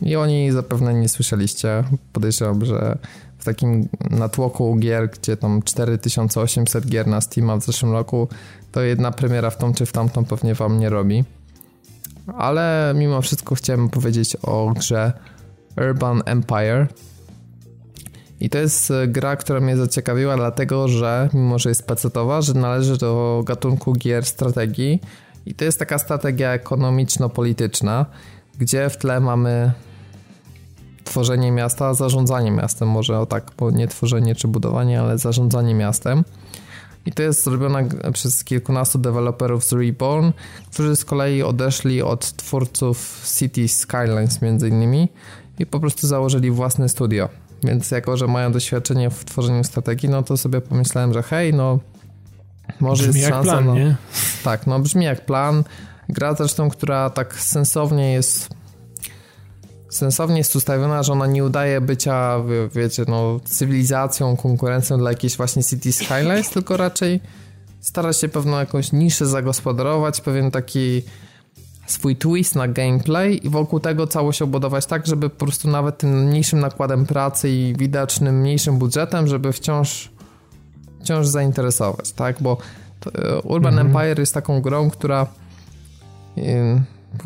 [0.02, 1.84] i o niej zapewne nie słyszeliście.
[2.12, 2.98] Podejrzewam, że
[3.48, 8.28] takim natłoku gier, gdzie tam 4800 gier na Steama w zeszłym roku,
[8.72, 11.24] to jedna premiera w tą czy w tamtą pewnie wam nie robi.
[12.36, 15.12] Ale mimo wszystko chciałem powiedzieć o grze
[15.76, 16.86] Urban Empire,
[18.40, 22.54] i to jest e, gra, która mnie zaciekawiła, dlatego że, mimo że jest pecetowa, że
[22.54, 25.00] należy do gatunku gier strategii.
[25.46, 28.06] I to jest taka strategia ekonomiczno-polityczna,
[28.58, 29.72] gdzie w tle mamy
[31.08, 36.24] tworzenie miasta, zarządzanie miastem, może o tak, bo nie tworzenie czy budowanie, ale zarządzanie miastem.
[37.06, 40.30] I to jest zrobione przez kilkunastu deweloperów z Reborn,
[40.72, 45.08] którzy z kolei odeszli od twórców City Skylines między innymi
[45.58, 47.28] i po prostu założyli własne studio.
[47.64, 51.78] Więc jako, że mają doświadczenie w tworzeniu strategii, no to sobie pomyślałem, że hej, no
[52.80, 53.50] może Brzmi jest szansa.
[53.50, 53.96] plan, no, nie?
[54.44, 55.64] Tak, no brzmi jak plan.
[56.08, 58.57] Gra zresztą, która tak sensownie jest
[59.90, 65.36] sensownie jest ustawiona, że ona nie udaje bycia, wie- wiecie, no cywilizacją, konkurencją dla jakiejś
[65.36, 67.20] właśnie City Skylines, tylko raczej
[67.80, 71.02] stara się pewną jakąś niszę zagospodarować, pewien taki
[71.86, 76.24] swój twist na gameplay i wokół tego całość obudować tak, żeby po prostu nawet tym
[76.26, 80.10] mniejszym nakładem pracy i widocznym mniejszym budżetem, żeby wciąż
[81.02, 82.36] wciąż zainteresować, tak?
[82.42, 82.56] Bo
[83.00, 85.26] to, e, Urban Empire jest taką grą, która
[86.38, 86.84] ym,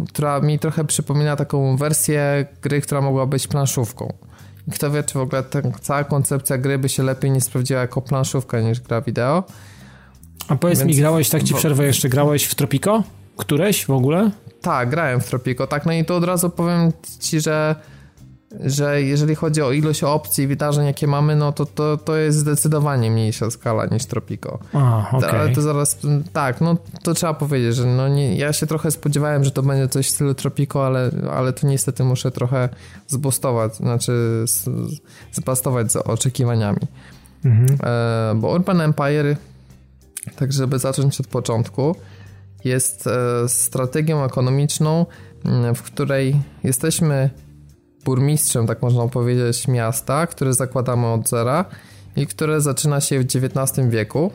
[0.09, 4.12] która mi trochę przypomina taką wersję gry, która mogła być planszówką.
[4.68, 7.80] I kto wie, czy w ogóle ta cała koncepcja gry by się lepiej nie sprawdziła
[7.80, 9.44] jako planszówka niż gra wideo.
[10.48, 13.02] A powiedz Więc- mi, grałeś, tak ci przerwę jeszcze, grałeś w Tropico?
[13.36, 14.30] Któreś w ogóle?
[14.60, 17.76] Tak, grałem w Tropico, tak, no i to od razu powiem ci, że
[18.60, 22.38] że jeżeli chodzi o ilość opcji i wydarzeń, jakie mamy, no to, to, to jest
[22.38, 24.58] zdecydowanie mniejsza skala niż Tropico.
[24.72, 25.30] A, okej.
[25.30, 25.98] Ale to zaraz,
[26.32, 29.88] tak, no to trzeba powiedzieć, że no nie, ja się trochę spodziewałem, że to będzie
[29.88, 32.68] coś w stylu Tropico, ale, ale tu niestety muszę trochę
[33.08, 34.44] zbustować, znaczy
[35.32, 36.80] zbastować z oczekiwaniami.
[37.44, 37.78] Mhm.
[37.82, 39.36] E, bo Urban Empire,
[40.36, 41.96] tak żeby zacząć od początku,
[42.64, 45.06] jest e, strategią ekonomiczną,
[45.74, 47.30] w której jesteśmy
[48.04, 51.64] burmistrzem, tak można powiedzieć, miasta, które zakładamy od zera
[52.16, 54.32] i które zaczyna się w XIX wieku.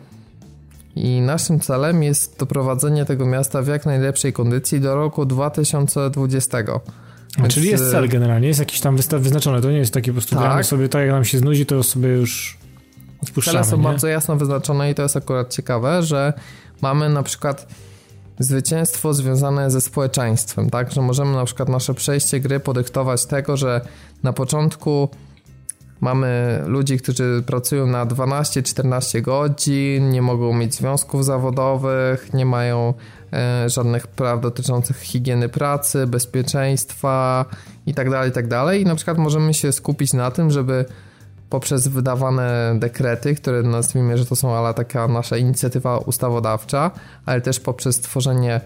[0.95, 6.57] I naszym celem jest doprowadzenie tego miasta w jak najlepszej kondycji do roku 2020.
[6.57, 10.11] A, Więc, czyli jest e, cel generalnie, jest jakiś tam wyznaczony, to nie jest takie
[10.11, 10.65] po prostu Tak.
[10.65, 12.57] sobie tak, jak nam się znudzi, to sobie już
[13.23, 13.84] odpuszczamy, Cele są nie?
[13.84, 16.34] bardzo jasno wyznaczone i to jest akurat ciekawe, że
[16.81, 17.68] mamy na przykład
[18.39, 20.91] zwycięstwo związane ze społeczeństwem, tak?
[20.91, 23.81] Że możemy na przykład nasze przejście gry podyktować tego, że
[24.23, 25.09] na początku
[26.01, 32.93] Mamy ludzi, którzy pracują na 12-14 godzin, nie mogą mieć związków zawodowych, nie mają
[33.34, 37.45] e, żadnych praw dotyczących higieny pracy, bezpieczeństwa
[37.85, 38.49] itd., tak itd.
[38.49, 40.85] Tak I na przykład możemy się skupić na tym, żeby
[41.49, 46.91] poprzez wydawane dekrety, które nazwijmy, że to są ale taka nasza inicjatywa ustawodawcza,
[47.26, 48.61] ale też poprzez tworzenie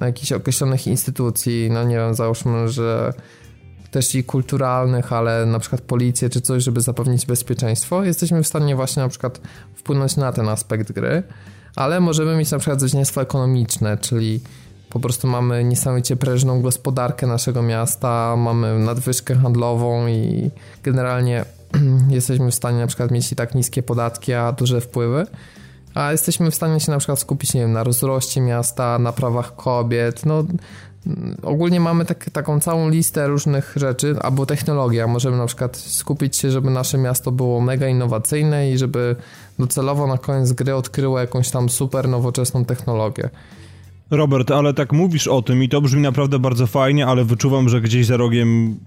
[0.00, 3.12] jakichś określonych instytucji, no nie wiem, załóżmy, że
[3.90, 8.76] też i kulturalnych, ale na przykład policję czy coś, żeby zapewnić bezpieczeństwo, jesteśmy w stanie
[8.76, 9.40] właśnie na przykład
[9.74, 11.22] wpłynąć na ten aspekt gry,
[11.76, 14.40] ale możemy mieć na przykład zwycięstwo ekonomiczne, czyli
[14.90, 20.50] po prostu mamy niesamowicie prężną gospodarkę naszego miasta, mamy nadwyżkę handlową i
[20.82, 21.44] generalnie
[22.10, 25.26] jesteśmy w stanie na przykład mieć i tak niskie podatki, a duże wpływy,
[25.94, 29.56] a jesteśmy w stanie się na przykład skupić, nie wiem, na rozroście miasta, na prawach
[29.56, 30.44] kobiet, no
[31.42, 35.06] ogólnie mamy tak, taką całą listę różnych rzeczy, albo technologia.
[35.06, 39.16] Możemy na przykład skupić się, żeby nasze miasto było mega innowacyjne i żeby
[39.58, 43.30] docelowo na koniec gry odkryło jakąś tam super nowoczesną technologię.
[44.10, 47.80] Robert, ale tak mówisz o tym i to brzmi naprawdę bardzo fajnie, ale wyczuwam, że
[47.80, 48.78] gdzieś za rogiem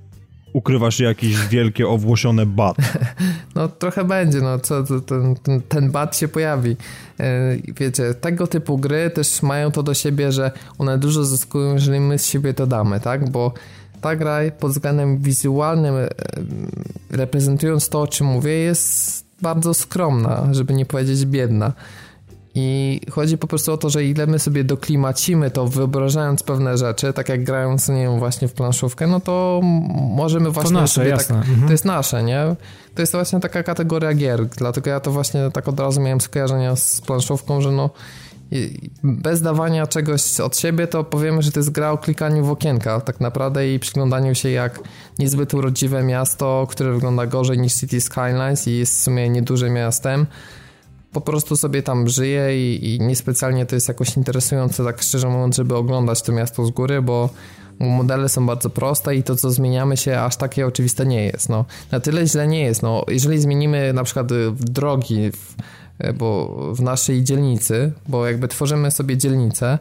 [0.54, 2.78] ukrywa się jakieś wielkie owłosione bat.
[3.56, 6.76] No trochę będzie, no co, ten, ten, ten bat się pojawi.
[7.20, 12.00] E, wiecie, tego typu gry też mają to do siebie, że one dużo zyskują, jeżeli
[12.00, 13.30] my z siebie to damy, tak?
[13.30, 13.54] Bo
[14.02, 16.10] ta gra pod względem wizualnym, e,
[17.12, 21.74] reprezentując to, o czym mówię, jest bardzo skromna, żeby nie powiedzieć biedna.
[22.56, 27.14] I chodzi po prostu o to, że ile my sobie doklimacimy to, wyobrażając pewne rzeczy,
[27.14, 29.62] tak jak grając, nie wiem, właśnie w planszówkę, no to
[30.16, 31.36] możemy właśnie to nasze, sobie jasne.
[31.36, 31.68] tak, mhm.
[31.68, 32.56] to jest nasze, nie?
[32.96, 36.76] To jest właśnie taka kategoria gier, dlatego ja to właśnie tak od razu miałem skojarzenia
[36.76, 37.90] z planszówką, że no
[39.04, 43.02] bez dawania czegoś od siebie, to powiemy, że to jest gra o klikaniu w okienka
[43.02, 44.80] tak naprawdę i przyglądaniu się jak
[45.20, 50.26] niezbyt urodziwe miasto, które wygląda gorzej niż City Skylines i jest w sumie niedużym miastem,
[51.14, 55.56] po prostu sobie tam żyje i, i niespecjalnie to jest jakoś interesujące, tak szczerze mówiąc,
[55.56, 57.30] żeby oglądać to miasto z góry, bo
[57.80, 61.50] modele są bardzo proste i to, co zmieniamy się, aż takie oczywiste nie jest.
[61.50, 62.84] No, na tyle źle nie jest.
[62.84, 64.28] No, jeżeli zmienimy na przykład
[64.60, 65.56] drogi w,
[66.18, 69.80] bo w naszej dzielnicy, bo jakby tworzymy sobie dzielnicę,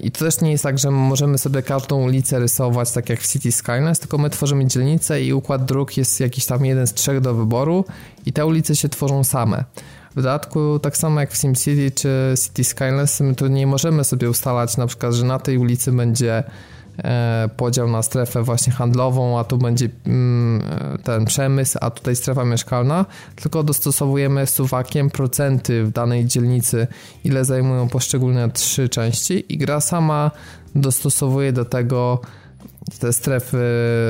[0.00, 3.32] I to też nie jest tak, że możemy sobie każdą ulicę rysować tak jak w
[3.32, 7.20] City Skylines, tylko my tworzymy dzielnicę i układ dróg jest jakiś tam jeden z trzech
[7.20, 7.84] do wyboru
[8.26, 9.64] i te ulice się tworzą same.
[10.10, 14.30] W dodatku, tak samo jak w SimCity czy City Skylines, my tu nie możemy sobie
[14.30, 16.44] ustalać na przykład, że na tej ulicy będzie E,
[17.56, 20.62] podział na strefę właśnie handlową, a tu będzie mm,
[21.04, 23.06] ten przemysł, a tutaj strefa mieszkalna,
[23.36, 26.86] tylko dostosowujemy suwakiem procenty w danej dzielnicy,
[27.24, 30.30] ile zajmują poszczególne trzy części i gra sama
[30.74, 32.20] dostosowuje do tego
[32.98, 33.58] te strefy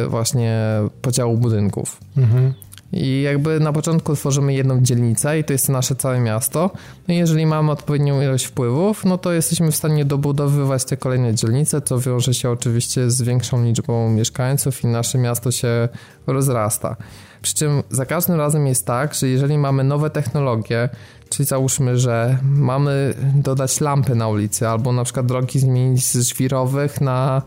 [0.08, 0.60] właśnie
[1.02, 2.00] podziału budynków.
[2.16, 2.54] Mhm.
[2.92, 6.70] I jakby na początku tworzymy jedną dzielnicę i to jest nasze całe miasto.
[7.08, 11.34] No i jeżeli mamy odpowiednią ilość wpływów, no to jesteśmy w stanie dobudowywać te kolejne
[11.34, 15.88] dzielnice, co wiąże się oczywiście z większą liczbą mieszkańców i nasze miasto się
[16.26, 16.96] rozrasta.
[17.42, 20.88] Przy czym za każdym razem jest tak, że jeżeli mamy nowe technologie,
[21.28, 27.00] czyli załóżmy, że mamy dodać lampy na ulicy, albo na przykład drogi zmienić z żwirowych
[27.00, 27.42] na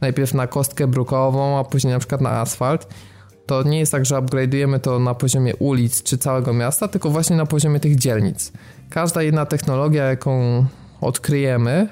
[0.00, 2.88] najpierw na kostkę brukową, a później na przykład na asfalt,
[3.46, 7.36] to nie jest tak, że upgrade'ujemy to na poziomie ulic czy całego miasta, tylko właśnie
[7.36, 8.52] na poziomie tych dzielnic.
[8.90, 10.64] Każda jedna technologia, jaką
[11.00, 11.88] odkryjemy,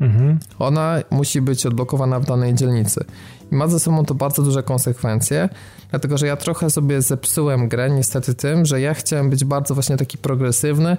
[0.00, 0.38] mhm.
[0.58, 3.04] ona musi być odblokowana w danej dzielnicy.
[3.52, 5.48] I ma ze sobą to bardzo duże konsekwencje,
[5.90, 9.96] dlatego że ja trochę sobie zepsułem grę niestety tym, że ja chciałem być bardzo właśnie
[9.96, 10.96] taki progresywny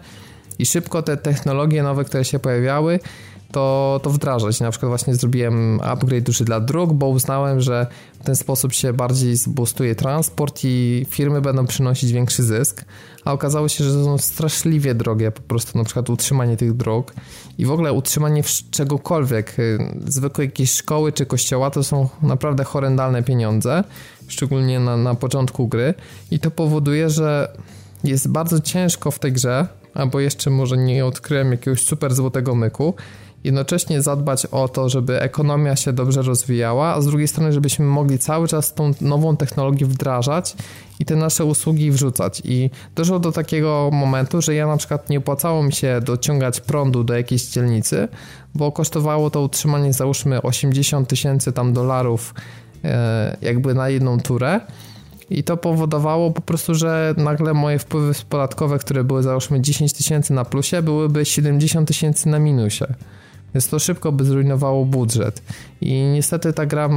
[0.60, 3.00] i szybko te technologie nowe, które się pojawiały,
[3.54, 4.60] to, to wdrażać.
[4.60, 7.88] Na przykład właśnie zrobiłem upgrade duży dla dróg, bo uznałem, że
[8.20, 12.86] w ten sposób się bardziej zbustuje transport i firmy będą przynosić większy zysk,
[13.26, 17.14] a okazało się, że są straszliwie drogie po prostu na przykład utrzymanie tych dróg
[17.58, 19.78] i w ogóle utrzymanie czegokolwiek, y,
[20.08, 23.84] zwykłej jakiejś szkoły czy kościoła to są naprawdę horrendalne pieniądze,
[24.28, 25.94] szczególnie na, na początku gry
[26.32, 27.58] i to powoduje, że
[28.04, 32.94] jest bardzo ciężko w tej grze, albo jeszcze może nie odkryłem jakiegoś super złotego myku,
[33.44, 38.20] jednocześnie zadbać o to, żeby ekonomia się dobrze rozwijała, a z drugiej strony, żebyśmy mogli
[38.20, 40.56] cały czas tą nową technologię wdrażać
[41.00, 42.42] i te nasze usługi wrzucać.
[42.46, 47.04] I doszło do takiego momentu, że ja na przykład nie opłacało mi się dociągać prądu
[47.04, 48.08] do jakiejś dzielnicy,
[48.56, 52.34] bo kosztowało to utrzymanie załóżmy 80 tysięcy tam dolarów
[52.84, 54.62] e, jakby na jedną turę.
[55.30, 60.34] I to powodowało po prostu, że nagle moje wpływy podatkowe, które były załóżmy 10 tysięcy
[60.34, 62.86] na plusie, byłyby 70 tysięcy na minusie
[63.56, 65.42] więc to szybko by zrujnowało budżet.
[65.82, 66.90] I niestety ta gra,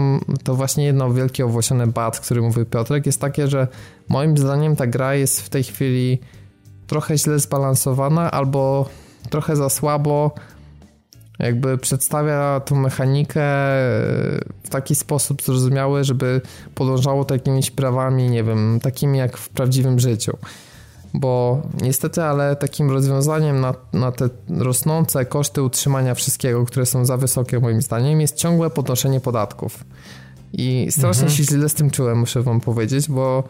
[0.45, 3.69] to właśnie jedno wielkie owłosione bad, który mówił Piotrek, jest takie, że
[4.09, 6.19] moim zdaniem ta gra jest w tej chwili
[6.87, 8.89] trochę źle zbalansowana albo
[9.31, 10.31] trochę za słabo
[11.39, 13.43] jakby przedstawia tą mechanikę
[14.63, 16.41] w taki sposób zrozumiały, żeby
[16.75, 20.37] podążało to jakimiś prawami, nie wiem, takimi jak w prawdziwym życiu.
[21.21, 27.17] Bo niestety, ale takim rozwiązaniem na, na te rosnące koszty utrzymania wszystkiego, które są za
[27.17, 29.85] wysokie moim zdaniem, jest ciągłe podnoszenie podatków.
[30.53, 31.37] I strasznie mhm.
[31.37, 33.45] się źle z tym czułem, muszę wam powiedzieć, bo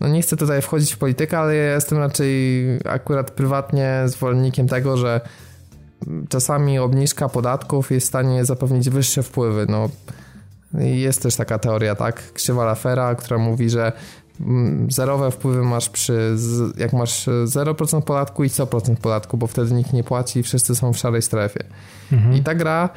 [0.00, 4.96] no nie chcę tutaj wchodzić w politykę, ale ja jestem raczej akurat prywatnie zwolennikiem tego,
[4.96, 5.20] że
[6.28, 9.66] czasami obniżka podatków jest w stanie zapewnić wyższe wpływy.
[9.68, 9.88] No,
[10.74, 12.32] jest też taka teoria, tak?
[12.32, 13.92] Krzywa Lafera, która mówi, że
[14.88, 16.36] zerowe wpływy masz przy,
[16.78, 20.92] jak masz 0% podatku i 100% podatku, bo wtedy nikt nie płaci i wszyscy są
[20.92, 21.64] w szarej strefie.
[22.12, 22.36] Mhm.
[22.36, 22.88] I ta gra,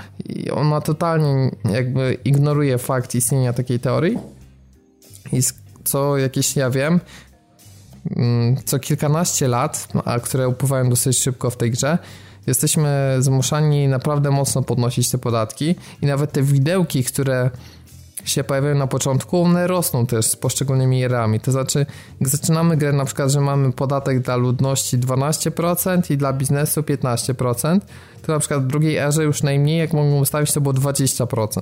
[0.54, 4.18] ona totalnie jakby ignoruje fakt istnienia takiej teorii
[5.34, 5.40] i
[5.84, 7.00] co jakieś ja wiem,
[8.16, 11.98] mm, co kilkanaście lat, a które upływają dosyć szybko w tej grze,
[12.48, 17.50] jesteśmy zmuszani naprawdę mocno podnosić te podatki i nawet te widełki, które
[18.24, 21.40] się pojawiają na początku, one rosną też z poszczególnymi erami.
[21.40, 21.86] To znaczy,
[22.20, 27.80] jak zaczynamy grę na przykład, że mamy podatek dla ludności 12% i dla biznesu 15%,
[28.22, 31.62] to na przykład w drugiej erze już najmniej, jak mogłem ustawić, to było 20%.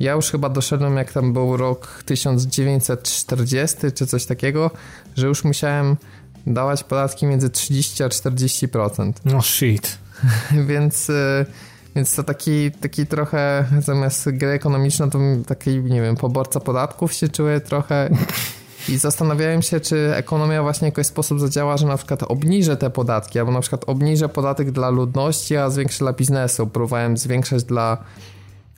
[0.00, 4.70] Ja już chyba doszedłem, jak tam był rok 1940 czy coś takiego,
[5.16, 5.96] że już musiałem
[6.46, 9.12] dawać podatki między 30 a 40%.
[9.24, 9.98] No shit.
[10.68, 11.46] więc, y,
[11.96, 17.28] więc to taki, taki trochę zamiast gry ekonomicznej, to taki, nie wiem, poborca podatków się
[17.28, 18.10] czuję trochę.
[18.88, 22.90] I zastanawiałem się, czy ekonomia właśnie w jakiś sposób zadziała, że na przykład obniżę te
[22.90, 26.66] podatki, albo na przykład obniżę podatek dla ludności, a zwiększę dla biznesu.
[26.66, 28.04] Próbowałem zwiększać dla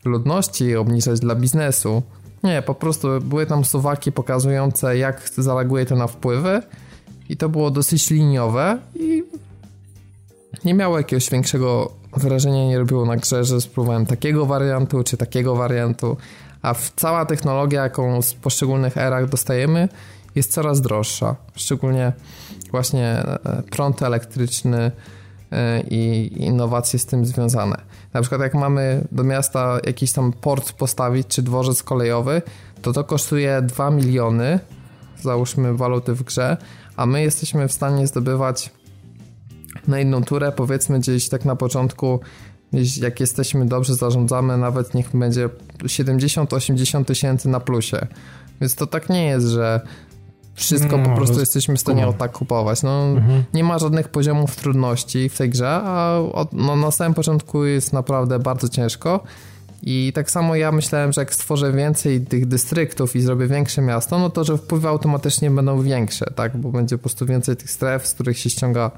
[0.05, 2.03] ludności i obniżać dla biznesu.
[2.43, 6.63] Nie, po prostu były tam suwaki pokazujące, jak zareaguje to na wpływy
[7.29, 9.25] i to było dosyć liniowe i
[10.65, 15.57] nie miało jakiegoś większego wrażenia, nie robiło na grze, że spróbowałem takiego wariantu czy takiego
[15.57, 16.17] wariantu,
[16.63, 19.89] a cała technologia, jaką z poszczególnych erach dostajemy,
[20.35, 21.37] jest coraz droższa.
[21.55, 22.13] Szczególnie
[22.71, 24.91] właśnie e, prąd elektryczny
[25.53, 27.77] e, i innowacje z tym związane.
[28.13, 32.43] Na przykład jak mamy do miasta jakiś tam port postawić, czy dworzec kolejowy,
[32.83, 34.61] to to kosztuje 2 miliony,
[35.23, 36.57] załóżmy waluty w grze,
[36.97, 38.71] a my jesteśmy w stanie zdobywać
[39.89, 42.21] na jedną turę, powiedzmy gdzieś tak na początku,
[43.01, 45.49] jak jesteśmy dobrze zarządzamy, nawet niech będzie
[45.79, 48.07] 70-80 tysięcy na plusie.
[48.61, 49.81] Więc to tak nie jest, że
[50.55, 52.83] wszystko no, po prostu jesteśmy w stanie o tak kupować.
[52.83, 53.45] No, mhm.
[53.55, 57.93] Nie ma żadnych poziomów trudności w tej grze, a od, no, na samym początku jest
[57.93, 59.21] naprawdę bardzo ciężko.
[59.83, 64.19] I tak samo ja myślałem, że jak stworzę więcej tych dystryktów i zrobię większe miasto,
[64.19, 66.57] no to że wpływy automatycznie będą większe, tak?
[66.57, 68.91] Bo będzie po prostu więcej tych stref, z których się ściąga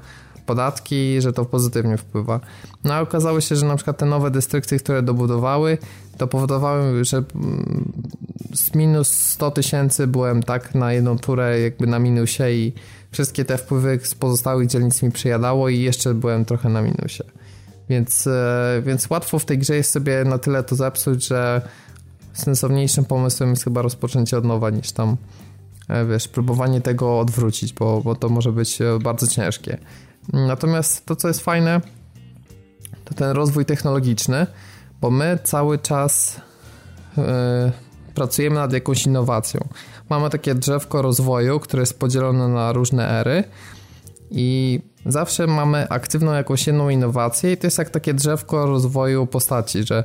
[0.51, 2.39] podatki, że to pozytywnie wpływa.
[2.83, 5.77] No a okazało się, że na przykład te nowe dystrykty, które dobudowały,
[6.17, 7.91] to powodowały, że mm,
[8.53, 12.73] z minus 100 tysięcy byłem tak na jedną turę jakby na minusie i
[13.11, 17.23] wszystkie te wpływy z pozostałych dzielnic mi przyjadało i jeszcze byłem trochę na minusie.
[17.89, 21.61] Więc, e, więc łatwo w tej grze jest sobie na tyle to zepsuć, że
[22.33, 25.17] sensowniejszym pomysłem jest chyba rozpoczęcie od nowa niż tam
[25.89, 29.77] e, wiesz, próbowanie tego odwrócić, bo, bo to może być e, bardzo ciężkie.
[30.33, 31.81] Natomiast to, co jest fajne,
[33.05, 34.47] to ten rozwój technologiczny,
[35.01, 36.41] bo my cały czas
[37.17, 37.23] yy,
[38.13, 39.67] pracujemy nad jakąś innowacją.
[40.09, 43.43] Mamy takie drzewko rozwoju, które jest podzielone na różne ery
[44.31, 49.83] i zawsze mamy aktywną jakąś jedną innowację i to jest jak takie drzewko rozwoju postaci,
[49.83, 50.03] że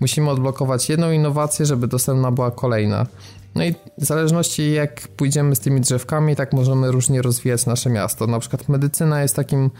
[0.00, 3.06] musimy odblokować jedną innowację, żeby dostępna była kolejna.
[3.54, 8.26] No i w zależności jak pójdziemy z tymi drzewkami, tak możemy różnie rozwijać nasze miasto.
[8.26, 9.70] Na przykład medycyna jest takim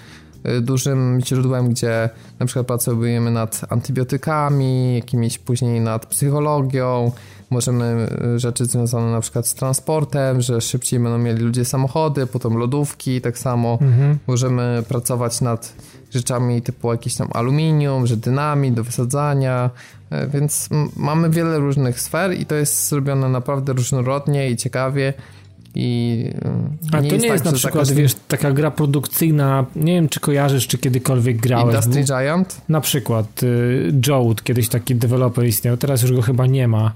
[0.49, 7.13] y, dużym źródłem, gdzie na przykład pracujemy nad antybiotykami, jakimiś później nad psychologią,
[7.51, 12.57] możemy y, rzeczy związane na przykład z transportem, że szybciej będą mieli ludzie samochody, potem
[12.57, 14.19] lodówki, tak samo mhm.
[14.27, 15.75] możemy pracować nad
[16.11, 19.71] rzeczami typu jakieś tam aluminium, że dynamit do wysadzania,
[20.33, 25.13] więc mamy wiele różnych sfer i to jest zrobione naprawdę różnorodnie i ciekawie.
[25.75, 27.97] I e, A to nie jest, tak, na przykład, każdym...
[27.97, 31.75] wiesz, taka gra produkcyjna, nie wiem, czy kojarzysz, czy kiedykolwiek grałeś.
[31.75, 32.61] Industry Giant?
[32.69, 36.93] Na przykład y, Jode, kiedyś taki deweloper istniał, teraz już go chyba nie ma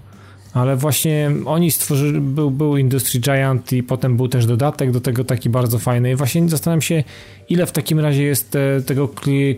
[0.53, 5.24] ale właśnie oni stworzyli, był, był Industry Giant i potem był też dodatek do tego
[5.24, 6.11] taki bardzo fajny.
[6.11, 7.05] I właśnie zastanawiam się,
[7.49, 9.09] ile w takim razie jest te, tego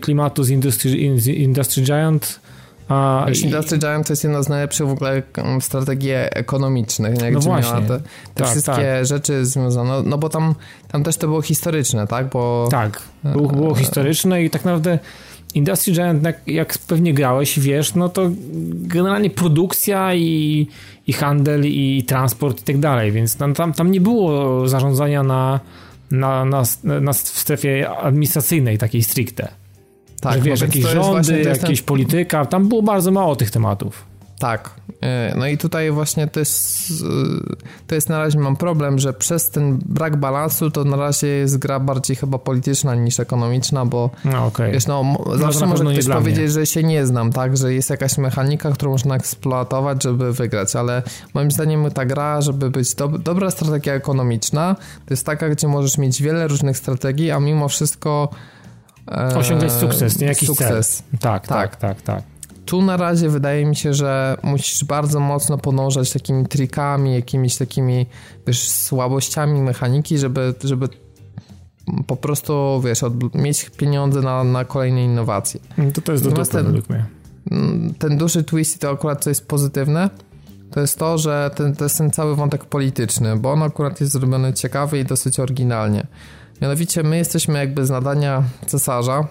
[0.01, 0.91] klimatu z Industry,
[1.33, 2.39] Industry Giant.
[2.91, 5.23] A, Industry Giant to jest jedna z najlepszych w ogóle
[5.59, 7.73] strategii ekonomicznych, jak no właśnie.
[7.73, 8.03] miała te, te
[8.33, 9.05] tak, wszystkie tak.
[9.05, 10.55] rzeczy związane, no bo tam,
[10.91, 12.29] tam też to było historyczne, tak?
[12.29, 14.99] Bo, tak, było, było historyczne i tak naprawdę
[15.53, 18.29] Industry Giant, jak, jak pewnie grałeś, wiesz, no to
[18.71, 20.67] generalnie produkcja i,
[21.07, 25.59] i handel i transport i tak dalej, więc tam, tam, tam nie było zarządzania na,
[26.11, 26.63] na, na,
[27.01, 29.60] na w strefie administracyjnej takiej stricte.
[30.21, 31.85] Tak, że wiesz, jakieś rządy, jakieś ten...
[31.85, 34.11] polityka, tam było bardzo mało tych tematów.
[34.41, 34.69] Tak.
[35.01, 37.55] E, no i tutaj właśnie to jest, e,
[37.87, 41.57] to jest na razie mam problem, że przez ten brak balansu to na razie jest
[41.57, 44.71] gra bardziej chyba polityczna niż ekonomiczna, bo no, okay.
[44.71, 48.71] wiesz, no, zawsze może ktoś powiedzieć, że się nie znam, tak, że jest jakaś mechanika,
[48.71, 51.03] którą można eksploatować, żeby wygrać, ale
[51.33, 54.75] moim zdaniem ta gra, żeby być do, dobra strategia ekonomiczna,
[55.05, 58.29] to jest taka, gdzie możesz mieć wiele różnych strategii, a mimo wszystko
[59.35, 61.03] osiągać sukces, nie jakiś sukces.
[61.11, 61.19] Cel.
[61.19, 62.31] Tak, tak, tak, tak, tak
[62.65, 68.05] tu na razie wydaje mi się, że musisz bardzo mocno podążać takimi trikami, jakimiś takimi
[68.47, 70.89] wiesz, słabościami mechaniki, żeby, żeby
[72.07, 75.59] po prostu, wiesz, od, mieć pieniądze na, na kolejne innowacje.
[75.77, 77.05] No to to jest do dupy, ten, według mnie.
[77.51, 80.09] Mm, ten duży twist i to akurat co jest pozytywne,
[80.71, 84.13] to jest to, że ten, to jest ten cały wątek polityczny, bo on akurat jest
[84.13, 86.07] zrobiony ciekawy i dosyć oryginalnie.
[86.61, 89.27] Mianowicie my jesteśmy jakby z nadania cesarza,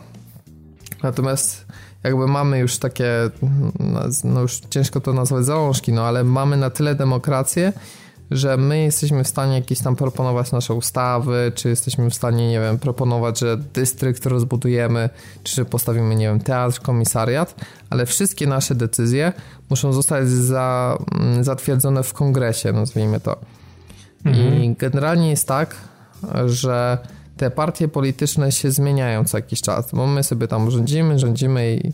[1.03, 1.67] natomiast
[2.05, 3.07] jakby mamy już takie,
[4.25, 7.73] no już ciężko to nazwać zalążki, no ale mamy na tyle demokrację,
[8.31, 12.61] że my jesteśmy w stanie jakieś tam proponować nasze ustawy, czy jesteśmy w stanie, nie
[12.61, 15.11] wiem, proponować, że dystrykt rozbudujemy,
[15.43, 17.55] czy że postawimy, nie wiem, teatr, komisariat,
[17.91, 19.33] ale wszystkie nasze decyzje
[19.71, 23.37] muszą zostać za, mm, zatwierdzone w kongresie, nazwijmy to.
[24.25, 24.63] Mhm.
[24.63, 25.77] I generalnie jest tak,
[26.47, 26.99] że
[27.41, 31.93] te partie polityczne się zmieniają co jakiś czas, bo my sobie tam rządzimy, rządzimy i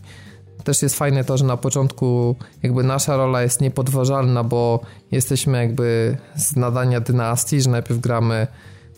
[0.65, 6.17] też jest fajne to, że na początku jakby nasza rola jest niepodważalna, bo jesteśmy jakby
[6.37, 8.47] z nadania dynastii, że najpierw gramy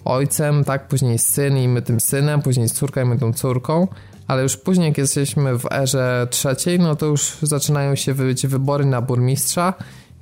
[0.05, 3.89] ojcem, tak, później syn i my tym synem, później córka i my tą córką,
[4.27, 8.85] ale już później jak jesteśmy w erze trzeciej, no to już zaczynają się być wybory
[8.85, 9.75] na burmistrza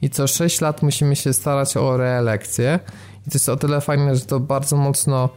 [0.02, 2.78] i co 6 lat musimy się starać o reelekcję.
[3.26, 5.28] I to jest o tyle fajne, że to bardzo mocno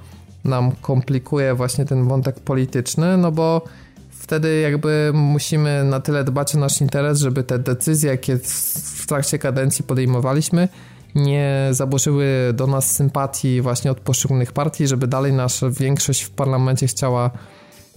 [0.44, 3.61] nam komplikuje właśnie ten wątek polityczny, no bo
[4.10, 9.40] wtedy jakby musimy na tyle dbać o nasz interes, żeby te decyzje, jakie w trakcie
[9.40, 10.68] kadencji podejmowaliśmy,
[11.16, 16.88] nie zaburzyły do nas sympatii właśnie od poszczególnych partii, żeby dalej nasza większość w parlamencie
[16.88, 17.32] chciała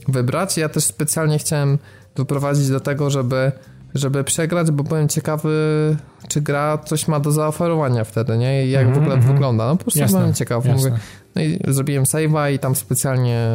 [0.09, 0.57] wybrać.
[0.57, 1.79] Ja też specjalnie chciałem
[2.15, 3.53] doprowadzić do tego, żeby,
[3.95, 5.51] żeby przegrać, bo byłem ciekawy,
[6.29, 8.67] czy gra coś ma do zaoferowania wtedy, nie?
[8.67, 8.99] I jak mm -hmm.
[8.99, 9.35] w ogóle mhm.
[9.35, 9.67] wygląda.
[9.67, 10.65] No po prostu jasne, byłem ciekaw.
[10.65, 10.93] Mówię,
[11.35, 13.49] no i zrobiłem save'a i tam specjalnie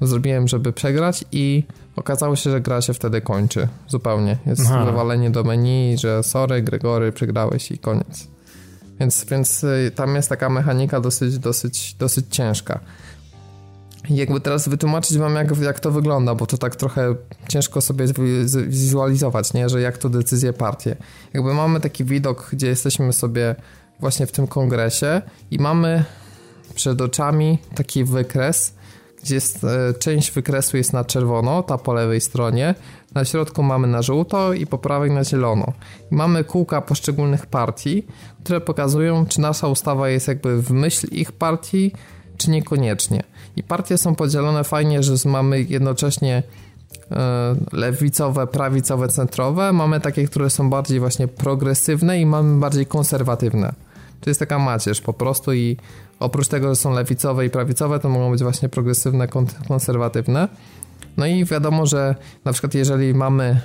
[0.00, 1.64] zrobiłem, żeby przegrać i
[1.96, 4.36] okazało się, że gra się wtedy kończy zupełnie.
[4.46, 4.84] Jest Aha.
[4.84, 8.28] wywalenie do menu, że sorry Gregory, przegrałeś i koniec.
[9.00, 12.80] Więc, więc y, tam jest taka mechanika dosyć, dosyć, dosyć ciężka.
[14.08, 17.14] I jakby teraz wytłumaczyć wam, jak, jak to wygląda, bo to tak trochę
[17.48, 18.06] ciężko sobie
[18.44, 19.68] zwizualizować, nie?
[19.68, 20.96] że jak to decyzje partie.
[21.34, 23.54] Jakby mamy taki widok, gdzie jesteśmy sobie
[24.00, 26.04] właśnie w tym kongresie i mamy
[26.82, 28.74] przed oczami taki wykres,
[29.22, 32.74] gdzie jest, e, część wykresu jest na czerwono, ta po lewej stronie,
[33.14, 35.72] na środku mamy na żółto i po prawej na zielono.
[36.12, 38.06] I mamy kółka poszczególnych partii,
[38.44, 41.92] które pokazują, czy nasza ustawa jest jakby w myśl ich partii,
[42.36, 43.22] czy niekoniecznie.
[43.56, 46.42] I partie są podzielone fajnie, że mamy jednocześnie
[47.10, 49.72] e, lewicowe, prawicowe, centrowe.
[49.72, 53.72] Mamy takie, które są bardziej właśnie progresywne i mamy bardziej konserwatywne.
[54.20, 55.76] To jest taka macierz po prostu i
[56.22, 59.28] oprócz tego, że są lewicowe i prawicowe, to mogą być właśnie progresywne,
[59.68, 60.48] konserwatywne.
[61.16, 63.60] No i wiadomo, że na przykład jeżeli mamy,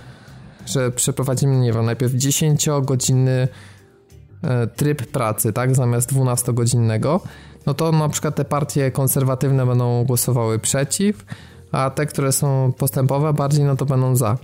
[0.66, 3.48] że przeprowadzimy, nie wiem, najpierw 10-godzinny
[4.44, 7.20] e, tryb pracy, tak, zamiast 12-godzinnego,
[7.66, 11.26] no to na przykład te partie konserwatywne będą głosowały przeciw,
[11.72, 14.38] a te, które są postępowe bardziej, no to będą za.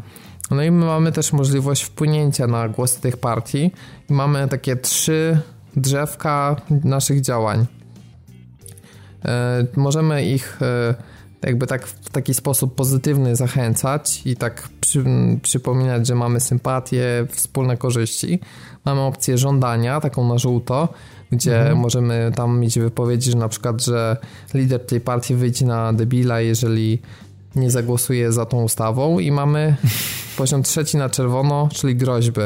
[0.51, 3.71] No i my mamy też możliwość wpłynięcia na głosy tych partii
[4.09, 5.39] mamy takie trzy
[5.75, 7.65] drzewka naszych działań.
[9.25, 10.95] E, możemy ich e,
[11.43, 15.03] jakby tak w taki sposób pozytywny zachęcać i tak przy,
[15.41, 18.39] przypominać, że mamy sympatię, wspólne korzyści.
[18.85, 20.87] Mamy opcję żądania, taką na żółto,
[21.31, 21.77] gdzie mhm.
[21.77, 24.17] możemy tam mieć wypowiedzi, że na przykład, że
[24.53, 27.01] lider tej partii wyjdzie na debila, jeżeli
[27.55, 29.75] nie zagłosuje za tą ustawą i mamy
[30.37, 32.41] poziom trzeci na czerwono, czyli groźby.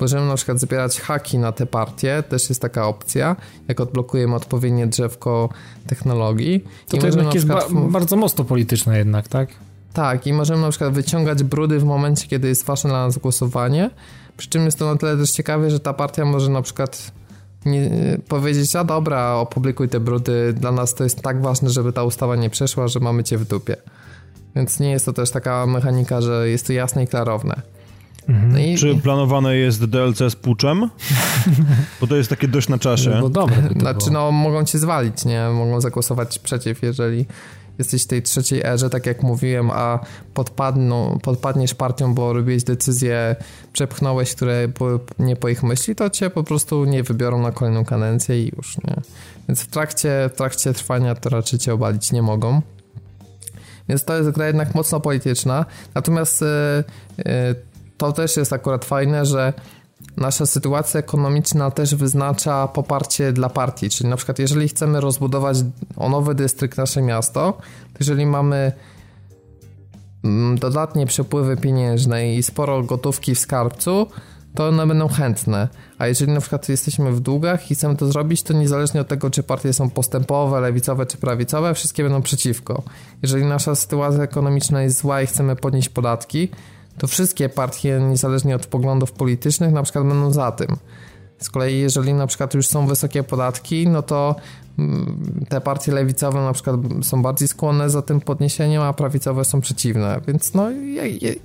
[0.00, 3.36] Możemy na przykład zbierać haki na te partie, też jest taka opcja,
[3.68, 5.48] jak odblokujemy odpowiednie drzewko
[5.86, 6.64] technologii.
[6.88, 9.48] To, to jednak jest ba bardzo mocno polityczne jednak, tak?
[9.92, 13.90] Tak, i możemy na przykład wyciągać brudy w momencie, kiedy jest ważne dla nas głosowanie.
[14.36, 17.12] Przy czym jest to na tyle też ciekawe, że ta partia może na przykład
[17.66, 17.90] nie,
[18.28, 22.36] powiedzieć, a dobra, opublikuj te brudy, dla nas to jest tak ważne, żeby ta ustawa
[22.36, 23.76] nie przeszła, że mamy cię w dupie.
[24.56, 27.62] Więc nie jest to też taka mechanika, że jest to jasne i klarowne.
[28.30, 28.52] Mhm.
[28.52, 28.76] No i...
[28.76, 30.90] Czy planowane jest DLC z puczem?
[32.00, 33.10] Bo to jest takie dość na czasie.
[33.10, 33.56] No dobre.
[33.80, 35.48] Znaczy, no mogą cię zwalić, nie?
[35.48, 37.26] Mogą zagłosować przeciw, jeżeli
[37.78, 39.98] jesteś w tej trzeciej erze, tak jak mówiłem, a
[40.34, 43.36] podpadną, podpadniesz partią, bo robiłeś decyzję,
[43.72, 47.84] przepchnąłeś, które były nie po ich myśli, to cię po prostu nie wybiorą na kolejną
[47.84, 48.96] kadencję i już, nie?
[49.48, 52.62] Więc w trakcie, w trakcie trwania to raczej cię obalić nie mogą.
[53.88, 55.66] Więc to jest gra jednak mocno polityczna.
[55.94, 56.84] Natomiast yy,
[57.18, 57.54] yy,
[58.00, 59.52] to też jest akurat fajne, że
[60.16, 63.90] nasza sytuacja ekonomiczna też wyznacza poparcie dla partii.
[63.90, 65.56] Czyli na przykład, jeżeli chcemy rozbudować
[65.96, 67.52] o nowy dystrykt nasze miasto,
[67.92, 68.72] to jeżeli mamy
[70.24, 74.06] mm, dodatnie przepływy pieniężne i sporo gotówki w skarbcu,
[74.54, 75.68] to one będą chętne.
[75.98, 79.30] A jeżeli na przykład jesteśmy w długach i chcemy to zrobić, to niezależnie od tego,
[79.30, 82.82] czy partie są postępowe, lewicowe czy prawicowe, wszystkie będą przeciwko.
[83.22, 86.48] Jeżeli nasza sytuacja ekonomiczna jest zła i chcemy podnieść podatki,
[86.98, 90.76] to wszystkie partie, niezależnie od poglądów politycznych, na przykład będą za tym.
[91.38, 94.36] Z kolei, jeżeli na przykład już są wysokie podatki, no to
[94.78, 99.60] mm, te partie lewicowe na przykład są bardziej skłonne za tym podniesieniem, a prawicowe są
[99.60, 100.68] przeciwne, więc no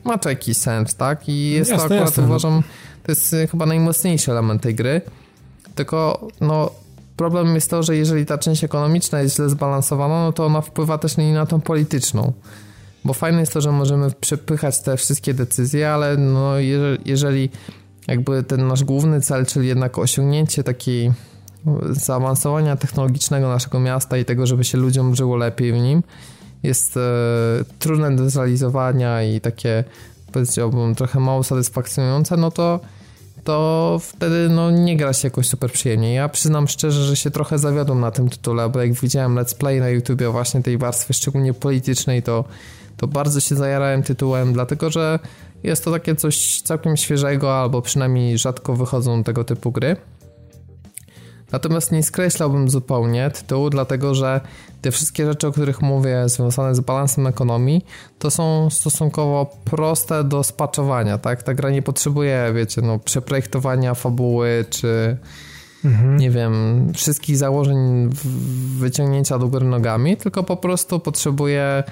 [0.04, 1.30] ma to jakiś sens, tak?
[1.30, 2.24] I jest jasne, to akurat jasne.
[2.24, 2.64] uważam,
[3.04, 5.02] to jest y, chyba najmocniejszy element tej gry.
[5.76, 6.72] Tylko no
[7.18, 10.98] problem jest to, że jeżeli ta część ekonomiczna jest źle zbalansowana, no to ona wpływa
[10.98, 12.34] też nie na tą polityczną.
[13.06, 16.60] Bo fajne jest to, że możemy przepychać te wszystkie decyzje, ale no
[17.06, 17.49] jeżeli,
[18.07, 21.11] jakby ten nasz główny cel, czyli jednak osiągnięcie takiej
[21.90, 26.03] zaawansowania technologicznego naszego miasta i tego, żeby się ludziom żyło lepiej w nim,
[26.64, 27.02] jest e,
[27.80, 29.84] trudne do zrealizowania i takie
[30.32, 32.80] powiedziałbym trochę mało satysfakcjonujące, no to
[33.44, 36.14] to wtedy no, nie gra się jakoś super przyjemnie.
[36.14, 39.80] Ja przyznam szczerze, że się trochę zawiodłem na tym tytule, bo jak widziałem let's play
[39.80, 42.45] na YouTubie właśnie tej warstwy szczególnie politycznej, to
[42.98, 45.20] to bardzo się zajarałem tytułem, dlatego że
[45.64, 49.96] jest to takie coś całkiem świeżego, albo przynajmniej rzadko wychodzą tego typu gry.
[51.52, 54.42] Natomiast nie skreślałbym zupełnie tytułu, dlatego że
[54.82, 57.86] te wszystkie rzeczy, o których mówię, związane z balansem ekonomii,
[58.20, 61.44] to są stosunkowo proste do spaczowania, tak?
[61.44, 65.18] Ta gra nie potrzebuje, wiecie, no, przeprojektowania fabuły, czy
[65.86, 66.18] mhm.
[66.18, 66.54] nie wiem,
[66.94, 68.10] wszystkich założeń
[68.80, 71.84] wyciągnięcia do góry nogami, tylko po prostu potrzebuje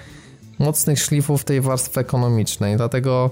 [0.64, 2.78] mocnych szlifów tej warstwy ekonomicznej.
[2.78, 3.30] Dlatego,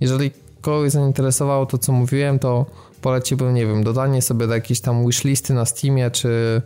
[0.00, 0.30] jeżeli
[0.60, 2.66] kogoś zainteresowało to, co mówiłem, to
[3.00, 6.62] poleciłbym, nie wiem, dodanie sobie do jakiejś tam wishlisty na Steamie, czy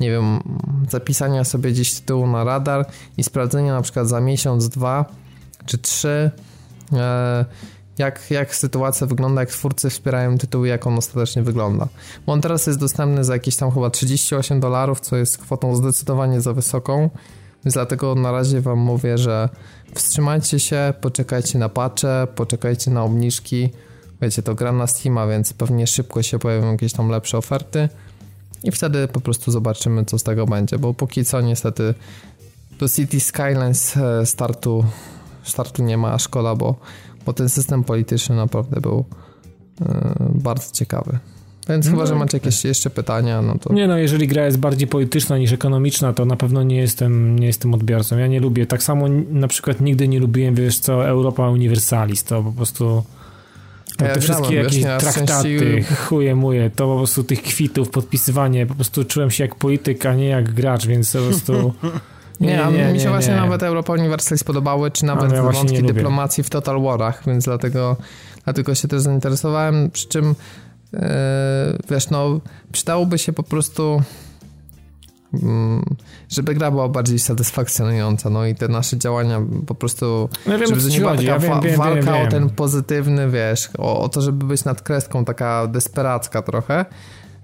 [0.00, 0.40] nie wiem,
[0.90, 2.86] zapisania sobie gdzieś tytułu na radar
[3.16, 5.04] i sprawdzenia na przykład za miesiąc, dwa
[5.66, 6.30] czy trzy,
[6.92, 7.44] e,
[7.98, 11.88] jak, jak sytuacja wygląda, jak twórcy wspierają tytuł, jak on ostatecznie wygląda.
[12.26, 16.40] Bo on teraz jest dostępny za jakieś tam chyba 38 dolarów, co jest kwotą zdecydowanie
[16.40, 17.10] za wysoką.
[17.64, 19.48] Więc dlatego na razie Wam mówię, że
[19.94, 23.70] wstrzymajcie się, poczekajcie na patche, poczekajcie na obniżki.
[24.22, 27.88] Wiecie, to gram na Steama, więc pewnie szybko się pojawią jakieś tam lepsze oferty
[28.64, 31.94] i wtedy po prostu zobaczymy, co z tego będzie, bo póki co niestety
[32.78, 34.84] do City Skylines e, startu,
[35.42, 36.76] startu nie ma, szkoda, bo,
[37.26, 39.04] bo ten system polityczny naprawdę był
[39.80, 39.86] yy,
[40.18, 41.18] bardzo ciekawy.
[41.68, 43.72] Więc no chyba, że macie jakieś jeszcze pytania, no to...
[43.72, 47.46] Nie no, jeżeli gra jest bardziej polityczna niż ekonomiczna, to na pewno nie jestem, nie
[47.46, 48.18] jestem odbiorcą.
[48.18, 52.42] Ja nie lubię, tak samo na przykład nigdy nie lubiłem, wiesz co, Europa Universalis, to
[52.42, 53.04] po prostu...
[54.00, 58.74] Ja te wszystkie jakieś wiesz, traktaty, chuje muje, to po prostu tych kwitów, podpisywanie, po
[58.74, 61.52] prostu czułem się jak polityk, a nie jak gracz, więc po prostu...
[62.40, 63.40] Nie, nie, nie, mi się nie, właśnie nie.
[63.40, 67.96] nawet Europa Universalis podobały, czy nawet ja wątki dyplomacji w Total Warach, więc dlatego,
[68.44, 70.34] dlatego się też zainteresowałem, przy czym
[71.90, 72.40] wiesz, no,
[72.72, 74.02] przydałoby się po prostu
[75.42, 75.84] mm,
[76.28, 80.82] żeby gra była bardziej satysfakcjonująca, no i te nasze działania po prostu, no, wiem, żeby
[80.82, 84.08] to nie była taka ja wiem, wiem, walka wiem, o ten pozytywny, wiesz, o, o,
[84.08, 86.84] to, żeby być nad kreską, taka desperacka trochę,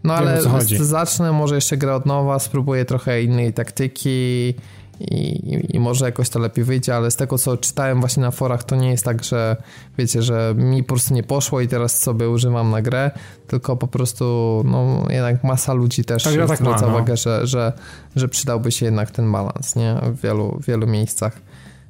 [0.04, 0.42] no ale
[0.80, 4.54] zacznę może jeszcze grę od nowa, spróbuję trochę innej taktyki,
[5.00, 8.64] i, i, może jakoś to lepiej wyjdzie, ale z tego co czytałem właśnie na forach,
[8.64, 9.56] to nie jest tak, że
[9.98, 13.10] wiecie, że mi po prostu nie poszło i teraz sobie używam na grę,
[13.46, 14.24] tylko po prostu
[14.66, 17.16] no jednak masa ludzi też tak, zwraca tak uwagę, no.
[17.16, 17.72] że, że,
[18.16, 19.96] że przydałby się jednak ten balans, nie?
[20.12, 21.40] W wielu, wielu miejscach.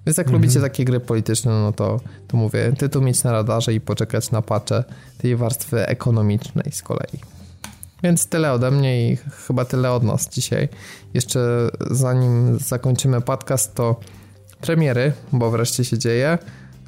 [0.06, 0.42] Więc jak mhm.
[0.42, 4.42] lubicie takie gry polityczne, no to, to mówię, tytuł mieć na radarze i poczekać na
[4.42, 4.84] pacze
[5.18, 7.20] tej warstwy ekonomicznej z kolei.
[8.04, 9.16] Więc tyle ode mnie i
[9.46, 10.68] chyba tyle od nas dzisiaj.
[11.14, 14.00] Jeszcze zanim zakończymy podcast, to
[14.60, 16.38] premiery, bo wreszcie się dzieje.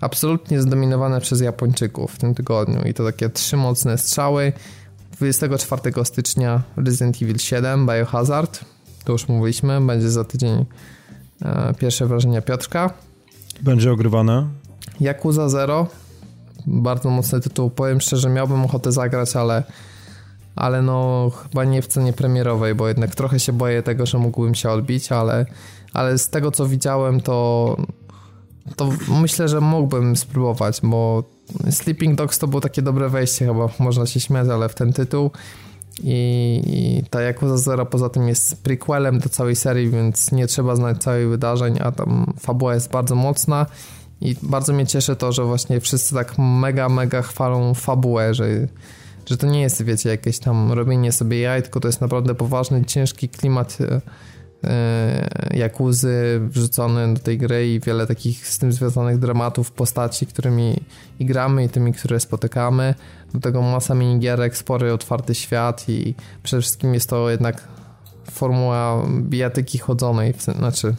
[0.01, 4.53] Absolutnie zdominowane przez Japończyków w tym tygodniu i to takie trzy mocne strzały.
[5.13, 8.65] 24 stycznia Resident Evil 7 Biohazard,
[9.05, 10.65] to już mówiliśmy, będzie za tydzień
[11.43, 12.91] e, pierwsze wrażenia Piotrka.
[13.63, 14.49] Będzie ogrywane.
[15.01, 15.87] Yakuza Zero,
[16.67, 17.71] bardzo mocny tytuł.
[17.71, 19.63] Powiem szczerze, miałbym ochotę zagrać, ale,
[20.57, 24.55] ale no chyba nie w cenie premierowej, bo jednak trochę się boję tego, że mógłbym
[24.55, 25.47] się odbić, ale,
[25.93, 27.77] ale z tego co widziałem, to,
[28.77, 31.25] to myślę, że mógłbym spróbować, bo
[31.71, 35.31] Sleeping Dogs to było takie dobre wejście, chyba można się śmiać, ale w ten tytuł.
[36.03, 40.77] I, i ta Yakuza Zero poza tym jest prequelem do całej serii, więc nie trzeba
[40.77, 43.67] znać całych wydarzeń, a tam fabuła jest bardzo mocna
[44.21, 48.45] i bardzo mnie cieszy to, że właśnie wszyscy tak mega, mega chwalą fabułę, że,
[49.27, 52.85] że to nie jest, wiecie, jakieś tam robienie sobie jaj, tylko to jest naprawdę poważny,
[52.85, 53.79] ciężki klimat
[54.65, 60.81] E, Jakuzy wrzucone do tej gry i wiele takich z tym związanych dramatów, postaci, którymi
[61.19, 62.95] i gramy i tymi, które spotykamy.
[63.35, 67.69] Do tego masa minigierek, spory otwarty świat i przede wszystkim jest to jednak
[68.31, 70.95] formuła bijatyki chodzonej, znaczy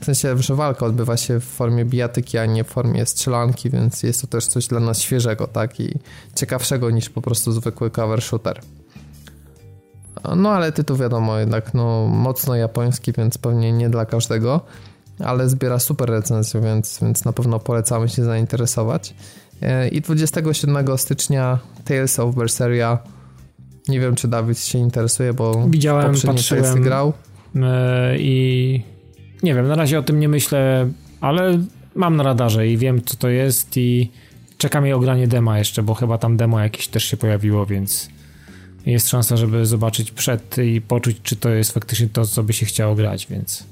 [0.00, 4.02] w sensie, że walka odbywa się w formie bijatyki, a nie w formie strzelanki, więc
[4.02, 5.98] jest to też coś dla nas świeżego, tak, i
[6.34, 8.60] ciekawszego niż po prostu zwykły cover shooter.
[10.36, 14.60] No ale tytuł wiadomo jednak no, mocno japoński, więc pewnie nie dla każdego,
[15.18, 19.14] ale zbiera super recenzję, więc, więc na pewno polecamy się zainteresować.
[19.62, 22.98] E, I 27 stycznia Tales of Berseria.
[23.88, 27.12] Nie wiem, czy Dawid się interesuje, bo widziałem, patrzyłem grał.
[27.56, 28.82] E, I
[29.42, 30.88] nie wiem, na razie o tym nie myślę,
[31.20, 31.58] ale
[31.94, 34.10] mam na radarze i wiem, co to jest i
[34.58, 38.08] czekam jej ogranie dema jeszcze, bo chyba tam demo jakieś też się pojawiło, więc
[38.86, 42.66] jest szansa, żeby zobaczyć przed i poczuć, czy to jest faktycznie to, co by się
[42.66, 43.64] chciało grać, więc...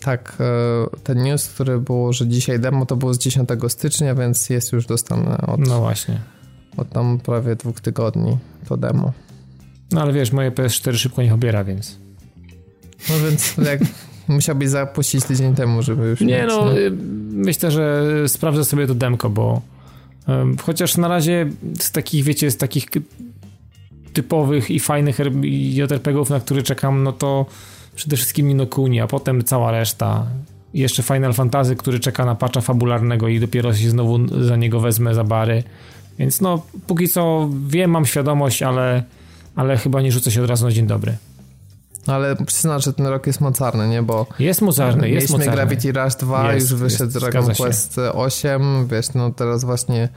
[0.00, 4.50] Tak, e, ten news, który było, że dzisiaj demo, to było z 10 stycznia, więc
[4.50, 5.60] jest już dostępne od...
[5.60, 6.20] No właśnie.
[6.76, 8.38] Od tam prawie dwóch tygodni
[8.68, 9.12] to demo.
[9.92, 11.98] No ale wiesz, moje PS4 szybko nie obiera, więc...
[13.08, 13.80] No więc jak
[14.30, 16.20] musiałbyś zapuścić tydzień temu, żeby już...
[16.20, 16.92] Nie, no, y,
[17.32, 19.62] myślę, że sprawdzę sobie to demko, bo
[20.28, 21.46] um, chociaż na razie
[21.78, 22.88] z takich, wiecie, z takich
[24.12, 27.46] typowych i fajnych JRPG-ów, na które czekam, no to
[27.94, 30.26] przede wszystkim Nino Kuni, a potem cała reszta.
[30.74, 34.80] I jeszcze Final Fantasy, który czeka na patcha fabularnego i dopiero się znowu za niego
[34.80, 35.62] wezmę za bary.
[36.18, 39.02] Więc no, póki co wiem, mam świadomość, ale,
[39.56, 41.16] ale chyba nie rzucę się od razu na dzień dobry.
[42.06, 44.02] Ale przyznam, że ten rok jest mocarny, nie?
[44.02, 45.52] Bo jest mocarny, jest mocarny.
[45.52, 50.08] Gravity Rush 2, jest, już wyszedł jest, Dragon Quest 8, wiesz, no teraz właśnie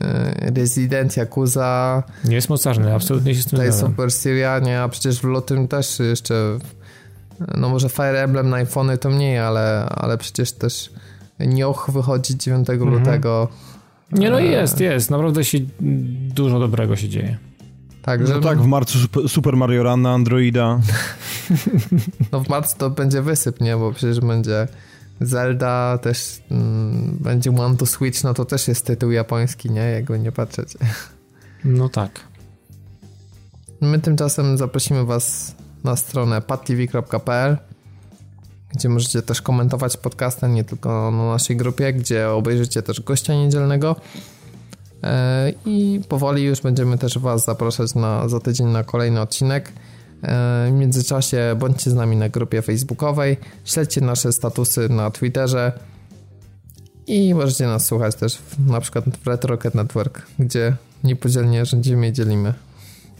[0.00, 2.02] E, Resident, Yakuza.
[2.24, 3.90] Nie jest mocarny, absolutnie się z tym zgadzam.
[3.90, 6.58] Super Syria, nie, a przecież w lutym też jeszcze
[7.56, 10.90] no może Fire Emblem na iPhony to mniej, ale, ale przecież też
[11.40, 12.90] Nioh wychodzi 9 mhm.
[12.90, 13.48] lutego.
[14.12, 15.58] Nie no jest, jest, naprawdę się
[16.34, 17.38] dużo dobrego się dzieje.
[18.06, 20.80] Tak, no tak, w marcu Super Mario Run na Androida.
[22.32, 24.68] no w marcu to będzie wysyp, nie, bo przecież będzie
[25.20, 29.80] Zelda też mm, będzie One to Switch, no to też jest tytuł japoński, nie?
[29.80, 30.68] Jakby nie patrzeć.
[31.64, 32.20] No tak.
[33.80, 35.54] My tymczasem zaprosimy Was
[35.84, 37.56] na stronę padtv.pl
[38.76, 43.96] gdzie możecie też komentować podcastem, nie tylko na naszej grupie, gdzie obejrzycie też gościa niedzielnego.
[45.06, 49.72] E, I powoli już będziemy też Was zapraszać na, za tydzień na kolejny odcinek.
[50.68, 55.72] W międzyczasie bądźcie z nami na grupie facebookowej, śledźcie nasze statusy na Twitterze
[57.06, 62.08] i możecie nas słuchać też w, na przykład w Red Rocket Network, gdzie niepodzielnie rządzimy
[62.08, 62.54] i dzielimy.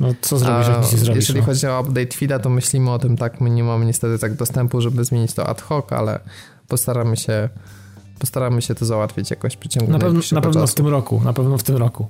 [0.00, 1.22] No co zrobisz, jak nie zrobisz?
[1.22, 1.46] Jeżeli no?
[1.46, 4.80] chodzi o update feeda, to myślimy o tym tak, my nie mamy niestety tak dostępu,
[4.80, 6.20] żeby zmienić to ad hoc, ale
[6.68, 7.48] postaramy się
[8.18, 11.32] postaramy się to załatwić jakoś w przeciągu Na pewno, na pewno w tym roku, na
[11.32, 12.06] pewno w tym roku.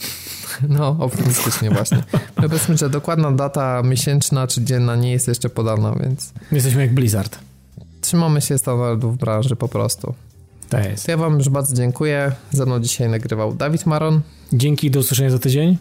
[0.68, 2.02] No, optymistycznie właśnie.
[2.36, 6.32] My powiedzmy, że dokładna data miesięczna czy dzienna nie jest jeszcze podana, więc...
[6.52, 7.38] Jesteśmy jak Blizzard.
[8.00, 10.14] Trzymamy się standardów branży po prostu.
[10.68, 11.08] To jest.
[11.08, 12.32] Ja wam już bardzo dziękuję.
[12.52, 14.20] Ze mną dzisiaj nagrywał Dawid Maron.
[14.52, 15.76] Dzięki, do usłyszenia za tydzień.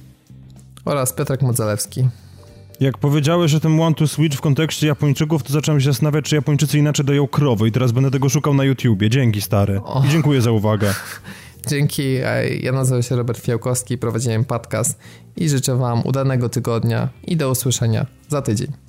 [0.85, 2.07] Oraz Piotrek Modzalewski.
[2.80, 6.35] Jak powiedziałeś o tym One to Switch w kontekście Japończyków, to zacząłem się zastanawiać, czy
[6.35, 9.10] Japończycy inaczej dają krowy i teraz będę tego szukał na YouTubie.
[9.10, 9.81] Dzięki, stary.
[10.06, 10.93] I dziękuję za uwagę.
[11.69, 12.14] Dzięki.
[12.61, 14.99] Ja nazywam się Robert Fiałkowski, prowadziłem podcast
[15.38, 18.88] i życzę Wam udanego tygodnia i do usłyszenia za tydzień.